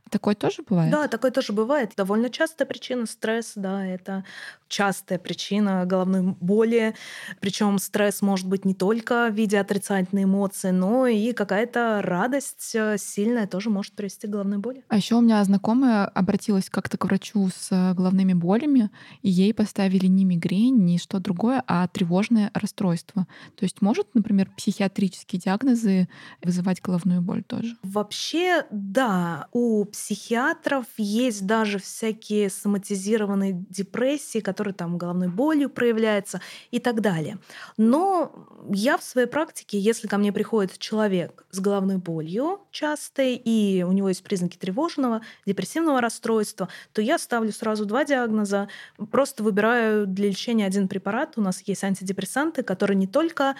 Такое 0.09 0.35
тоже 0.35 0.63
бывает? 0.67 0.91
Да, 0.91 1.07
такое 1.07 1.31
тоже 1.31 1.53
бывает. 1.53 1.93
Довольно 1.95 2.29
частая 2.29 2.67
причина 2.67 3.05
стресс, 3.05 3.53
да, 3.55 3.85
это 3.85 4.25
частая 4.67 5.19
причина 5.19 5.85
головной 5.85 6.35
боли. 6.39 6.95
Причем 7.39 7.79
стресс 7.79 8.21
может 8.21 8.47
быть 8.47 8.65
не 8.65 8.73
только 8.73 9.29
в 9.29 9.35
виде 9.35 9.59
отрицательной 9.59 10.23
эмоции, 10.23 10.71
но 10.71 11.07
и 11.07 11.31
какая-то 11.31 12.01
радость 12.03 12.71
э, 12.73 12.97
сильная 12.97 13.47
тоже 13.47 13.69
может 13.69 13.93
привести 13.93 14.27
к 14.27 14.29
головной 14.31 14.57
боли. 14.57 14.83
А 14.89 14.97
еще 14.97 15.15
у 15.15 15.21
меня 15.21 15.41
знакомая 15.43 16.05
обратилась 16.05 16.69
как-то 16.69 16.97
к 16.97 17.05
врачу 17.05 17.49
с 17.55 17.93
головными 17.93 18.33
болями, 18.33 18.89
и 19.21 19.29
ей 19.29 19.53
поставили 19.53 20.07
не 20.07 20.25
мигрень, 20.25 20.83
ни 20.83 20.97
что 20.97 21.19
другое, 21.19 21.63
а 21.67 21.87
тревожное 21.87 22.51
расстройство. 22.53 23.27
То 23.55 23.63
есть 23.63 23.81
может, 23.91 24.15
например, 24.15 24.49
психиатрические 24.55 25.41
диагнозы 25.41 26.07
вызывать 26.41 26.81
головную 26.81 27.21
боль 27.21 27.43
тоже? 27.43 27.75
Вообще, 27.83 28.65
да. 28.71 29.49
У 29.51 29.83
психиатров 29.83 30.85
есть 30.95 31.45
даже 31.45 31.77
всякие 31.77 32.49
соматизированные 32.49 33.51
депрессии, 33.69 34.39
которые 34.39 34.73
там 34.73 34.97
головной 34.97 35.27
болью 35.27 35.69
проявляются 35.69 36.39
и 36.71 36.79
так 36.79 37.01
далее. 37.01 37.37
Но 37.75 38.31
я 38.69 38.97
в 38.97 39.03
своей 39.03 39.27
практике, 39.27 39.77
если 39.77 40.07
ко 40.07 40.17
мне 40.17 40.31
приходит 40.31 40.77
человек 40.77 41.45
с 41.51 41.59
головной 41.59 41.97
болью 41.97 42.61
частой, 42.71 43.35
и 43.35 43.83
у 43.83 43.91
него 43.91 44.07
есть 44.07 44.23
признаки 44.23 44.55
тревожного, 44.55 45.19
депрессивного 45.45 45.99
расстройства, 45.99 46.69
то 46.93 47.01
я 47.01 47.19
ставлю 47.19 47.51
сразу 47.51 47.85
два 47.85 48.05
диагноза, 48.05 48.69
просто 49.11 49.43
выбираю 49.43 50.07
для 50.07 50.29
лечения 50.29 50.65
один 50.65 50.87
препарат. 50.87 51.33
У 51.35 51.41
нас 51.41 51.61
есть 51.65 51.83
антидепрессанты, 51.83 52.63
которые 52.63 52.95
не 52.95 53.07
только 53.07 53.57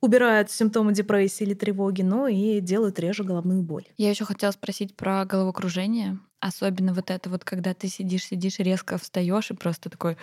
убирают 0.00 0.50
симптомы 0.50 0.92
депрессии 0.92 1.44
или 1.44 1.54
тревоги, 1.54 2.02
но 2.02 2.26
и 2.28 2.60
делают 2.60 2.98
реже 2.98 3.24
головную 3.24 3.62
боль. 3.62 3.84
Я 3.96 4.10
еще 4.10 4.24
хотела 4.24 4.50
спросить 4.52 4.96
про 4.96 5.24
головокружение. 5.24 6.18
Особенно 6.40 6.94
вот 6.94 7.10
это 7.10 7.28
вот, 7.28 7.44
когда 7.44 7.74
ты 7.74 7.88
сидишь, 7.88 8.24
сидишь, 8.24 8.58
резко 8.60 8.96
встаешь 8.96 9.50
и 9.50 9.54
просто 9.54 9.90
такой 9.90 10.16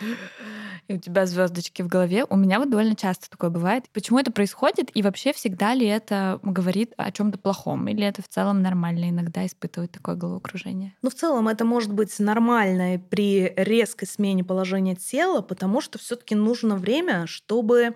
и 0.87 0.93
у 0.93 0.97
тебя 0.97 1.25
звездочки 1.25 1.81
в 1.81 1.87
голове. 1.87 2.25
У 2.29 2.35
меня 2.35 2.59
вот 2.59 2.69
довольно 2.69 2.95
часто 2.95 3.29
такое 3.29 3.49
бывает. 3.49 3.85
Почему 3.93 4.19
это 4.19 4.31
происходит? 4.31 4.89
И 4.95 5.01
вообще 5.01 5.33
всегда 5.33 5.73
ли 5.73 5.85
это 5.85 6.39
говорит 6.43 6.93
о 6.97 7.11
чем-то 7.11 7.37
плохом? 7.37 7.87
Или 7.87 8.05
это 8.05 8.21
в 8.21 8.27
целом 8.27 8.61
нормально 8.61 9.09
иногда 9.09 9.45
испытывать 9.45 9.91
такое 9.91 10.15
головокружение? 10.15 10.95
Ну, 11.01 11.09
в 11.09 11.15
целом 11.15 11.47
это 11.47 11.65
может 11.65 11.91
быть 11.93 12.17
нормально 12.19 13.01
при 13.09 13.53
резкой 13.55 14.07
смене 14.07 14.43
положения 14.43 14.95
тела, 14.95 15.41
потому 15.41 15.81
что 15.81 15.99
все-таки 15.99 16.35
нужно 16.35 16.75
время, 16.77 17.27
чтобы 17.27 17.95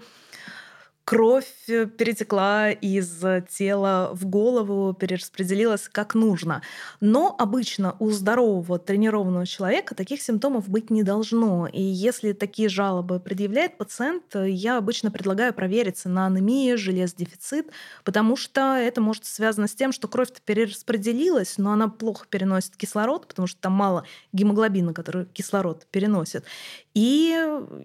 кровь 1.05 1.51
э, 1.67 1.85
перетекла 1.85 2.71
из 2.71 3.23
тела 3.49 4.11
в 4.13 4.25
голову, 4.25 4.93
перераспределилась 4.93 5.89
как 5.89 6.15
нужно. 6.15 6.61
Но 6.99 7.35
обычно 7.37 7.95
у 7.99 8.11
здорового 8.11 8.79
тренированного 8.79 9.45
человека 9.45 9.95
таких 9.95 10.21
симптомов 10.21 10.69
быть 10.69 10.89
не 10.89 11.03
должно. 11.03 11.67
И 11.67 11.81
если 11.81 12.33
такие 12.33 12.69
жалобы 12.69 13.19
предъявляет 13.19 13.77
пациент, 13.77 14.23
я 14.35 14.77
обычно 14.77 15.11
предлагаю 15.11 15.53
провериться 15.53 16.09
на 16.09 16.27
анемию, 16.27 16.77
железодефицит, 16.77 17.67
потому 18.03 18.35
что 18.35 18.75
это 18.75 19.01
может 19.01 19.25
связано 19.25 19.67
с 19.67 19.75
тем, 19.75 19.91
что 19.91 20.07
кровь-то 20.07 20.41
перераспределилась, 20.45 21.57
но 21.57 21.71
она 21.71 21.87
плохо 21.87 22.25
переносит 22.29 22.77
кислород, 22.77 23.27
потому 23.27 23.47
что 23.47 23.59
там 23.61 23.73
мало 23.73 24.05
гемоглобина, 24.33 24.93
который 24.93 25.25
кислород 25.25 25.87
переносит. 25.91 26.45
И 26.93 27.31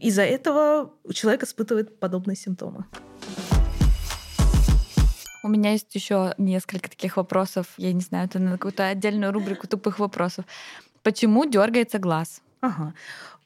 из-за 0.01 0.23
этого 0.23 0.93
человек 1.13 1.45
испытывает 1.45 1.99
подобные 2.01 2.37
симптомы. 2.37 2.85
У 5.43 5.49
меня 5.49 5.73
есть 5.73 5.95
еще 5.95 6.35
несколько 6.39 6.91
таких 6.91 7.17
вопросов. 7.17 7.69
Я 7.77 7.93
не 7.93 8.01
знаю, 8.01 8.27
это 8.27 8.41
на 8.41 8.53
какую-то 8.53 8.89
отдельную 8.89 9.33
рубрику 9.33 9.69
тупых 9.69 10.01
вопросов. 10.01 10.45
Почему 11.05 11.45
дергается 11.45 12.01
глаз? 12.01 12.43
Ага. 12.61 12.95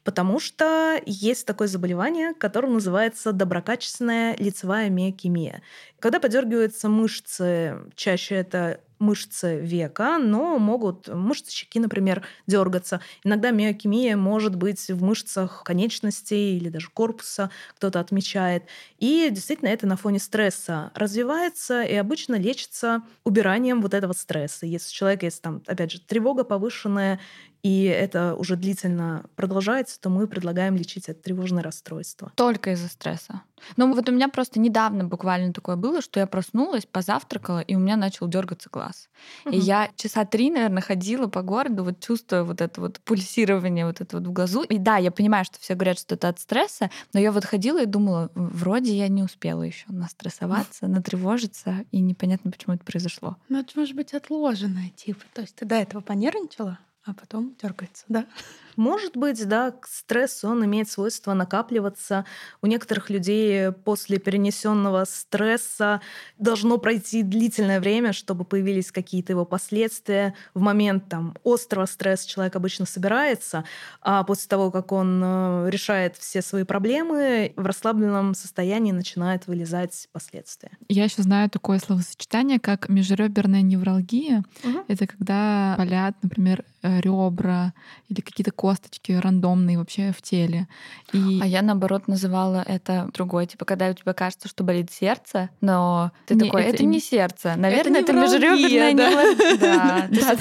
Потому 0.03 0.39
что 0.39 0.99
есть 1.05 1.45
такое 1.45 1.67
заболевание, 1.67 2.33
которое 2.33 2.69
называется 2.69 3.33
доброкачественная 3.33 4.35
лицевая 4.37 4.89
миокемия. 4.89 5.61
Когда 5.99 6.19
подергиваются 6.19 6.89
мышцы, 6.89 7.77
чаще 7.95 8.33
это 8.33 8.79
мышцы 9.01 9.59
века, 9.59 10.17
но 10.19 10.57
могут 10.57 11.07
мышцы 11.09 11.51
щеки, 11.51 11.79
например, 11.79 12.23
дергаться. 12.47 13.01
Иногда 13.23 13.51
миокемия 13.51 14.15
может 14.15 14.55
быть 14.55 14.89
в 14.89 15.03
мышцах 15.03 15.63
конечностей 15.65 16.55
или 16.57 16.69
даже 16.69 16.89
корпуса, 16.89 17.49
кто-то 17.75 17.99
отмечает. 17.99 18.63
И 18.99 19.27
действительно 19.31 19.69
это 19.69 19.87
на 19.87 19.97
фоне 19.97 20.19
стресса 20.19 20.91
развивается 20.95 21.81
и 21.83 21.95
обычно 21.95 22.35
лечится 22.35 23.01
убиранием 23.25 23.81
вот 23.81 23.93
этого 23.93 24.13
стресса. 24.13 24.65
Если 24.65 24.89
у 24.89 24.93
человека 24.93 25.25
есть 25.25 25.41
там, 25.41 25.63
опять 25.67 25.91
же, 25.91 25.99
тревога 25.99 26.43
повышенная 26.43 27.19
и 27.63 27.83
это 27.83 28.35
уже 28.35 28.55
длительно 28.55 29.25
продолжается, 29.35 29.99
то 29.99 30.09
мы 30.09 30.27
предлагаем 30.27 30.75
лечить 30.75 31.09
это 31.09 31.21
тревожное 31.21 31.63
расстройство. 31.63 32.31
Только 32.35 32.71
из-за 32.71 32.87
стресса. 32.87 33.43
Ну 33.77 33.93
вот 33.93 34.09
у 34.09 34.11
меня 34.11 34.27
просто 34.27 34.59
недавно 34.59 35.03
буквально 35.05 35.53
такое 35.53 35.75
было, 35.75 36.01
что 36.01 36.19
я 36.19 36.25
проснулась, 36.25 36.85
позавтракала, 36.85 37.59
и 37.59 37.75
у 37.75 37.79
меня 37.79 37.95
начал 37.95 38.27
дергаться 38.27 38.69
глаз. 38.71 39.09
Угу. 39.45 39.55
И 39.55 39.59
я 39.59 39.89
часа 39.95 40.25
три, 40.25 40.49
наверное, 40.49 40.81
ходила 40.81 41.27
по 41.27 41.43
городу, 41.43 41.83
вот 41.83 41.99
чувствуя 41.99 42.43
вот 42.43 42.61
это 42.61 42.81
вот 42.81 42.99
пульсирование 43.01 43.85
вот 43.85 44.01
это 44.01 44.17
вот 44.17 44.27
в 44.27 44.31
глазу. 44.31 44.63
И 44.63 44.79
да, 44.79 44.97
я 44.97 45.11
понимаю, 45.11 45.45
что 45.45 45.59
все 45.59 45.75
говорят, 45.75 45.99
что 45.99 46.15
это 46.15 46.29
от 46.29 46.39
стресса, 46.39 46.89
но 47.13 47.19
я 47.19 47.31
вот 47.31 47.45
ходила 47.45 47.81
и 47.81 47.85
думала, 47.85 48.31
вроде 48.33 48.95
я 48.95 49.07
не 49.07 49.21
успела 49.23 49.61
еще 49.61 49.85
настрессоваться, 49.89 50.87
натревожиться, 50.87 51.85
и 51.91 51.99
непонятно, 51.99 52.51
почему 52.51 52.75
это 52.75 52.83
произошло. 52.83 53.37
Ну 53.49 53.59
это 53.59 53.71
может 53.75 53.95
быть 53.95 54.13
отложенное, 54.13 54.89
типа. 54.95 55.21
То 55.33 55.41
есть 55.41 55.55
ты 55.55 55.65
до 55.65 55.75
этого 55.75 56.01
понервничала? 56.01 56.79
А 57.03 57.13
потом 57.13 57.55
дергается, 57.61 58.05
да. 58.09 58.27
Может 58.75 59.17
быть, 59.17 59.47
да, 59.47 59.73
стресс, 59.87 60.43
он 60.43 60.65
имеет 60.65 60.89
свойство 60.89 61.33
накапливаться. 61.33 62.25
У 62.61 62.67
некоторых 62.67 63.09
людей 63.09 63.71
после 63.71 64.17
перенесенного 64.17 65.05
стресса 65.05 66.01
должно 66.37 66.77
пройти 66.77 67.23
длительное 67.23 67.79
время, 67.79 68.13
чтобы 68.13 68.45
появились 68.45 68.91
какие-то 68.91 69.33
его 69.33 69.45
последствия. 69.45 70.33
В 70.53 70.61
момент 70.61 71.09
там 71.09 71.35
острого 71.43 71.85
стресса 71.85 72.27
человек 72.27 72.55
обычно 72.55 72.85
собирается, 72.85 73.63
а 74.01 74.23
после 74.23 74.47
того, 74.47 74.71
как 74.71 74.91
он 74.91 75.21
э, 75.23 75.69
решает 75.69 76.17
все 76.17 76.41
свои 76.41 76.63
проблемы, 76.63 77.53
в 77.55 77.65
расслабленном 77.65 78.33
состоянии 78.33 78.91
начинают 78.91 79.47
вылезать 79.47 80.07
последствия. 80.11 80.71
Я 80.89 81.03
еще 81.03 81.21
знаю 81.21 81.49
такое 81.49 81.79
словосочетание, 81.79 82.59
как 82.59 82.89
межреберная 82.89 83.61
невралгия. 83.61 84.43
Угу. 84.63 84.85
Это 84.87 85.07
когда 85.07 85.75
болят, 85.77 86.15
например, 86.21 86.63
ребра 86.83 87.73
или 88.09 88.21
какие-то 88.21 88.51
косточки 88.71 89.11
рандомные 89.11 89.77
вообще 89.77 90.13
в 90.13 90.21
теле. 90.21 90.67
И... 91.11 91.39
А 91.41 91.45
я, 91.45 91.61
наоборот, 91.61 92.07
называла 92.07 92.63
это 92.65 93.09
другой. 93.13 93.45
Типа, 93.45 93.65
когда 93.65 93.89
у 93.89 93.93
тебя 93.93 94.13
кажется, 94.13 94.47
что 94.47 94.63
болит 94.63 94.89
сердце, 94.91 95.49
но 95.59 96.11
ты 96.25 96.35
не, 96.35 96.45
такой, 96.45 96.63
это, 96.63 96.75
это 96.75 96.85
не 96.85 97.01
сердце. 97.01 97.55
Наверное, 97.57 97.99
это, 97.99 98.13
это 98.13 98.21
межреберная 98.21 98.95
да. 99.59 100.07
Да, 100.09 100.37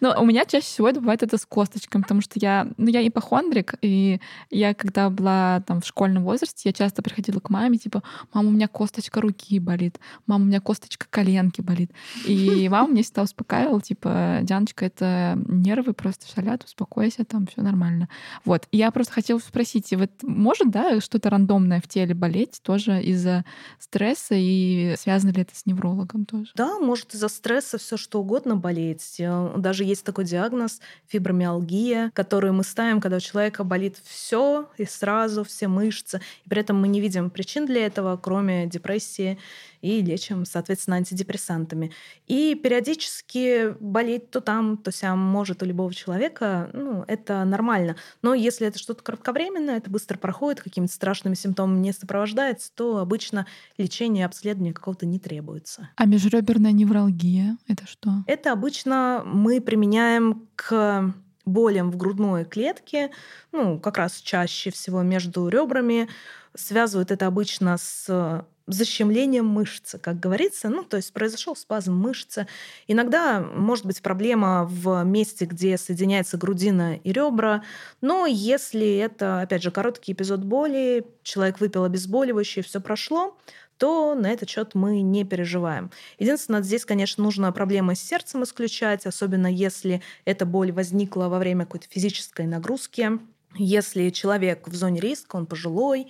Но 0.00 0.22
у 0.22 0.24
меня 0.24 0.44
чаще 0.44 0.66
всего 0.66 0.88
это 0.88 1.00
бывает 1.00 1.24
это 1.24 1.36
с 1.36 1.44
косточками, 1.44 2.02
потому 2.02 2.20
что 2.20 2.38
я, 2.40 2.68
ну, 2.76 2.86
я 2.86 3.06
ипохондрик, 3.06 3.74
и 3.82 4.20
я, 4.50 4.72
когда 4.74 5.10
была 5.10 5.64
там 5.66 5.80
в 5.80 5.86
школьном 5.86 6.22
возрасте, 6.22 6.68
я 6.68 6.72
часто 6.72 7.02
приходила 7.02 7.40
к 7.40 7.50
маме, 7.50 7.78
типа, 7.78 8.04
мама, 8.32 8.48
у 8.48 8.52
меня 8.52 8.68
косточка 8.68 9.20
руки 9.20 9.58
болит, 9.58 9.98
мама, 10.26 10.44
у 10.44 10.46
меня 10.46 10.60
косточка 10.60 11.06
коленки 11.10 11.60
болит. 11.60 11.90
И 12.24 12.68
мама 12.70 12.88
мне 12.88 13.02
всегда 13.02 13.22
успокаивала, 13.22 13.80
типа, 13.80 14.38
Дианочка, 14.42 14.86
это 14.86 15.36
нервы 15.48 15.92
просто 15.92 16.26
шалят, 16.32 16.62
успокойся, 16.62 17.24
там 17.24 17.37
все 17.46 17.62
нормально. 17.62 18.08
Вот. 18.44 18.66
Я 18.72 18.90
просто 18.90 19.12
хотела 19.12 19.38
спросить, 19.38 19.92
вот 19.92 20.10
может, 20.22 20.70
да, 20.70 21.00
что-то 21.00 21.30
рандомное 21.30 21.80
в 21.80 21.88
теле 21.88 22.14
болеть 22.14 22.60
тоже 22.62 23.02
из-за 23.02 23.44
стресса, 23.78 24.34
и 24.36 24.94
связано 24.98 25.30
ли 25.30 25.42
это 25.42 25.54
с 25.54 25.66
неврологом 25.66 26.24
тоже? 26.24 26.50
Да, 26.54 26.78
может 26.78 27.14
из-за 27.14 27.28
стресса 27.28 27.78
все 27.78 27.96
что 27.96 28.20
угодно 28.20 28.56
болеть. 28.56 29.16
Э, 29.18 29.54
даже 29.56 29.84
есть 29.84 30.04
такой 30.04 30.24
диагноз 30.24 30.80
фибромиалгия, 31.06 32.10
который 32.14 32.52
мы 32.52 32.64
ставим, 32.64 33.00
когда 33.00 33.18
у 33.18 33.20
человека 33.20 33.64
болит 33.64 33.98
все 34.04 34.68
и 34.76 34.84
сразу 34.84 35.44
все 35.44 35.68
мышцы, 35.68 36.20
и 36.44 36.48
при 36.48 36.60
этом 36.60 36.80
мы 36.80 36.88
не 36.88 37.00
видим 37.00 37.30
причин 37.30 37.66
для 37.66 37.86
этого, 37.86 38.16
кроме 38.16 38.66
депрессии 38.66 39.38
и 39.80 40.02
лечим, 40.02 40.44
соответственно, 40.44 40.96
антидепрессантами. 40.96 41.92
И 42.26 42.54
периодически 42.54 43.74
болеть 43.80 44.30
то 44.30 44.40
там, 44.40 44.76
то 44.76 44.92
сям 44.92 45.18
может 45.18 45.62
у 45.62 45.66
любого 45.66 45.92
человека, 45.94 46.70
ну, 46.72 47.04
это 47.06 47.44
нормально. 47.44 47.96
Но 48.22 48.34
если 48.34 48.66
это 48.66 48.78
что-то 48.78 49.02
кратковременное, 49.02 49.76
это 49.78 49.90
быстро 49.90 50.18
проходит, 50.18 50.62
какими-то 50.62 50.92
страшными 50.92 51.34
симптомами 51.34 51.80
не 51.80 51.92
сопровождается, 51.92 52.70
то 52.74 52.98
обычно 52.98 53.46
лечение 53.76 54.26
обследование 54.26 54.74
какого-то 54.74 55.06
не 55.06 55.18
требуется. 55.18 55.90
А 55.96 56.06
межреберная 56.06 56.72
невралгия— 56.72 57.56
это 57.68 57.86
что? 57.86 58.10
Это 58.26 58.52
обычно 58.52 59.22
мы 59.24 59.60
применяем 59.60 60.48
к 60.56 61.14
болям 61.48 61.90
в 61.90 61.96
грудной 61.96 62.44
клетке, 62.44 63.10
ну, 63.52 63.78
как 63.80 63.98
раз 63.98 64.16
чаще 64.16 64.70
всего 64.70 65.02
между 65.02 65.48
ребрами. 65.48 66.08
Связывают 66.54 67.10
это 67.10 67.26
обычно 67.26 67.76
с 67.78 68.44
защемлением 68.72 69.46
мышцы, 69.46 69.98
как 69.98 70.20
говорится. 70.20 70.68
Ну, 70.68 70.84
то 70.84 70.96
есть 70.96 71.12
произошел 71.12 71.56
спазм 71.56 71.94
мышцы. 71.94 72.46
Иногда 72.86 73.40
может 73.40 73.86
быть 73.86 74.02
проблема 74.02 74.66
в 74.70 75.02
месте, 75.04 75.46
где 75.46 75.76
соединяется 75.76 76.36
грудина 76.36 76.96
и 76.96 77.12
ребра. 77.12 77.62
Но 78.00 78.26
если 78.26 78.96
это, 78.96 79.40
опять 79.40 79.62
же, 79.62 79.70
короткий 79.70 80.12
эпизод 80.12 80.40
боли, 80.40 81.06
человек 81.22 81.60
выпил 81.60 81.84
обезболивающее, 81.84 82.62
все 82.62 82.80
прошло, 82.80 83.36
то 83.78 84.14
на 84.14 84.30
этот 84.30 84.50
счет 84.50 84.74
мы 84.74 85.00
не 85.02 85.24
переживаем. 85.24 85.90
Единственное, 86.18 86.62
здесь, 86.62 86.84
конечно, 86.84 87.22
нужно 87.24 87.50
проблемы 87.52 87.94
с 87.94 88.00
сердцем 88.00 88.42
исключать, 88.42 89.06
особенно 89.06 89.46
если 89.46 90.02
эта 90.24 90.44
боль 90.44 90.72
возникла 90.72 91.28
во 91.28 91.38
время 91.38 91.64
какой-то 91.64 91.86
физической 91.88 92.46
нагрузки. 92.46 93.12
Если 93.54 94.10
человек 94.10 94.68
в 94.68 94.74
зоне 94.74 95.00
риска, 95.00 95.36
он 95.36 95.46
пожилой, 95.46 96.08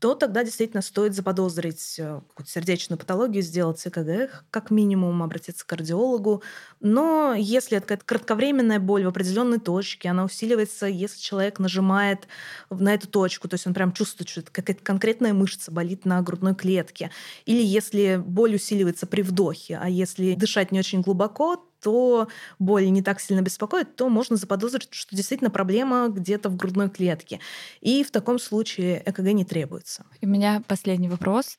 то 0.00 0.14
тогда 0.14 0.44
действительно 0.44 0.82
стоит 0.82 1.14
заподозрить 1.14 1.96
э, 1.98 2.20
какую-то 2.28 2.50
сердечную 2.50 2.98
патологию, 2.98 3.42
сделать 3.42 3.84
ЭКГ, 3.86 4.44
как 4.50 4.70
минимум 4.70 5.22
обратиться 5.22 5.64
к 5.64 5.68
кардиологу. 5.68 6.42
Но 6.80 7.34
если 7.36 7.78
это 7.78 7.86
какая-то 7.86 8.04
кратковременная 8.04 8.78
боль 8.78 9.04
в 9.04 9.08
определенной 9.08 9.58
точке, 9.58 10.10
она 10.10 10.24
усиливается, 10.24 10.86
если 10.86 11.18
человек 11.20 11.58
нажимает 11.58 12.28
на 12.70 12.94
эту 12.94 13.08
точку, 13.08 13.48
то 13.48 13.54
есть 13.54 13.66
он 13.66 13.74
прям 13.74 13.92
чувствует, 13.92 14.28
что 14.28 14.42
какая-то 14.42 14.82
конкретная 14.82 15.32
мышца 15.32 15.70
болит 15.70 16.04
на 16.04 16.20
грудной 16.20 16.54
клетке. 16.54 17.10
Или 17.46 17.62
если 17.62 18.22
боль 18.24 18.54
усиливается 18.54 19.06
при 19.06 19.22
вдохе, 19.22 19.78
а 19.80 19.88
если 19.88 20.34
дышать 20.34 20.72
не 20.72 20.78
очень 20.78 21.00
глубоко, 21.00 21.64
то 21.82 22.28
боль 22.58 22.90
не 22.90 23.02
так 23.02 23.20
сильно 23.20 23.42
беспокоит, 23.42 23.96
то 23.96 24.08
можно 24.08 24.36
заподозрить, 24.36 24.92
что 24.92 25.14
действительно 25.14 25.50
проблема 25.50 26.08
где-то 26.08 26.48
в 26.48 26.56
грудной 26.56 26.90
клетке. 26.90 27.40
И 27.80 28.04
в 28.04 28.10
таком 28.10 28.38
случае 28.38 29.02
ЭКГ 29.04 29.32
не 29.32 29.44
требуется. 29.44 30.04
У 30.22 30.26
меня 30.26 30.62
последний 30.66 31.08
вопрос. 31.08 31.58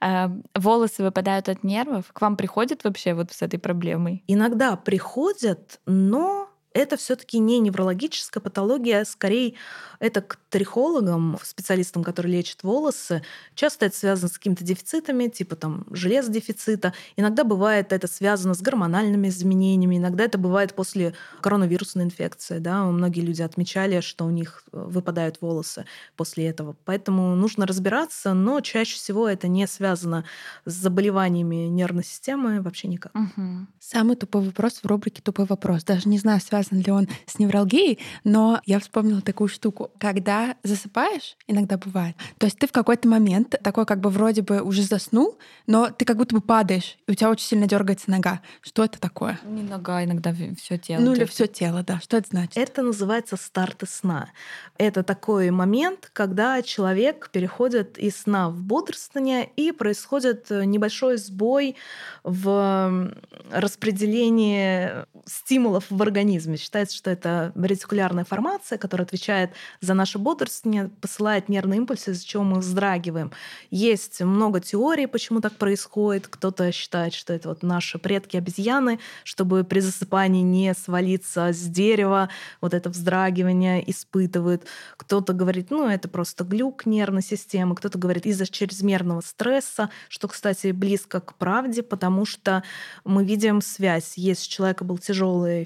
Э, 0.00 0.28
волосы 0.54 1.02
выпадают 1.02 1.48
от 1.48 1.64
нервов. 1.64 2.12
К 2.12 2.20
вам 2.20 2.36
приходят 2.36 2.84
вообще 2.84 3.14
вот 3.14 3.32
с 3.32 3.42
этой 3.42 3.58
проблемой? 3.58 4.24
Иногда 4.26 4.76
приходят, 4.76 5.80
но 5.86 6.48
это 6.78 6.96
все-таки 6.96 7.38
не 7.38 7.58
неврологическая 7.58 8.40
патология, 8.40 9.00
а 9.00 9.04
скорее 9.04 9.54
это 10.00 10.20
к 10.20 10.38
трихологам, 10.48 11.38
специалистам, 11.42 12.04
которые 12.04 12.38
лечат 12.38 12.62
волосы. 12.62 13.22
Часто 13.54 13.86
это 13.86 13.96
связано 13.96 14.28
с 14.28 14.38
какими-то 14.38 14.64
дефицитами, 14.64 15.28
типа 15.28 15.56
там 15.56 15.86
железодефицита. 15.90 16.94
Иногда 17.16 17.44
бывает 17.44 17.92
это 17.92 18.06
связано 18.06 18.54
с 18.54 18.62
гормональными 18.62 19.28
изменениями, 19.28 19.96
иногда 19.96 20.24
это 20.24 20.38
бывает 20.38 20.74
после 20.74 21.14
коронавирусной 21.40 22.04
инфекции. 22.04 22.58
Да? 22.58 22.84
Многие 22.84 23.20
люди 23.20 23.42
отмечали, 23.42 24.00
что 24.00 24.24
у 24.24 24.30
них 24.30 24.64
э, 24.72 24.78
выпадают 24.80 25.40
волосы 25.40 25.84
после 26.16 26.46
этого. 26.46 26.76
Поэтому 26.84 27.34
нужно 27.34 27.66
разбираться, 27.66 28.34
но 28.34 28.60
чаще 28.60 28.96
всего 28.96 29.28
это 29.28 29.48
не 29.48 29.66
связано 29.66 30.24
с 30.64 30.72
заболеваниями 30.72 31.66
нервной 31.66 32.04
системы 32.04 32.60
вообще 32.60 32.88
никак. 32.88 33.12
Угу. 33.14 33.66
Самый 33.80 34.16
тупой 34.16 34.42
вопрос 34.42 34.80
в 34.82 34.86
рубрике 34.86 35.22
«Тупой 35.22 35.46
вопрос». 35.46 35.84
Даже 35.84 36.08
не 36.08 36.18
знаю, 36.18 36.40
связан 36.68 36.84
ли 36.84 36.92
он 36.92 37.08
с 37.26 37.38
невралгией, 37.38 37.98
но 38.24 38.60
я 38.66 38.78
вспомнила 38.78 39.20
такую 39.20 39.48
штуку 39.48 39.90
когда 39.98 40.56
засыпаешь, 40.62 41.36
иногда 41.46 41.76
бывает, 41.76 42.16
то 42.38 42.46
есть 42.46 42.58
ты 42.58 42.66
в 42.66 42.72
какой-то 42.72 43.08
момент 43.08 43.54
такой 43.62 43.86
как 43.86 44.00
бы 44.00 44.10
вроде 44.10 44.42
бы 44.42 44.60
уже 44.60 44.82
заснул, 44.82 45.38
но 45.66 45.90
ты 45.90 46.04
как 46.04 46.16
будто 46.16 46.34
бы 46.34 46.40
падаешь, 46.40 46.96
и 47.06 47.12
у 47.12 47.14
тебя 47.14 47.30
очень 47.30 47.46
сильно 47.46 47.66
дергается 47.66 48.10
нога. 48.10 48.40
Что 48.60 48.84
это 48.84 48.98
такое? 49.00 49.38
Не 49.44 49.62
нога, 49.62 50.04
иногда 50.04 50.34
все 50.56 50.78
тело. 50.78 51.00
Ну 51.00 51.14
или 51.14 51.24
все 51.24 51.46
тело, 51.46 51.82
да. 51.82 52.00
Что 52.00 52.16
это 52.16 52.28
значит? 52.30 52.56
Это 52.56 52.82
называется 52.82 53.36
старты 53.36 53.86
сна. 53.86 54.28
Это 54.76 55.02
такой 55.02 55.50
момент, 55.50 56.10
когда 56.12 56.62
человек 56.62 57.30
переходит 57.30 57.98
из 57.98 58.16
сна 58.16 58.50
в 58.50 58.62
бодрствование, 58.62 59.48
и 59.56 59.72
происходит 59.72 60.50
небольшой 60.50 61.16
сбой 61.16 61.76
в 62.22 63.12
распределении 63.50 64.90
стимулов 65.26 65.84
в 65.90 66.02
организме. 66.02 66.57
Считается, 66.58 66.96
что 66.96 67.10
это 67.10 67.52
ретикулярная 67.54 68.24
формация, 68.24 68.78
которая 68.78 69.06
отвечает 69.06 69.52
за 69.80 69.94
наше 69.94 70.18
бодрствования 70.18 70.90
посылает 71.00 71.48
нервные 71.48 71.78
импульсы, 71.78 72.10
из-за 72.10 72.26
чего 72.26 72.42
мы 72.42 72.58
вздрагиваем. 72.60 73.32
Есть 73.70 74.20
много 74.20 74.60
теорий, 74.60 75.06
почему 75.06 75.40
так 75.40 75.54
происходит. 75.54 76.28
Кто-то 76.28 76.70
считает, 76.72 77.14
что 77.14 77.32
это 77.32 77.48
вот 77.48 77.62
наши 77.62 77.98
предки-обезьяны, 77.98 78.98
чтобы 79.24 79.64
при 79.64 79.80
засыпании 79.80 80.42
не 80.42 80.74
свалиться 80.74 81.52
с 81.52 81.60
дерева, 81.62 82.28
вот 82.60 82.74
это 82.74 82.90
вздрагивание 82.90 83.88
испытывают. 83.90 84.64
Кто-то 84.96 85.32
говорит, 85.32 85.70
ну, 85.70 85.88
это 85.88 86.08
просто 86.08 86.44
глюк 86.44 86.86
нервной 86.86 87.22
системы. 87.22 87.74
Кто-то 87.74 87.98
говорит, 87.98 88.26
из-за 88.26 88.46
чрезмерного 88.46 89.20
стресса, 89.20 89.90
что, 90.08 90.28
кстати, 90.28 90.72
близко 90.72 91.20
к 91.20 91.34
правде, 91.34 91.82
потому 91.82 92.24
что 92.24 92.62
мы 93.04 93.24
видим 93.24 93.60
связь. 93.60 94.14
Если 94.16 94.48
у 94.48 94.50
человека 94.50 94.84
был 94.84 94.98
тяжелый 94.98 95.64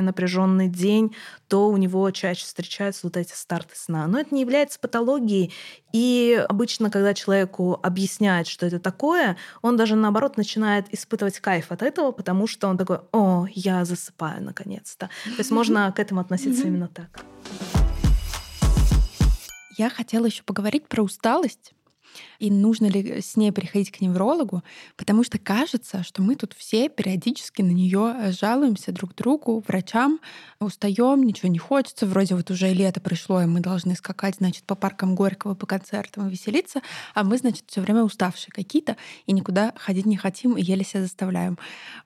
физически 0.00 0.10
напряженный 0.10 0.68
день, 0.68 1.14
то 1.48 1.68
у 1.68 1.76
него 1.76 2.10
чаще 2.10 2.44
встречаются 2.44 3.06
вот 3.06 3.16
эти 3.16 3.32
старты 3.32 3.74
сна. 3.76 4.06
Но 4.06 4.18
это 4.18 4.34
не 4.34 4.40
является 4.40 4.78
патологией. 4.78 5.52
И 5.92 6.44
обычно, 6.48 6.90
когда 6.90 7.14
человеку 7.14 7.78
объясняют, 7.82 8.48
что 8.48 8.66
это 8.66 8.78
такое, 8.78 9.36
он 9.62 9.76
даже 9.76 9.96
наоборот 9.96 10.36
начинает 10.36 10.92
испытывать 10.94 11.40
кайф 11.40 11.72
от 11.72 11.82
этого, 11.82 12.12
потому 12.12 12.46
что 12.46 12.68
он 12.68 12.76
такой, 12.76 12.98
о, 13.12 13.46
я 13.54 13.84
засыпаю 13.84 14.42
наконец-то. 14.42 15.08
То 15.24 15.38
есть 15.38 15.50
можно 15.50 15.92
к 15.92 15.98
этому 15.98 16.20
относиться 16.20 16.66
именно 16.66 16.88
так. 16.88 17.24
Я 19.78 19.88
хотела 19.88 20.26
еще 20.26 20.42
поговорить 20.42 20.86
про 20.88 21.02
усталость 21.02 21.72
и 22.38 22.50
нужно 22.50 22.86
ли 22.86 23.20
с 23.20 23.36
ней 23.36 23.52
приходить 23.52 23.90
к 23.90 24.00
неврологу, 24.00 24.62
потому 24.96 25.24
что 25.24 25.38
кажется, 25.38 26.02
что 26.02 26.22
мы 26.22 26.36
тут 26.36 26.54
все 26.54 26.88
периодически 26.88 27.62
на 27.62 27.70
нее 27.70 28.14
э, 28.16 28.32
жалуемся 28.32 28.92
друг 28.92 29.14
другу, 29.14 29.62
врачам, 29.66 30.20
устаем, 30.58 31.22
ничего 31.22 31.48
не 31.48 31.58
хочется, 31.58 32.06
вроде 32.06 32.34
вот 32.34 32.50
уже 32.50 32.72
лето 32.72 33.00
пришло, 33.00 33.42
и 33.42 33.46
мы 33.46 33.60
должны 33.60 33.94
скакать, 33.94 34.36
значит, 34.36 34.64
по 34.64 34.74
паркам 34.74 35.14
Горького, 35.14 35.54
по 35.54 35.66
концертам 35.66 36.28
веселиться, 36.28 36.80
а 37.14 37.24
мы, 37.24 37.36
значит, 37.38 37.64
все 37.66 37.80
время 37.80 38.02
уставшие 38.02 38.52
какие-то, 38.52 38.96
и 39.26 39.32
никуда 39.32 39.72
ходить 39.76 40.06
не 40.06 40.16
хотим, 40.16 40.56
и 40.56 40.62
еле 40.62 40.84
себя 40.84 41.02
заставляем. 41.02 41.58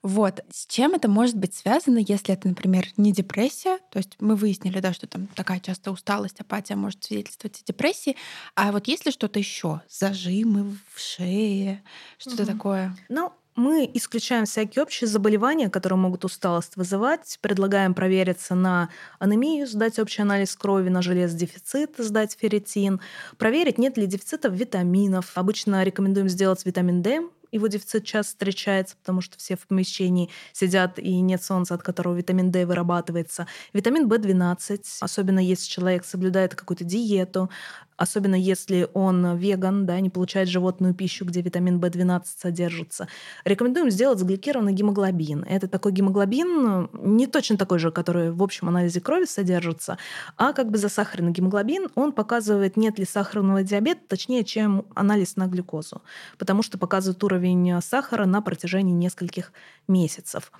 Вот. 0.03 0.41
С 0.51 0.67
чем 0.67 0.95
это 0.95 1.09
может 1.09 1.37
быть 1.37 1.55
связано, 1.55 1.99
если 1.99 2.35
это, 2.35 2.49
например, 2.49 2.87
не 2.97 3.13
депрессия, 3.13 3.79
то 3.91 3.99
есть 3.99 4.17
мы 4.21 4.37
выяснили, 4.37 4.81
да, 4.81 4.93
что 4.93 5.07
там 5.07 5.29
такая 5.29 5.61
частая 5.61 5.95
усталость, 5.95 6.41
апатия 6.41 6.77
может 6.77 7.05
свидетельствовать 7.05 7.61
о 7.61 7.65
депрессии, 7.67 8.17
а 8.57 8.73
вот 8.73 8.89
если 8.89 9.11
что-то 9.11 9.39
еще, 9.39 9.81
зажимы 9.99 10.77
в 10.93 11.01
шее, 11.01 11.83
что-то 12.19 12.43
угу. 12.43 12.53
такое? 12.53 12.97
Ну, 13.09 13.33
мы 13.55 13.89
исключаем 13.95 14.47
всякие 14.47 14.83
общие 14.83 15.07
заболевания, 15.07 15.71
которые 15.71 15.97
могут 15.97 16.25
усталость 16.25 16.77
вызывать. 16.77 17.39
Предлагаем 17.41 17.95
провериться 17.95 18.57
на 18.57 18.89
анемию, 19.21 19.69
сдать 19.69 20.01
общий 20.01 20.23
анализ 20.23 20.57
крови, 20.57 20.89
на 20.89 21.03
железодефицит, 21.03 21.95
сдать 21.99 22.37
ферритин. 22.39 23.01
Проверить, 23.39 23.79
нет 23.79 23.97
ли 23.97 24.07
дефицитов 24.07 24.55
витаминов. 24.55 25.31
Обычно 25.37 25.85
рекомендуем 25.85 26.29
сделать 26.29 26.67
витамин 26.67 27.01
D, 27.01 27.29
его 27.55 27.69
дефицит 27.69 28.05
часто 28.05 28.33
встречается, 28.33 28.97
потому 28.97 29.21
что 29.21 29.39
все 29.39 29.57
в 29.57 29.69
помещении 29.69 30.29
сидят 30.53 30.99
и 30.99 31.21
нет 31.21 31.41
солнца, 31.41 31.75
от 31.75 31.85
которого 31.85 32.17
витамин 32.17 32.51
D 32.51 32.67
вырабатывается. 32.67 33.47
Витамин 33.73 34.11
В12, 34.11 34.81
особенно 34.99 35.39
если 35.39 35.69
человек 35.69 36.05
соблюдает 36.05 36.57
какую-то 36.57 36.83
диету, 36.83 37.51
особенно 37.97 38.35
если 38.35 38.89
он 38.95 39.37
веган, 39.37 39.87
да, 39.87 40.01
не 40.01 40.11
получает 40.11 40.49
животную 40.49 40.95
пищу, 40.95 41.25
где 41.25 41.41
витамин 41.41 41.79
В12 41.79 42.23
содержится. 42.39 43.09
Рекомендуем 43.45 43.91
сделать 43.91 44.19
сгликированный 44.19 44.73
гемоглобин. 44.73 45.45
Это 45.49 45.69
такой 45.69 45.93
гемоглобин, 45.93 46.89
не 46.93 47.27
точно 47.27 47.57
такой 47.57 47.79
же, 47.79 47.91
который 47.91 48.31
в 48.33 48.43
общем 48.43 48.69
анализе 48.69 49.01
крови 49.01 49.25
содержится, 49.25 49.99
а 50.37 50.53
как 50.53 50.71
бы 50.71 50.79
засахаренный 50.79 51.33
гемоглобин, 51.33 51.89
он 51.95 52.13
показывает, 52.13 52.77
нет 52.77 52.99
ли 52.99 53.05
сахарного 53.05 53.63
диабета, 53.63 54.01
точнее, 54.09 54.45
чем 54.45 54.87
анализ 54.95 55.37
на 55.37 55.47
глюкозу, 55.47 56.03
потому 56.39 56.63
что 56.63 56.79
показывает 56.79 57.23
уровень 57.23 57.81
сахара 57.81 58.27
на 58.27 58.43
протяжении 58.43 58.93
нескольких 58.93 59.53
месяцев. 59.89 60.53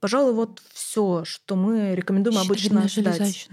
Пожалуй, 0.00 0.32
вот 0.32 0.62
все, 0.72 1.24
что 1.24 1.56
мы 1.56 1.94
рекомендуем 1.94 2.38
обычно 2.38 2.88
ждать. 2.88 3.20
Еще, 3.20 3.48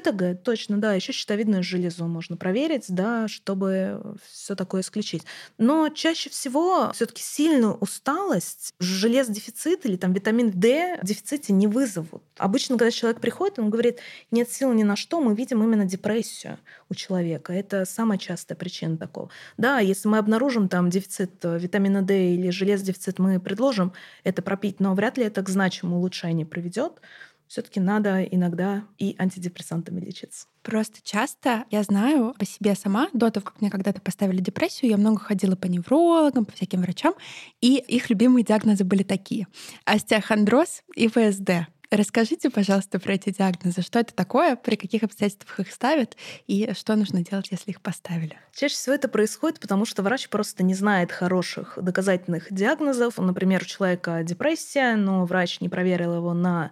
ТТГ, 0.00 0.42
точно, 0.42 0.78
да. 0.78 0.94
Еще 0.94 1.12
щитовидное 1.12 1.62
железо 1.62 2.04
можно 2.04 2.36
проверить, 2.36 2.86
да, 2.88 3.28
чтобы 3.28 4.00
все 4.30 4.54
такое 4.54 4.82
исключить. 4.82 5.22
Но 5.58 5.88
чаще 5.88 6.30
всего 6.30 6.90
все-таки 6.92 7.22
сильную 7.22 7.74
усталость, 7.74 8.74
железодефицит 8.78 9.86
или 9.86 9.96
там 9.96 10.12
витамин 10.12 10.50
D 10.50 10.98
в 11.02 11.06
дефиците 11.06 11.52
не 11.52 11.66
вызовут. 11.66 12.22
Обычно, 12.36 12.76
когда 12.76 12.90
человек 12.90 13.20
приходит, 13.20 13.58
он 13.58 13.70
говорит, 13.70 14.00
нет 14.30 14.50
сил 14.50 14.72
ни 14.72 14.82
на 14.82 14.96
что, 14.96 15.20
мы 15.20 15.34
видим 15.34 15.62
именно 15.62 15.84
депрессию 15.84 16.58
у 16.88 16.94
человека. 16.94 17.52
Это 17.52 17.84
самая 17.84 18.18
частая 18.18 18.56
причина 18.56 18.96
такого. 18.96 19.30
Да, 19.56 19.78
если 19.80 20.08
мы 20.08 20.18
обнаружим 20.18 20.68
там 20.68 20.90
дефицит 20.90 21.44
э, 21.44 21.58
витамина 21.58 22.02
D 22.02 22.34
или 22.34 22.50
железодефицит, 22.50 23.18
мы 23.18 23.40
предложим 23.40 23.92
это 24.24 24.42
пропить, 24.42 24.80
но 24.80 24.94
вряд 24.94 25.18
ли 25.18 25.24
это 25.24 25.42
к 25.42 25.48
значимому 25.48 25.98
улучшению 25.98 26.46
приведет 26.46 27.00
все-таки 27.48 27.80
надо 27.80 28.22
иногда 28.22 28.84
и 28.98 29.14
антидепрессантами 29.18 30.00
лечиться. 30.00 30.46
Просто 30.62 30.98
часто 31.02 31.64
я 31.70 31.82
знаю 31.84 32.34
по 32.38 32.44
себе 32.44 32.74
сама, 32.74 33.08
до 33.12 33.30
того, 33.30 33.46
как 33.46 33.60
мне 33.60 33.70
когда-то 33.70 34.00
поставили 34.00 34.40
депрессию, 34.40 34.90
я 34.90 34.96
много 34.96 35.20
ходила 35.20 35.54
по 35.54 35.66
неврологам, 35.66 36.44
по 36.44 36.52
всяким 36.52 36.82
врачам, 36.82 37.14
и 37.60 37.76
их 37.76 38.10
любимые 38.10 38.44
диагнозы 38.44 38.84
были 38.84 39.04
такие. 39.04 39.46
Остеохондроз 39.84 40.82
и 40.96 41.08
ВСД. 41.08 41.68
Расскажите, 41.90 42.50
пожалуйста, 42.50 42.98
про 42.98 43.14
эти 43.14 43.30
диагнозы. 43.30 43.82
Что 43.82 44.00
это 44.00 44.12
такое, 44.12 44.56
при 44.56 44.76
каких 44.76 45.02
обстоятельствах 45.04 45.60
их 45.60 45.72
ставят 45.72 46.16
и 46.46 46.72
что 46.74 46.96
нужно 46.96 47.22
делать, 47.22 47.48
если 47.50 47.70
их 47.70 47.80
поставили? 47.80 48.38
Чаще 48.54 48.74
всего 48.74 48.94
это 48.94 49.08
происходит, 49.08 49.60
потому 49.60 49.84
что 49.84 50.02
врач 50.02 50.28
просто 50.28 50.62
не 50.62 50.74
знает 50.74 51.12
хороших 51.12 51.78
доказательных 51.80 52.52
диагнозов. 52.52 53.18
Например, 53.18 53.62
у 53.62 53.66
человека 53.66 54.22
депрессия, 54.24 54.96
но 54.96 55.24
врач 55.26 55.60
не 55.60 55.68
проверил 55.68 56.16
его 56.16 56.34
на 56.34 56.70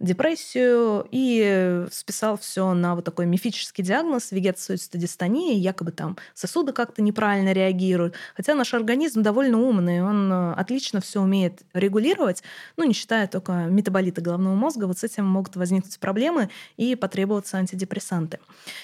депрессию 0.00 1.06
и 1.10 1.86
списал 1.92 2.38
все 2.38 2.72
на 2.72 2.94
вот 2.94 3.04
такой 3.04 3.26
мифический 3.26 3.84
диагноз 3.84 4.32
вегетосуицидостония, 4.32 5.56
якобы 5.58 5.92
там 5.92 6.16
сосуды 6.34 6.72
как-то 6.72 7.02
неправильно 7.02 7.52
реагируют. 7.52 8.14
Хотя 8.34 8.54
наш 8.54 8.72
организм 8.72 9.22
довольно 9.22 9.58
умный, 9.58 10.02
он 10.02 10.32
э, 10.32 10.52
отлично 10.54 11.02
все 11.02 11.20
умеет 11.20 11.60
регулировать, 11.74 12.42
ну, 12.78 12.84
не 12.84 12.94
считая 12.94 13.28
только 13.28 13.52
метаболита 13.52 14.22
головного 14.22 14.49
мозга, 14.56 14.84
вот 14.84 14.98
с 14.98 15.04
этим 15.04 15.26
могут 15.26 15.56
возникнуть 15.56 15.98
проблемы 15.98 16.50
и 16.76 16.94
потребоваться 16.94 17.58
антидепрессанты. 17.58 18.38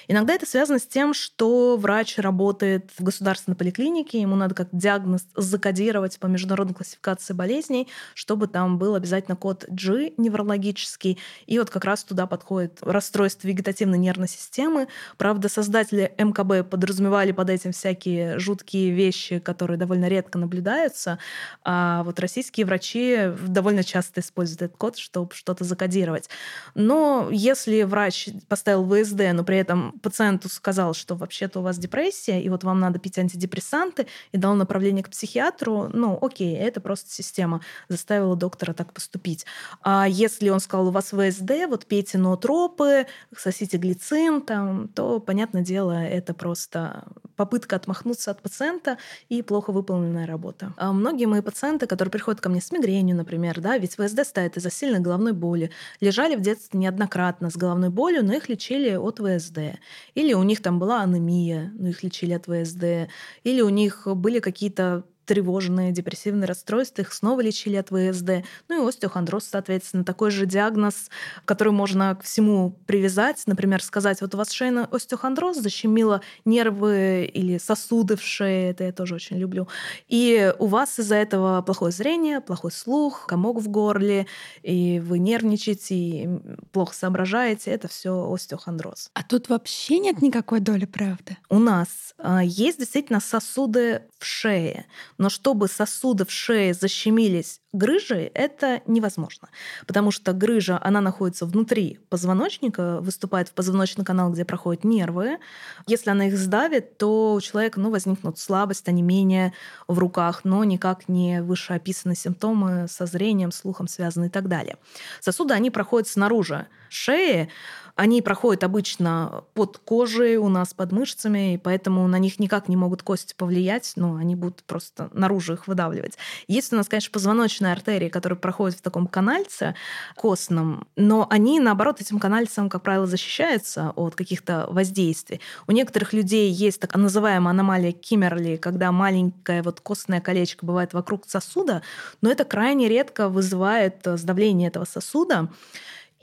Иногда 0.08 0.34
это 0.34 0.46
связано 0.46 0.78
с 0.78 0.86
тем, 0.86 1.14
что 1.14 1.76
врач 1.76 2.18
работает 2.18 2.90
в 2.98 3.02
государственной 3.02 3.56
поликлинике, 3.56 4.20
ему 4.20 4.36
надо 4.36 4.54
как 4.54 4.68
диагноз 4.72 5.26
закодировать 5.34 6.18
по 6.18 6.26
международной 6.26 6.74
классификации 6.74 7.34
болезней, 7.34 7.88
чтобы 8.14 8.46
там 8.46 8.78
был 8.78 8.94
обязательно 8.94 9.36
код 9.36 9.64
G 9.68 10.12
неврологический. 10.16 11.18
И 11.46 11.58
вот 11.58 11.70
как 11.70 11.84
раз 11.84 12.04
туда 12.04 12.26
подходит 12.26 12.78
расстройство 12.82 13.48
вегетативной 13.48 13.98
нервной 13.98 14.28
системы. 14.28 14.88
Правда, 15.16 15.48
создатели 15.48 16.12
МКБ 16.18 16.68
подразумевали 16.68 17.32
под 17.32 17.50
этим 17.50 17.72
всякие 17.72 18.38
жуткие 18.38 18.90
вещи, 18.90 19.38
которые 19.38 19.76
довольно 19.76 20.08
редко 20.08 20.38
наблюдаются. 20.38 21.18
А 21.62 22.02
вот 22.04 22.20
российские 22.20 22.66
врачи 22.66 23.30
довольно 23.46 23.84
часто 23.84 24.20
используют 24.20 24.62
этот 24.62 24.76
код, 24.76 24.96
чтобы 24.96 25.34
что-то 25.34 25.55
закодировать. 25.64 26.28
Но 26.74 27.28
если 27.30 27.82
врач 27.82 28.28
поставил 28.48 28.84
ВСД, 28.84 29.32
но 29.32 29.44
при 29.44 29.59
этом 29.59 29.98
пациенту 30.00 30.48
сказал, 30.48 30.94
что 30.94 31.14
вообще-то 31.14 31.61
у 31.61 31.62
вас 31.62 31.78
депрессия, 31.78 32.40
и 32.40 32.48
вот 32.48 32.64
вам 32.64 32.80
надо 32.80 32.98
пить 32.98 33.18
антидепрессанты, 33.18 34.07
и 34.32 34.38
дал 34.38 34.54
направление 34.54 35.04
к 35.04 35.11
психиатру, 35.11 35.88
ну 35.92 36.18
окей, 36.20 36.57
это 36.57 36.80
просто 36.80 37.11
система 37.11 37.61
заставила 37.88 38.36
доктора 38.36 38.72
так 38.72 38.92
поступить. 38.92 39.46
А 39.82 40.07
если 40.09 40.48
он 40.48 40.61
сказал, 40.61 40.90
вас 40.90 41.07
ВСД, 41.07 41.66
вот 41.68 41.86
пейте 41.86 42.18
ноотропы, 42.18 43.07
сосите 43.36 43.76
глицин, 43.76 44.40
там, 44.40 44.88
то, 44.88 45.20
понятное 45.20 45.62
дело, 45.62 45.92
это 45.92 46.34
просто 46.34 47.04
попытка 47.36 47.76
отмахнуться 47.76 48.30
от 48.30 48.42
пациента 48.42 48.98
и 49.28 49.42
плохо 49.42 49.70
выполненная 49.70 50.26
работа. 50.26 50.72
А 50.76 50.92
многие 50.92 51.26
мои 51.26 51.42
пациенты, 51.42 51.86
которые 51.86 52.11
приходят 52.11 52.40
ко 52.40 52.48
мне 52.48 52.61
с 52.61 52.72
мигренью, 52.72 53.16
например, 53.16 53.61
да, 53.61 53.78
ведь 53.78 53.96
ВСД 53.96 54.24
ставят 54.24 54.57
из-за 54.57 54.70
сильной 54.70 55.00
головной 55.00 55.32
боли, 55.32 55.45
лежали 55.55 56.36
в 56.36 56.40
детстве 56.40 56.80
неоднократно 56.80 57.51
с 57.51 57.57
головной 57.57 57.90
болью, 57.90 58.24
но 58.24 58.34
их 58.34 58.49
лечили 58.49 58.97
от 58.97 59.18
ВСД. 59.18 59.78
Или 60.14 60.32
у 60.34 60.42
них 60.42 60.62
там 60.62 60.78
была 60.78 61.03
анемия, 61.03 61.72
но 61.78 61.88
их 61.88 62.03
лечили 62.03 62.32
от 62.32 62.47
ВСД. 62.47 63.11
Или 63.44 63.61
у 63.61 63.68
них 63.68 64.07
были 64.07 64.40
какие-то 64.40 65.05
тревожные, 65.27 65.93
депрессивные 65.93 66.47
расстройства, 66.47 67.03
их 67.03 67.12
снова 67.12 67.41
лечили 67.41 67.77
от 67.77 67.89
ВСД. 67.89 68.47
Ну 68.68 68.85
и 68.85 68.89
остеохондроз, 68.89 69.45
соответственно, 69.45 70.05
такой 70.05 70.31
же 70.31 70.47
диагноз, 70.47 71.11
который 71.45 71.72
можно 71.72 72.14
к 72.14 72.22
всему 72.22 72.77
привязать. 72.87 73.43
Например, 73.47 73.83
сказать, 73.83 74.20
вот 74.20 74.35
у 74.35 74.39
вас 74.39 74.51
шейный 74.51 74.85
остеохондроз 74.85 75.59
защемило 75.59 76.22
нервы 76.45 77.31
или 77.33 77.59
сосуды 77.59 78.16
в 78.16 78.22
шее, 78.22 78.70
это 78.70 78.85
я 78.85 78.93
тоже 78.93 79.16
очень 79.16 79.37
люблю. 79.37 79.68
И 80.09 80.55
у 80.59 80.66
вас 80.66 80.99
из-за 80.99 81.16
этого 81.16 81.61
плохое 81.62 81.93
зрение, 81.93 82.41
плохой 82.41 82.70
слух, 82.70 83.27
комок 83.27 83.61
в 83.61 83.68
горле, 83.68 84.27
и 84.62 85.01
вы 85.05 85.18
нервничаете, 85.18 85.95
и 85.95 86.29
плохо 86.72 86.95
соображаете. 86.95 87.70
Это 87.72 87.89
все 87.89 88.33
остеохондроз. 88.33 89.11
А 89.14 89.22
тут 89.22 89.49
вообще 89.49 89.99
нет 89.99 90.22
никакой 90.22 90.61
доли 90.61 90.85
правды? 90.85 91.37
У 91.49 91.59
нас 91.59 92.14
а, 92.18 92.43
есть 92.43 92.79
действительно 92.79 93.20
сосуды 93.20 94.03
в 94.18 94.24
шее, 94.24 94.87
но 95.18 95.28
чтобы 95.28 95.68
сосуды 95.68 96.24
в 96.24 96.30
шее 96.30 96.74
защемились 96.74 97.60
грыжей, 97.72 98.30
это 98.34 98.82
невозможно, 98.86 99.48
потому 99.86 100.10
что 100.10 100.32
грыжа, 100.32 100.78
она 100.82 101.00
находится 101.00 101.46
внутри 101.46 102.00
позвоночника, 102.08 103.00
выступает 103.00 103.48
в 103.48 103.52
позвоночный 103.52 104.04
канал, 104.04 104.30
где 104.30 104.44
проходят 104.44 104.84
нервы. 104.84 105.38
Если 105.86 106.10
она 106.10 106.28
их 106.28 106.38
сдавит, 106.38 106.96
то 106.98 107.34
у 107.34 107.40
человека 107.40 107.78
ну, 107.80 107.90
возникнут 107.90 108.38
слабость, 108.38 108.88
онемение 108.88 109.52
в 109.88 109.98
руках, 109.98 110.40
но 110.44 110.64
никак 110.64 111.08
не 111.08 111.42
вышеописанные 111.42 112.16
симптомы 112.16 112.86
со 112.88 113.06
зрением, 113.06 113.52
слухом 113.52 113.88
связаны 113.88 114.26
и 114.26 114.30
так 114.30 114.48
далее. 114.48 114.76
Сосуды, 115.20 115.54
они 115.54 115.70
проходят 115.70 116.08
снаружи 116.08 116.66
шеи, 116.88 117.50
они 117.97 118.20
проходят 118.20 118.62
обычно 118.62 119.44
под 119.55 119.78
кожей 119.78 120.36
у 120.36 120.49
нас, 120.49 120.74
под 120.74 120.92
мышцами, 120.92 121.55
и 121.55 121.57
поэтому 121.57 122.07
на 122.07 122.18
них 122.18 122.38
никак 122.38 122.68
не 122.68 122.76
могут 122.76 123.03
кости 123.03 123.34
повлиять, 123.36 123.94
но 123.97 124.16
они 124.16 124.36
будут 124.36 124.62
просто 124.64 125.09
наружу 125.12 125.55
их 125.55 125.66
выдавливать. 125.66 126.18
Есть 126.47 126.74
у 126.74 126.76
нас, 126.76 126.88
конечно, 126.88 127.11
позвоночные 127.11 127.72
артерии, 127.72 128.11
которые 128.11 128.38
проходят 128.38 128.78
в 128.78 128.82
таком 128.82 129.07
канальце 129.07 129.74
костном, 130.14 130.86
но 130.94 131.26
они, 131.30 131.59
наоборот, 131.59 132.03
этим 132.03 132.18
канальцем, 132.18 132.68
как 132.68 132.82
правило, 132.82 133.07
защищаются 133.07 133.92
от 133.97 134.14
каких-то 134.14 134.66
воздействий. 134.68 135.40
У 135.66 135.72
некоторых 135.72 136.12
людей 136.12 136.51
есть 136.51 136.80
так 136.80 136.94
называемая 136.94 137.53
аномалия 137.53 137.92
Киммерли, 137.92 138.57
когда 138.57 138.92
маленькое 138.92 139.62
вот 139.62 139.80
костное 139.80 140.20
колечко 140.20 140.66
бывает 140.66 140.92
вокруг 140.92 141.24
сосуда, 141.26 141.82
но 142.20 142.30
это 142.30 142.44
крайне 142.44 142.88
редко 142.88 143.30
вызывает 143.30 144.03
сдавление 144.05 144.68
этого 144.68 144.84
сосуда. 144.84 145.49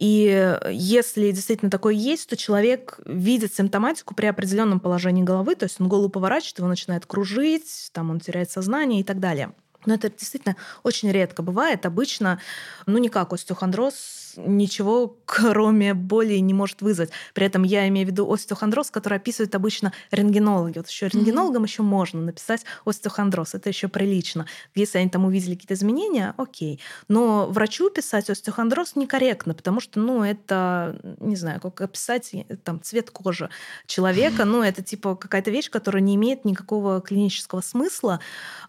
И 0.03 0.57
если 0.69 1.31
действительно 1.31 1.71
такое 1.71 1.93
есть, 1.93 2.27
то 2.27 2.35
человек 2.35 2.99
видит 3.05 3.55
симптоматику 3.55 4.13
при 4.13 4.25
определенном 4.25 4.81
положении 4.81 5.23
головы, 5.23 5.55
то 5.55 5.63
есть 5.63 5.79
он 5.79 5.87
голову 5.87 6.09
поворачивает, 6.09 6.57
его 6.57 6.67
начинает 6.67 7.05
кружить, 7.05 7.89
там 7.93 8.09
он 8.09 8.19
теряет 8.19 8.51
сознание 8.51 8.99
и 8.99 9.03
так 9.05 9.21
далее. 9.21 9.53
Но 9.85 9.93
это 9.93 10.09
действительно 10.09 10.57
очень 10.83 11.09
редко 11.09 11.41
бывает. 11.41 11.85
Обычно, 11.85 12.41
ну, 12.85 12.97
никак 12.97 13.31
остеохондроз 13.31 13.93
ничего, 14.37 15.17
кроме 15.25 15.93
боли, 15.93 16.35
не 16.35 16.53
может 16.53 16.81
вызвать. 16.81 17.11
При 17.33 17.45
этом 17.45 17.63
я 17.63 17.87
имею 17.87 18.07
в 18.07 18.11
виду 18.11 18.31
остеохондроз, 18.31 18.91
который 18.91 19.17
описывают 19.17 19.55
обычно 19.55 19.93
рентгенологи. 20.11 20.77
Вот 20.77 20.87
еще 20.87 21.07
рентгенологам 21.07 21.63
mm-hmm. 21.63 21.67
еще 21.67 21.83
можно 21.83 22.21
написать 22.21 22.65
остеохондроз, 22.85 23.55
это 23.55 23.69
еще 23.69 23.87
прилично. 23.87 24.45
Если 24.75 24.97
они 24.97 25.09
там 25.09 25.25
увидели 25.25 25.53
какие-то 25.55 25.73
изменения, 25.75 26.33
окей. 26.37 26.79
Но 27.07 27.47
врачу 27.47 27.89
писать 27.89 28.29
остеохондроз 28.29 28.95
некорректно, 28.95 29.53
потому 29.53 29.79
что, 29.79 29.99
ну, 29.99 30.23
это, 30.23 30.99
не 31.19 31.35
знаю, 31.35 31.59
как 31.61 31.81
описать 31.81 32.33
там 32.63 32.81
цвет 32.81 33.11
кожи 33.11 33.49
человека, 33.85 34.45
ну, 34.45 34.61
это 34.61 34.81
типа 34.81 35.15
какая-то 35.15 35.51
вещь, 35.51 35.69
которая 35.69 36.01
не 36.01 36.15
имеет 36.15 36.45
никакого 36.45 37.01
клинического 37.01 37.61
смысла. 37.61 38.19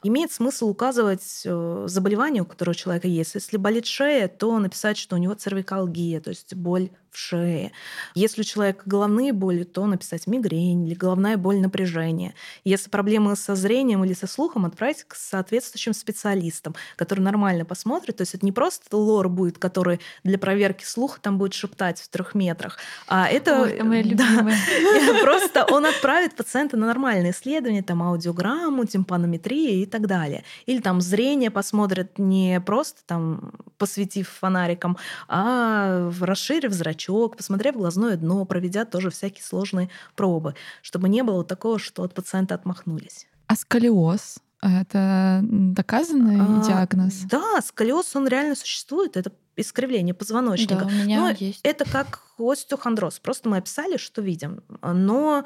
Имеет 0.02 0.32
смысл 0.32 0.68
указывать 0.68 1.42
э, 1.44 1.84
заболевание, 1.86 2.42
у 2.42 2.46
которого 2.46 2.72
у 2.72 2.76
человека 2.76 3.08
есть. 3.08 3.34
Если 3.34 3.56
болит 3.56 3.86
шея, 3.86 4.28
то 4.28 4.58
написать, 4.58 4.98
что 4.98 5.16
у 5.16 5.18
него 5.18 5.34
цервикальная 5.34 5.53
цервикалгия, 5.55 6.20
то 6.20 6.30
есть 6.30 6.55
боль 6.55 6.90
в 7.14 7.18
шее. 7.18 7.72
Если 8.14 8.40
у 8.40 8.44
человека 8.44 8.82
головные 8.86 9.32
боли, 9.32 9.62
то 9.62 9.86
написать 9.86 10.26
мигрень 10.26 10.86
или 10.86 10.94
головная 10.94 11.36
боль 11.36 11.60
напряжения. 11.60 12.34
Если 12.64 12.90
проблемы 12.90 13.36
со 13.36 13.54
зрением 13.54 14.04
или 14.04 14.12
со 14.12 14.26
слухом, 14.26 14.66
отправить 14.66 15.04
к 15.04 15.14
соответствующим 15.14 15.94
специалистам, 15.94 16.74
которые 16.96 17.24
нормально 17.24 17.64
посмотрят. 17.64 18.16
То 18.16 18.22
есть 18.22 18.34
это 18.34 18.44
не 18.44 18.52
просто 18.52 18.96
лор 18.96 19.28
будет, 19.28 19.58
который 19.58 20.00
для 20.24 20.38
проверки 20.38 20.84
слуха 20.84 21.20
там 21.20 21.38
будет 21.38 21.54
шептать 21.54 22.00
в 22.00 22.08
трех 22.08 22.34
метрах, 22.34 22.78
а 23.06 23.28
это... 23.28 23.62
Ой, 23.62 23.72
это 23.72 23.84
моя 23.84 24.04
да, 24.14 24.46
просто 25.22 25.66
он 25.70 25.86
отправит 25.86 26.34
пациента 26.34 26.76
на 26.76 26.86
нормальные 26.86 27.30
исследования, 27.30 27.82
там 27.82 28.02
аудиограмму, 28.02 28.84
тимпанометрию 28.84 29.82
и 29.82 29.86
так 29.86 30.06
далее. 30.08 30.42
Или 30.66 30.80
там 30.80 31.00
зрение 31.00 31.50
посмотрят 31.50 32.18
не 32.18 32.60
просто 32.60 33.02
там 33.06 33.52
посветив 33.78 34.28
фонариком, 34.28 34.96
а 35.28 36.10
расширив 36.20 36.72
зрачок 36.72 37.03
зрачок, 37.05 37.36
посмотрев 37.36 37.76
глазное 37.76 38.16
дно, 38.16 38.44
проведя 38.44 38.84
тоже 38.84 39.11
всякие 39.11 39.44
сложные 39.44 39.90
пробы, 40.16 40.55
чтобы 40.82 41.09
не 41.09 41.22
было 41.22 41.44
такого, 41.44 41.78
что 41.78 42.02
от 42.02 42.14
пациента 42.14 42.55
отмахнулись. 42.55 43.26
А 43.46 43.57
сколиоз? 43.57 44.38
Это 44.62 45.40
доказанный 45.42 46.40
а, 46.40 46.64
диагноз? 46.64 47.24
Да, 47.30 47.61
сколиоз, 47.62 48.16
он 48.16 48.26
реально 48.28 48.55
существует. 48.55 49.16
Это 49.16 49.30
искривление 49.57 50.14
позвоночника. 50.14 50.76
Да, 50.76 50.86
у 50.86 50.90
меня 50.90 51.20
Но 51.20 51.30
есть. 51.30 51.61
Это 51.62 51.84
как 51.84 52.20
остеохондроз. 52.38 53.20
Просто 53.20 53.48
мы 53.48 53.59
описали, 53.59 53.96
что 53.96 54.22
видим. 54.22 54.62
Но 54.82 55.44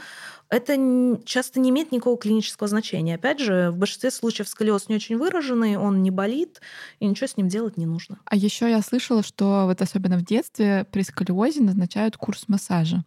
это 0.48 1.20
часто 1.24 1.61
не 1.61 1.70
имеет 1.70 1.92
никакого 1.92 2.16
клинического 2.16 2.68
значения. 2.68 3.16
Опять 3.16 3.40
же, 3.40 3.70
в 3.70 3.76
большинстве 3.76 4.11
случаев 4.11 4.48
сколиоз 4.48 4.88
не 4.88 4.94
очень 4.96 5.16
выраженный, 5.16 5.76
он 5.76 6.02
не 6.02 6.11
болит, 6.11 6.61
и 6.98 7.06
ничего 7.06 7.26
с 7.26 7.36
ним 7.36 7.48
делать 7.48 7.76
не 7.76 7.86
нужно. 7.86 8.18
А 8.24 8.36
еще 8.36 8.70
я 8.70 8.80
слышала, 8.82 9.22
что 9.22 9.64
вот 9.66 9.82
особенно 9.82 10.16
в 10.16 10.24
детстве 10.24 10.86
при 10.90 11.02
сколиозе 11.02 11.61
назначают 11.61 12.16
курс 12.16 12.44
массажа. 12.48 13.04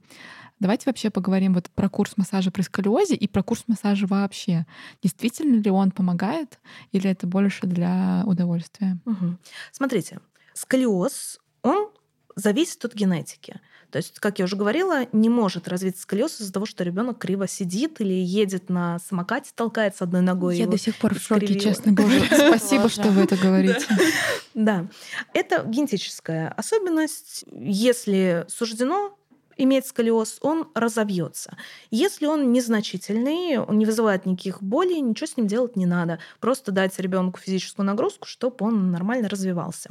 Давайте 0.62 0.84
вообще 0.86 1.10
поговорим 1.10 1.56
вот 1.56 1.72
про 1.72 1.90
курс 1.90 2.18
массажа 2.18 2.52
при 2.52 2.62
сколиозе 2.62 3.16
и 3.16 3.28
про 3.28 3.42
курс 3.42 3.64
массажа 3.66 4.06
вообще. 4.06 4.68
Действительно 5.02 5.60
ли 5.60 5.72
он 5.72 5.90
помогает 5.90 6.60
или 6.92 7.10
это 7.10 7.26
больше 7.26 7.66
для 7.66 8.22
удовольствия? 8.28 9.00
Угу. 9.08 9.38
Смотрите, 9.72 10.20
сколиоз, 10.62 11.40
он 11.64 11.90
зависит 12.36 12.84
от 12.86 12.94
генетики. 12.94 13.60
То 13.90 13.98
есть, 13.98 14.20
как 14.20 14.40
я 14.40 14.46
уже 14.46 14.56
говорила, 14.56 15.06
не 15.12 15.28
может 15.28 15.68
развиться 15.68 16.04
сколиоз 16.04 16.40
из-за 16.40 16.54
того, 16.54 16.66
что 16.66 16.86
ребенок 16.86 17.18
криво 17.18 17.46
сидит 17.46 18.00
или 18.00 18.14
едет 18.14 18.70
на 18.70 19.00
самокате, 19.00 19.52
толкается 19.54 20.06
одной 20.06 20.22
ногой. 20.22 20.56
Я 20.56 20.68
до 20.68 20.78
сих 20.78 20.96
пор 20.96 21.16
в 21.16 21.22
шоке, 21.22 21.60
честно 21.60 21.92
говоря. 21.92 22.26
Спасибо, 22.32 22.88
что 22.88 23.10
вы 23.10 23.22
это 23.24 23.36
говорите. 23.36 23.86
Да. 24.54 24.88
Это 25.34 25.64
генетическая 25.66 26.50
особенность. 26.50 27.46
Если 27.54 28.46
суждено 28.50 29.18
имеет 29.64 29.86
сколиоз, 29.86 30.40
он 30.42 30.68
разовьется. 30.74 31.56
Если 31.90 32.26
он 32.26 32.52
незначительный, 32.52 33.60
он 33.60 33.78
не 33.78 33.86
вызывает 33.86 34.26
никаких 34.26 34.62
болей, 34.62 35.00
ничего 35.02 35.28
с 35.28 35.38
ним 35.38 35.48
делать 35.48 35.76
не 35.76 35.86
надо. 35.86 36.20
Просто 36.40 36.72
дать 36.72 36.98
ребенку 37.00 37.40
физическую 37.40 37.86
нагрузку, 37.86 38.28
чтобы 38.28 38.58
он 38.60 38.92
нормально 38.92 39.30
развивался. 39.30 39.90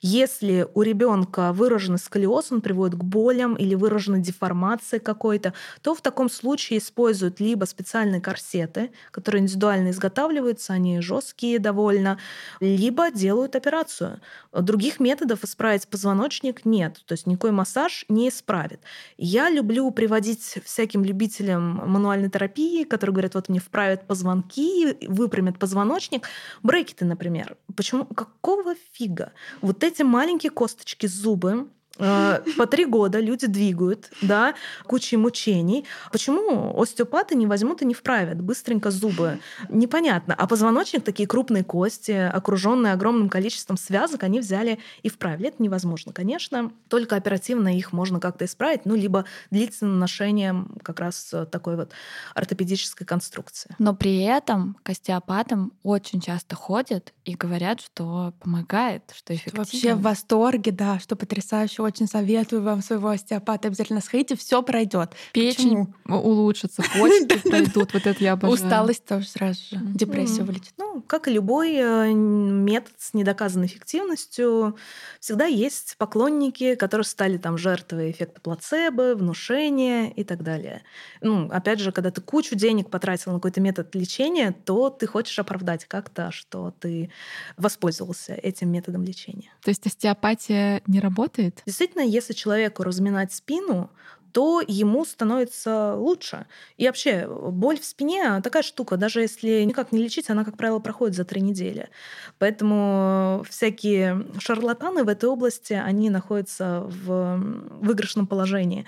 Если 0.00 0.66
у 0.74 0.82
ребенка 0.82 1.52
выраженный 1.52 1.98
сколиоз, 1.98 2.52
он 2.52 2.60
приводит 2.60 2.98
к 2.98 3.04
болям 3.04 3.54
или 3.54 3.74
выражена 3.74 4.18
деформация 4.18 5.00
какой-то, 5.00 5.54
то 5.82 5.94
в 5.94 6.00
таком 6.00 6.28
случае 6.28 6.78
используют 6.78 7.40
либо 7.40 7.64
специальные 7.64 8.20
корсеты, 8.20 8.90
которые 9.10 9.42
индивидуально 9.42 9.90
изготавливаются, 9.90 10.74
они 10.74 11.00
жесткие 11.00 11.58
довольно, 11.58 12.18
либо 12.60 13.10
делают 13.10 13.56
операцию. 13.56 14.20
Других 14.52 15.00
методов 15.00 15.44
исправить 15.44 15.88
позвоночник 15.88 16.64
нет, 16.64 17.02
то 17.06 17.12
есть 17.12 17.26
никакой 17.26 17.52
массаж 17.52 18.04
не 18.08 18.28
исправит. 18.28 18.80
Я 19.16 19.48
люблю 19.50 19.90
приводить 19.90 20.58
всяким 20.64 21.04
любителям 21.04 21.82
мануальной 21.86 22.30
терапии, 22.30 22.84
которые 22.84 23.14
говорят, 23.14 23.34
вот 23.34 23.48
мне 23.48 23.60
вправят 23.60 24.06
позвонки, 24.06 25.06
выпрямят 25.08 25.58
позвоночник, 25.58 26.28
брекеты, 26.62 27.04
например. 27.04 27.56
Почему? 27.74 28.04
Какого 28.04 28.74
фига? 28.92 29.32
Вот 29.60 29.82
эти 29.86 30.02
маленькие 30.02 30.50
косточки, 30.50 31.06
зубы, 31.06 31.68
по 31.96 32.66
три 32.66 32.84
года 32.84 33.20
люди 33.20 33.46
двигают, 33.46 34.10
да, 34.22 34.54
кучей 34.84 35.16
мучений. 35.16 35.84
Почему 36.12 36.80
остеопаты 36.80 37.34
не 37.34 37.46
возьмут 37.46 37.82
и 37.82 37.86
не 37.86 37.94
вправят 37.94 38.40
быстренько 38.40 38.90
зубы? 38.90 39.38
Непонятно. 39.68 40.34
А 40.34 40.46
позвоночник, 40.46 41.04
такие 41.04 41.26
крупные 41.26 41.64
кости, 41.64 42.12
окруженные 42.12 42.92
огромным 42.92 43.28
количеством 43.28 43.76
связок, 43.76 44.22
они 44.22 44.40
взяли 44.40 44.78
и 45.02 45.08
вправили. 45.08 45.48
Это 45.48 45.62
невозможно, 45.62 46.12
конечно. 46.12 46.72
Только 46.88 47.16
оперативно 47.16 47.76
их 47.76 47.92
можно 47.92 48.20
как-то 48.20 48.44
исправить, 48.44 48.84
ну, 48.84 48.94
либо 48.94 49.24
длительным 49.50 49.98
ношением 49.98 50.76
как 50.82 51.00
раз 51.00 51.34
такой 51.50 51.76
вот 51.76 51.92
ортопедической 52.34 53.06
конструкции. 53.06 53.74
Но 53.78 53.94
при 53.94 54.22
этом 54.22 54.76
к 54.82 54.90
остеопатам 54.90 55.72
очень 55.82 56.20
часто 56.20 56.56
ходят 56.56 57.12
и 57.24 57.34
говорят, 57.34 57.80
что 57.80 58.34
помогает, 58.40 59.02
что 59.14 59.34
эффективно. 59.34 59.60
Вообще 59.60 59.94
в 59.94 60.02
восторге, 60.02 60.72
да, 60.72 60.98
что 60.98 61.16
потрясающе 61.16 61.82
очень 61.86 62.06
советую 62.06 62.62
вам 62.62 62.82
своего 62.82 63.08
остеопата. 63.08 63.68
Обязательно 63.68 64.00
сходите, 64.00 64.36
все 64.36 64.62
пройдет. 64.62 65.12
Печень 65.32 65.86
Почему? 66.04 66.18
улучшится, 66.18 66.82
почки 66.82 67.38
пройдут. 67.48 67.92
Вот 67.92 68.06
это 68.06 68.22
я 68.22 68.32
обожаю. 68.32 68.54
Усталость 68.54 69.04
тоже 69.04 69.26
сразу 69.26 69.60
же. 69.60 69.80
Депрессию 69.94 70.44
вылетит. 70.44 70.72
Ну, 70.76 71.02
как 71.02 71.28
и 71.28 71.32
любой 71.32 71.74
э, 71.74 72.12
метод 72.12 72.92
с 72.98 73.14
недоказанной 73.14 73.66
эффективностью, 73.66 74.76
всегда 75.20 75.46
есть 75.46 75.96
поклонники, 75.98 76.74
которые 76.74 77.04
стали 77.04 77.38
там 77.38 77.58
жертвой 77.58 78.10
эффекта 78.10 78.40
плацебо, 78.40 79.14
внушения 79.14 80.10
и 80.10 80.24
так 80.24 80.42
далее. 80.42 80.82
Ну, 81.20 81.48
опять 81.50 81.80
же, 81.80 81.92
когда 81.92 82.10
ты 82.10 82.20
кучу 82.20 82.54
денег 82.54 82.90
потратил 82.90 83.32
на 83.32 83.38
какой-то 83.38 83.60
метод 83.60 83.94
лечения, 83.94 84.52
то 84.52 84.90
ты 84.90 85.06
хочешь 85.06 85.38
оправдать 85.38 85.84
как-то, 85.84 86.30
что 86.30 86.74
ты 86.78 87.10
воспользовался 87.56 88.34
этим 88.34 88.70
методом 88.70 89.02
лечения. 89.02 89.50
То 89.62 89.70
есть 89.70 89.86
остеопатия 89.86 90.82
не 90.86 91.00
работает? 91.00 91.62
Действительно, 91.76 92.04
если 92.04 92.32
человеку 92.32 92.84
разминать 92.84 93.34
спину, 93.34 93.90
то 94.32 94.62
ему 94.66 95.04
становится 95.04 95.94
лучше. 95.94 96.46
И 96.78 96.86
вообще, 96.86 97.28
боль 97.28 97.78
в 97.78 97.84
спине 97.84 98.40
такая 98.42 98.62
штука, 98.62 98.96
даже 98.96 99.20
если 99.20 99.62
никак 99.62 99.92
не 99.92 100.02
лечить, 100.02 100.30
она, 100.30 100.46
как 100.46 100.56
правило, 100.56 100.78
проходит 100.78 101.16
за 101.16 101.26
три 101.26 101.42
недели. 101.42 101.90
Поэтому 102.38 103.44
всякие 103.46 104.26
шарлатаны 104.38 105.04
в 105.04 105.08
этой 105.08 105.28
области, 105.28 105.74
они 105.74 106.08
находятся 106.08 106.86
в 106.86 107.36
выигрышном 107.82 108.26
положении. 108.26 108.86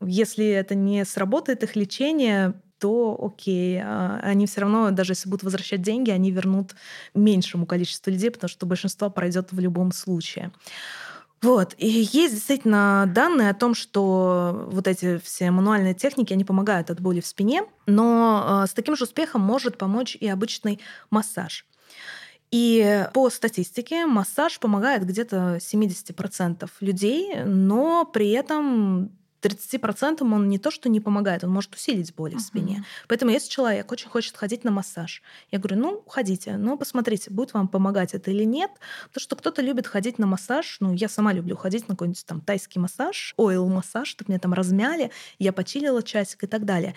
Если 0.00 0.46
это 0.46 0.74
не 0.74 1.04
сработает 1.04 1.62
их 1.62 1.76
лечение, 1.76 2.54
то 2.78 3.18
окей, 3.22 3.82
а 3.82 4.18
они 4.22 4.46
все 4.46 4.62
равно, 4.62 4.90
даже 4.92 5.12
если 5.12 5.28
будут 5.28 5.42
возвращать 5.42 5.82
деньги, 5.82 6.10
они 6.10 6.30
вернут 6.30 6.74
меньшему 7.12 7.66
количеству 7.66 8.10
людей, 8.10 8.30
потому 8.30 8.48
что 8.48 8.64
большинство 8.64 9.10
пройдет 9.10 9.52
в 9.52 9.60
любом 9.60 9.92
случае. 9.92 10.52
Вот. 11.42 11.74
И 11.78 11.88
есть 11.88 12.34
действительно 12.34 13.10
данные 13.14 13.50
о 13.50 13.54
том, 13.54 13.74
что 13.74 14.68
вот 14.70 14.86
эти 14.86 15.18
все 15.18 15.50
мануальные 15.50 15.94
техники, 15.94 16.34
они 16.34 16.44
помогают 16.44 16.90
от 16.90 17.00
боли 17.00 17.20
в 17.20 17.26
спине, 17.26 17.62
но 17.86 18.62
э, 18.64 18.66
с 18.66 18.74
таким 18.74 18.94
же 18.94 19.04
успехом 19.04 19.40
может 19.40 19.78
помочь 19.78 20.16
и 20.20 20.28
обычный 20.28 20.80
массаж. 21.08 21.64
И 22.50 23.06
по 23.14 23.30
статистике 23.30 24.06
массаж 24.06 24.58
помогает 24.58 25.06
где-то 25.06 25.58
70% 25.60 26.68
людей, 26.80 27.44
но 27.44 28.04
при 28.04 28.30
этом 28.30 29.12
30% 29.42 30.22
он 30.22 30.48
не 30.48 30.58
то, 30.58 30.70
что 30.70 30.88
не 30.88 31.00
помогает, 31.00 31.44
он 31.44 31.50
может 31.50 31.74
усилить 31.74 32.14
боли 32.14 32.34
uh-huh. 32.34 32.38
в 32.38 32.42
спине. 32.42 32.84
Поэтому 33.08 33.30
если 33.30 33.48
человек 33.48 33.90
очень 33.90 34.08
хочет 34.08 34.36
ходить 34.36 34.64
на 34.64 34.70
массаж, 34.70 35.22
я 35.50 35.58
говорю, 35.58 35.76
ну, 35.76 36.04
ходите, 36.06 36.56
но 36.56 36.76
посмотрите, 36.76 37.30
будет 37.30 37.54
вам 37.54 37.68
помогать 37.68 38.14
это 38.14 38.30
или 38.30 38.44
нет. 38.44 38.70
Потому 39.08 39.22
что 39.22 39.36
кто-то 39.36 39.62
любит 39.62 39.86
ходить 39.86 40.18
на 40.18 40.26
массаж, 40.26 40.76
ну, 40.80 40.92
я 40.92 41.08
сама 41.08 41.32
люблю 41.32 41.56
ходить 41.56 41.88
на 41.88 41.94
какой-нибудь 41.94 42.24
там 42.26 42.40
тайский 42.40 42.80
массаж, 42.80 43.34
ойл-массаж, 43.36 44.08
чтобы 44.08 44.30
меня 44.30 44.40
там 44.40 44.52
размяли, 44.52 45.10
я 45.38 45.52
почилила 45.52 46.02
часик 46.02 46.44
и 46.44 46.46
так 46.46 46.64
далее. 46.64 46.94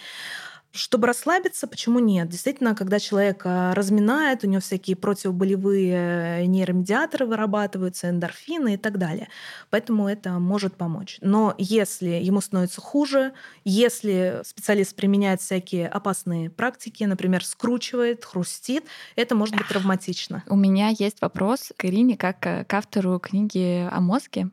Чтобы 0.76 1.06
расслабиться, 1.06 1.68
почему 1.68 2.00
нет? 2.00 2.30
Действительно, 2.30 2.74
когда 2.74 3.00
человек 3.00 3.44
разминает, 3.46 4.44
у 4.44 4.48
него 4.48 4.60
всякие 4.60 4.96
противоболевые 4.96 6.48
нейромедиаторы 6.48 7.28
вырабатываются, 7.28 8.10
эндорфины 8.10 8.74
и 8.74 8.78
так 8.78 8.98
далее. 8.98 9.30
Поэтому 9.70 10.08
это 10.08 10.40
может 10.40 10.76
помочь. 10.76 11.20
Но 11.22 11.54
если 11.60 12.10
ему 12.10 12.42
становится 12.42 12.82
хуже, 12.82 13.34
если 13.64 14.42
специалист 14.44 14.96
применяет 14.96 15.42
всякие 15.42 15.88
опасные 15.88 16.50
практики, 16.50 17.04
например, 17.04 17.46
скручивает, 17.46 18.26
хрустит, 18.26 18.86
это 19.16 19.36
может 19.36 19.56
быть 19.56 19.68
травматично. 19.68 20.44
У 20.48 20.56
меня 20.56 20.90
есть 20.90 21.22
вопрос 21.22 21.72
к 21.78 21.86
Ирине, 21.86 22.18
как 22.18 22.40
к 22.40 22.74
автору 22.74 23.20
книги 23.20 23.88
о 23.92 24.02
мозге. 24.02 24.50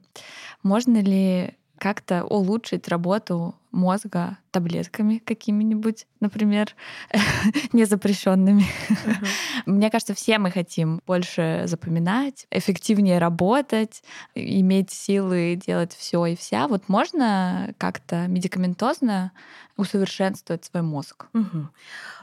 Можно 0.63 1.01
ли 1.01 1.57
как-то 1.81 2.25
улучшить 2.25 2.89
работу 2.89 3.55
мозга 3.73 4.37
таблетками 4.51 5.19
какими-нибудь, 5.19 6.07
например, 6.21 6.77
незапрещенными. 7.73 8.67
Uh-huh. 9.01 9.27
Мне 9.67 9.91
кажется, 9.91 10.15
все 10.15 10.39
мы 10.39 10.51
хотим 10.51 11.01
больше 11.07 11.63
запоминать, 11.67 12.47
эффективнее 12.51 13.19
работать, 13.19 14.03
иметь 14.35 14.91
силы 14.91 15.55
делать 15.55 15.95
все 15.95 16.27
и 16.27 16.37
вся. 16.37 16.69
Вот 16.69 16.89
можно 16.89 17.75
как-то 17.79 18.27
медикаментозно 18.27 19.33
усовершенствовать 19.77 20.65
свой 20.67 20.83
мозг? 20.83 21.27
Uh-huh. 21.33 21.69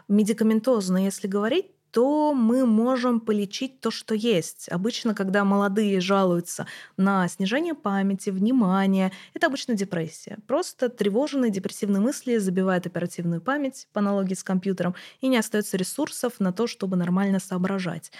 Медикаментозно, 0.07 1.03
если 1.03 1.27
говорить, 1.27 1.67
то 1.97 2.35
мы 2.35 2.67
можем 2.67 3.19
полечить 3.19 3.81
то, 3.81 3.89
что 3.89 4.13
есть. 4.13 4.69
Обычно, 4.69 5.15
когда 5.15 5.43
молодые 5.43 5.99
жалуются 5.99 6.67
на 6.95 7.27
снижение 7.27 7.73
памяти, 7.73 8.29
внимания, 8.29 9.11
это 9.33 9.47
обычно 9.47 9.73
депрессия. 9.73 10.37
Просто 10.45 10.89
тревожные 10.89 11.49
депрессивные 11.49 11.99
мысли 11.99 12.37
забивают 12.37 12.85
оперативную 12.85 13.41
память, 13.41 13.87
по 13.93 13.99
аналогии 13.99 14.35
с 14.35 14.43
компьютером, 14.43 14.93
и 15.21 15.27
не 15.27 15.37
остается 15.37 15.75
ресурсов 15.75 16.33
на 16.37 16.53
то, 16.53 16.67
чтобы 16.67 16.97
нормально 16.97 17.39
соображать. 17.39 18.11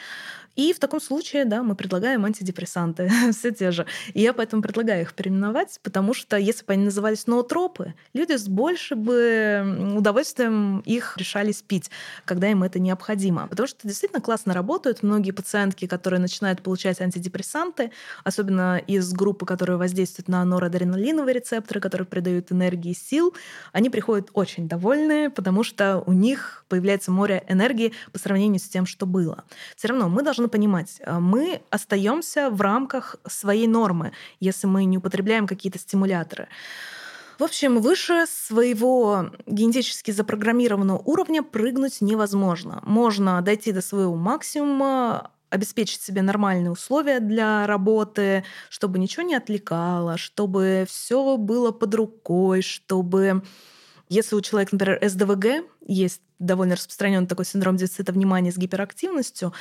И 0.57 0.73
в 0.73 0.79
таком 0.79 0.99
случае, 0.99 1.45
да, 1.45 1.61
мы 1.61 1.75
предлагаем 1.75 2.25
антидепрессанты, 2.25 3.11
все 3.31 3.51
те 3.51 3.69
же. 3.69 3.85
И 4.15 4.21
я 4.21 4.33
поэтому 4.33 4.63
предлагаю 4.63 5.03
их 5.03 5.13
переименовать, 5.13 5.79
потому 5.83 6.15
что 6.15 6.35
если 6.35 6.65
бы 6.65 6.73
они 6.73 6.85
назывались 6.85 7.27
ноотропы, 7.27 7.93
люди 8.13 8.35
с 8.35 8.47
большим 8.47 9.03
бы 9.03 9.93
удовольствием 9.95 10.79
их 10.79 11.15
решались 11.17 11.61
пить, 11.61 11.91
когда 12.25 12.49
им 12.49 12.63
это 12.63 12.79
необходимо. 12.79 13.47
Потому 13.47 13.66
что 13.67 13.87
действительно 13.87 14.21
классно 14.21 14.53
работают. 14.53 15.03
Многие 15.03 15.31
пациентки, 15.31 15.87
которые 15.87 16.19
начинают 16.19 16.61
получать 16.61 17.01
антидепрессанты, 17.01 17.91
особенно 18.23 18.77
из 18.77 19.11
группы, 19.13 19.45
которые 19.45 19.77
воздействуют 19.77 20.27
на 20.27 20.43
норадреналиновые 20.45 21.35
рецепторы, 21.35 21.79
которые 21.79 22.05
придают 22.05 22.51
энергии 22.51 22.91
и 22.91 22.95
сил, 22.95 23.33
они 23.73 23.89
приходят 23.89 24.29
очень 24.33 24.67
довольные, 24.67 25.29
потому 25.29 25.63
что 25.63 26.03
у 26.05 26.13
них 26.13 26.65
появляется 26.69 27.11
море 27.11 27.43
энергии 27.47 27.93
по 28.11 28.19
сравнению 28.19 28.59
с 28.59 28.67
тем, 28.67 28.85
что 28.85 29.05
было. 29.05 29.43
Все 29.75 29.89
равно 29.89 30.09
мы 30.09 30.23
должны 30.23 30.47
понимать, 30.47 30.97
э, 30.99 31.19
мы 31.19 31.61
остаемся 31.69 32.49
в 32.49 32.61
рамках 32.61 33.17
своей 33.27 33.67
нормы, 33.67 34.11
если 34.39 34.67
мы 34.67 34.85
не 34.85 34.97
употребляем 34.97 35.47
какие-то 35.47 35.79
стимуляторы. 35.79 36.47
В 37.39 37.43
общем, 37.43 37.81
выше 37.81 38.25
своего 38.27 39.29
генетически 39.45 40.11
запрограммированного 40.11 40.97
уровня 41.05 41.43
прыгнуть 41.43 42.01
невозможно. 42.01 42.81
Можно 42.83 43.41
дойти 43.41 43.71
до 43.71 43.81
своего 43.81 44.15
максимума, 44.15 45.31
обеспечить 45.49 46.01
себе 46.01 46.21
нормальные 46.21 46.71
условия 46.71 47.19
для 47.19 47.67
работы, 47.67 48.43
чтобы 48.69 48.99
ничего 48.99 49.23
не 49.23 49.35
отвлекало, 49.35 50.17
чтобы 50.17 50.85
все 50.89 51.37
было 51.37 51.71
под 51.71 51.95
рукой, 51.95 52.61
чтобы 52.61 53.43
если 54.09 54.35
у 54.35 54.41
человека, 54.41 54.75
например, 54.75 54.99
СДВГ, 55.07 55.65
есть 55.87 56.21
довольно 56.39 56.75
распространенный 56.75 57.27
такой 57.27 57.45
синдром 57.45 57.77
дефицита 57.77 58.11
внимания 58.11 58.51
с 58.51 58.57
гиперактивностью, 58.57 59.53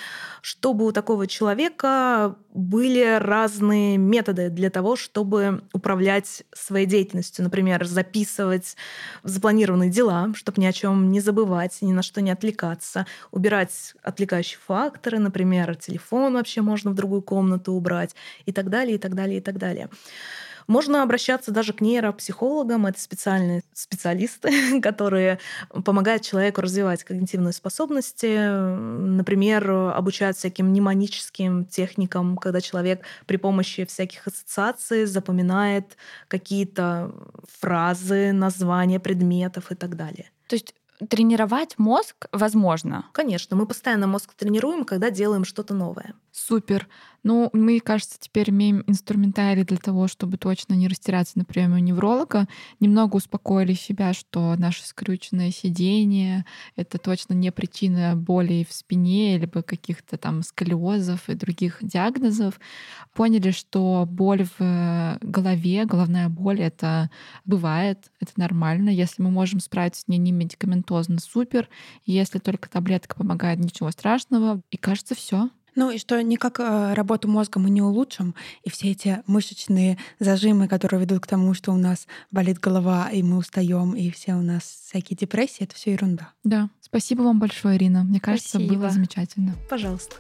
чтобы 0.43 0.85
у 0.85 0.93
такого 0.93 1.27
человека 1.27 2.37
были 2.53 3.19
разные 3.19 3.97
методы 3.97 4.51
для 4.51 4.69
того, 4.69 4.97
чтобы 4.97 5.63
управлять 5.73 6.43
своей 6.53 6.87
деятельностью. 6.87 7.45
Например, 7.45 7.85
записывать 7.87 8.77
запланированные 9.23 9.89
дела, 9.89 10.33
чтобы 10.35 10.61
ни 10.61 10.67
о 10.67 10.73
чем 10.73 11.11
не 11.11 11.21
забывать, 11.21 11.79
ни 11.81 11.93
на 11.93 12.03
что 12.03 12.21
не 12.21 12.31
отвлекаться, 12.31 13.07
убирать 13.31 13.95
отвлекающие 14.03 14.59
факторы, 14.59 15.19
например, 15.19 15.77
телефон 15.77 16.35
вообще 16.35 16.61
можно 16.61 16.91
в 16.91 16.95
другую 16.95 17.23
комнату 17.23 17.73
убрать 17.73 18.15
и 18.45 18.53
так 18.53 18.69
далее, 18.69 18.97
и 18.97 18.99
так 18.99 19.15
далее, 19.15 19.39
и 19.39 19.43
так 19.43 19.57
далее. 19.57 19.89
Можно 20.67 21.03
обращаться 21.03 21.51
даже 21.51 21.73
к 21.73 21.81
нейропсихологам. 21.81 22.87
Это 22.87 23.01
специальные 23.01 23.63
специалисты, 23.73 24.81
которые 24.83 25.39
помогают 25.85 26.23
человеку 26.23 26.61
развивать 26.61 27.05
когнитивные 27.05 27.53
способности. 27.53 28.49
Например, 28.49 29.71
обучают 29.71 30.37
всяким 30.37 30.67
мнемоническим 30.67 31.65
техникам, 31.65 32.37
когда 32.37 32.61
человек 32.61 33.03
при 33.27 33.37
помощи 33.37 33.85
всяких 33.85 34.27
ассоциаций 34.27 35.07
запоминает 35.07 35.97
какие-то 36.29 37.13
фразы, 37.61 38.33
названия 38.33 39.01
предметов 39.01 39.71
и 39.71 39.75
так 39.75 39.97
далее. 39.97 40.31
То 40.49 40.55
есть 40.55 40.75
тренировать 41.09 41.79
мозг 41.79 42.27
возможно? 42.33 43.07
Конечно, 43.13 43.57
мы 43.57 43.67
постоянно 43.67 44.07
мозг 44.07 44.33
тренируем, 44.35 44.85
когда 44.85 45.11
делаем 45.11 45.45
что-то 45.45 45.75
новое. 45.75 46.15
Супер. 46.33 46.89
Ну, 47.27 47.51
мы, 47.53 47.81
кажется, 47.81 48.19
теперь 48.21 48.51
имеем 48.51 48.85
инструментарий 48.87 49.65
для 49.65 49.79
того, 49.79 50.07
чтобы 50.07 50.37
точно 50.37 50.75
не 50.75 50.87
растеряться 50.87 51.37
на 51.37 51.45
приеме 51.45 51.75
у 51.75 51.79
невролога. 51.79 52.47
Немного 52.79 53.17
успокоили 53.17 53.73
себя, 53.73 54.13
что 54.13 54.55
наше 54.57 54.87
скрюченное 54.87 55.51
сидение— 55.51 56.45
это 56.77 56.99
точно 56.99 57.35
не 57.35 57.51
причина 57.51 58.15
боли 58.15 58.65
в 58.71 58.73
спине 58.73 59.39
либо 59.39 59.63
каких-то 59.63 60.19
там 60.19 60.45
сколиозов 60.45 61.29
и 61.29 61.35
других 61.35 61.79
диагнозов. 61.81 62.61
Поняли, 63.13 63.51
что 63.51 64.07
боль 64.09 64.47
в 64.57 65.19
голове, 65.21 65.85
головная 65.85 66.29
боль— 66.29 66.61
это 66.63 67.11
бывает, 67.45 68.13
это 68.21 68.35
нормально. 68.37 68.89
Если 68.89 69.21
мы 69.21 69.33
можем 69.33 69.59
справиться 69.59 70.03
с 70.03 70.07
ней 70.07 70.19
не 70.19 70.31
медикаментозно, 70.31 71.19
супер. 71.19 71.69
Если 72.05 72.39
только 72.39 72.71
таблетка 72.71 73.17
помогает, 73.17 73.59
ничего 73.59 73.91
страшного. 73.91 74.61
И 74.71 74.77
кажется, 74.77 75.17
все. 75.17 75.51
Ну 75.77 75.91
и 75.91 75.99
что 75.99 76.21
никак 76.23 76.59
э, 76.59 76.95
работу 76.95 77.29
мозга 77.29 77.61
мы 77.61 77.71
не 77.71 77.83
улучшим, 77.83 78.35
и 78.65 78.71
все 78.71 78.91
эти 78.91 79.23
мышечные 79.27 79.99
зажимы, 80.19 80.69
которые 80.69 81.01
ведут 81.03 81.23
к 81.23 81.27
тому, 81.27 81.55
что 81.55 81.73
у 81.73 81.77
нас 81.77 82.07
болит 82.31 82.59
голова, 82.59 83.11
и 83.11 83.23
мы 83.23 83.37
устаем, 83.37 83.95
и 83.95 84.11
все 84.11 84.35
у 84.35 84.43
нас 84.43 84.63
всякие 84.89 85.17
депрессии, 85.17 85.65
это 85.65 85.75
все 85.75 85.93
ерунда. 85.93 86.33
Да. 86.45 86.71
Спасибо 86.81 87.23
вам 87.23 87.39
большое, 87.39 87.77
Ирина. 87.77 88.05
Мне 88.05 88.21
кажется, 88.21 88.59
Спасибо. 88.59 88.75
было 88.75 88.91
замечательно. 88.91 89.55
Пожалуйста. 89.69 90.17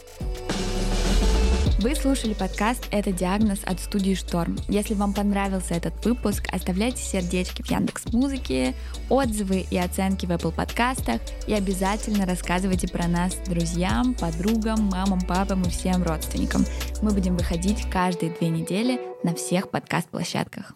Вы 1.86 1.94
слушали 1.94 2.34
подкаст 2.34 2.88
«Это 2.90 3.12
диагноз» 3.12 3.60
от 3.64 3.78
студии 3.78 4.14
«Шторм». 4.14 4.56
Если 4.66 4.94
вам 4.94 5.14
понравился 5.14 5.74
этот 5.74 6.04
выпуск, 6.04 6.48
оставляйте 6.50 7.00
сердечки 7.00 7.62
в 7.62 7.70
Яндекс 7.70 8.06
Музыке, 8.06 8.74
отзывы 9.08 9.64
и 9.70 9.78
оценки 9.78 10.26
в 10.26 10.32
Apple 10.32 10.52
подкастах 10.52 11.20
и 11.46 11.54
обязательно 11.54 12.26
рассказывайте 12.26 12.88
про 12.88 13.06
нас 13.06 13.36
друзьям, 13.46 14.14
подругам, 14.14 14.86
мамам, 14.86 15.20
папам 15.20 15.62
и 15.62 15.70
всем 15.70 16.02
родственникам. 16.02 16.64
Мы 17.02 17.12
будем 17.12 17.36
выходить 17.36 17.88
каждые 17.88 18.32
две 18.32 18.48
недели 18.48 19.00
на 19.22 19.36
всех 19.36 19.70
подкаст-площадках. 19.70 20.74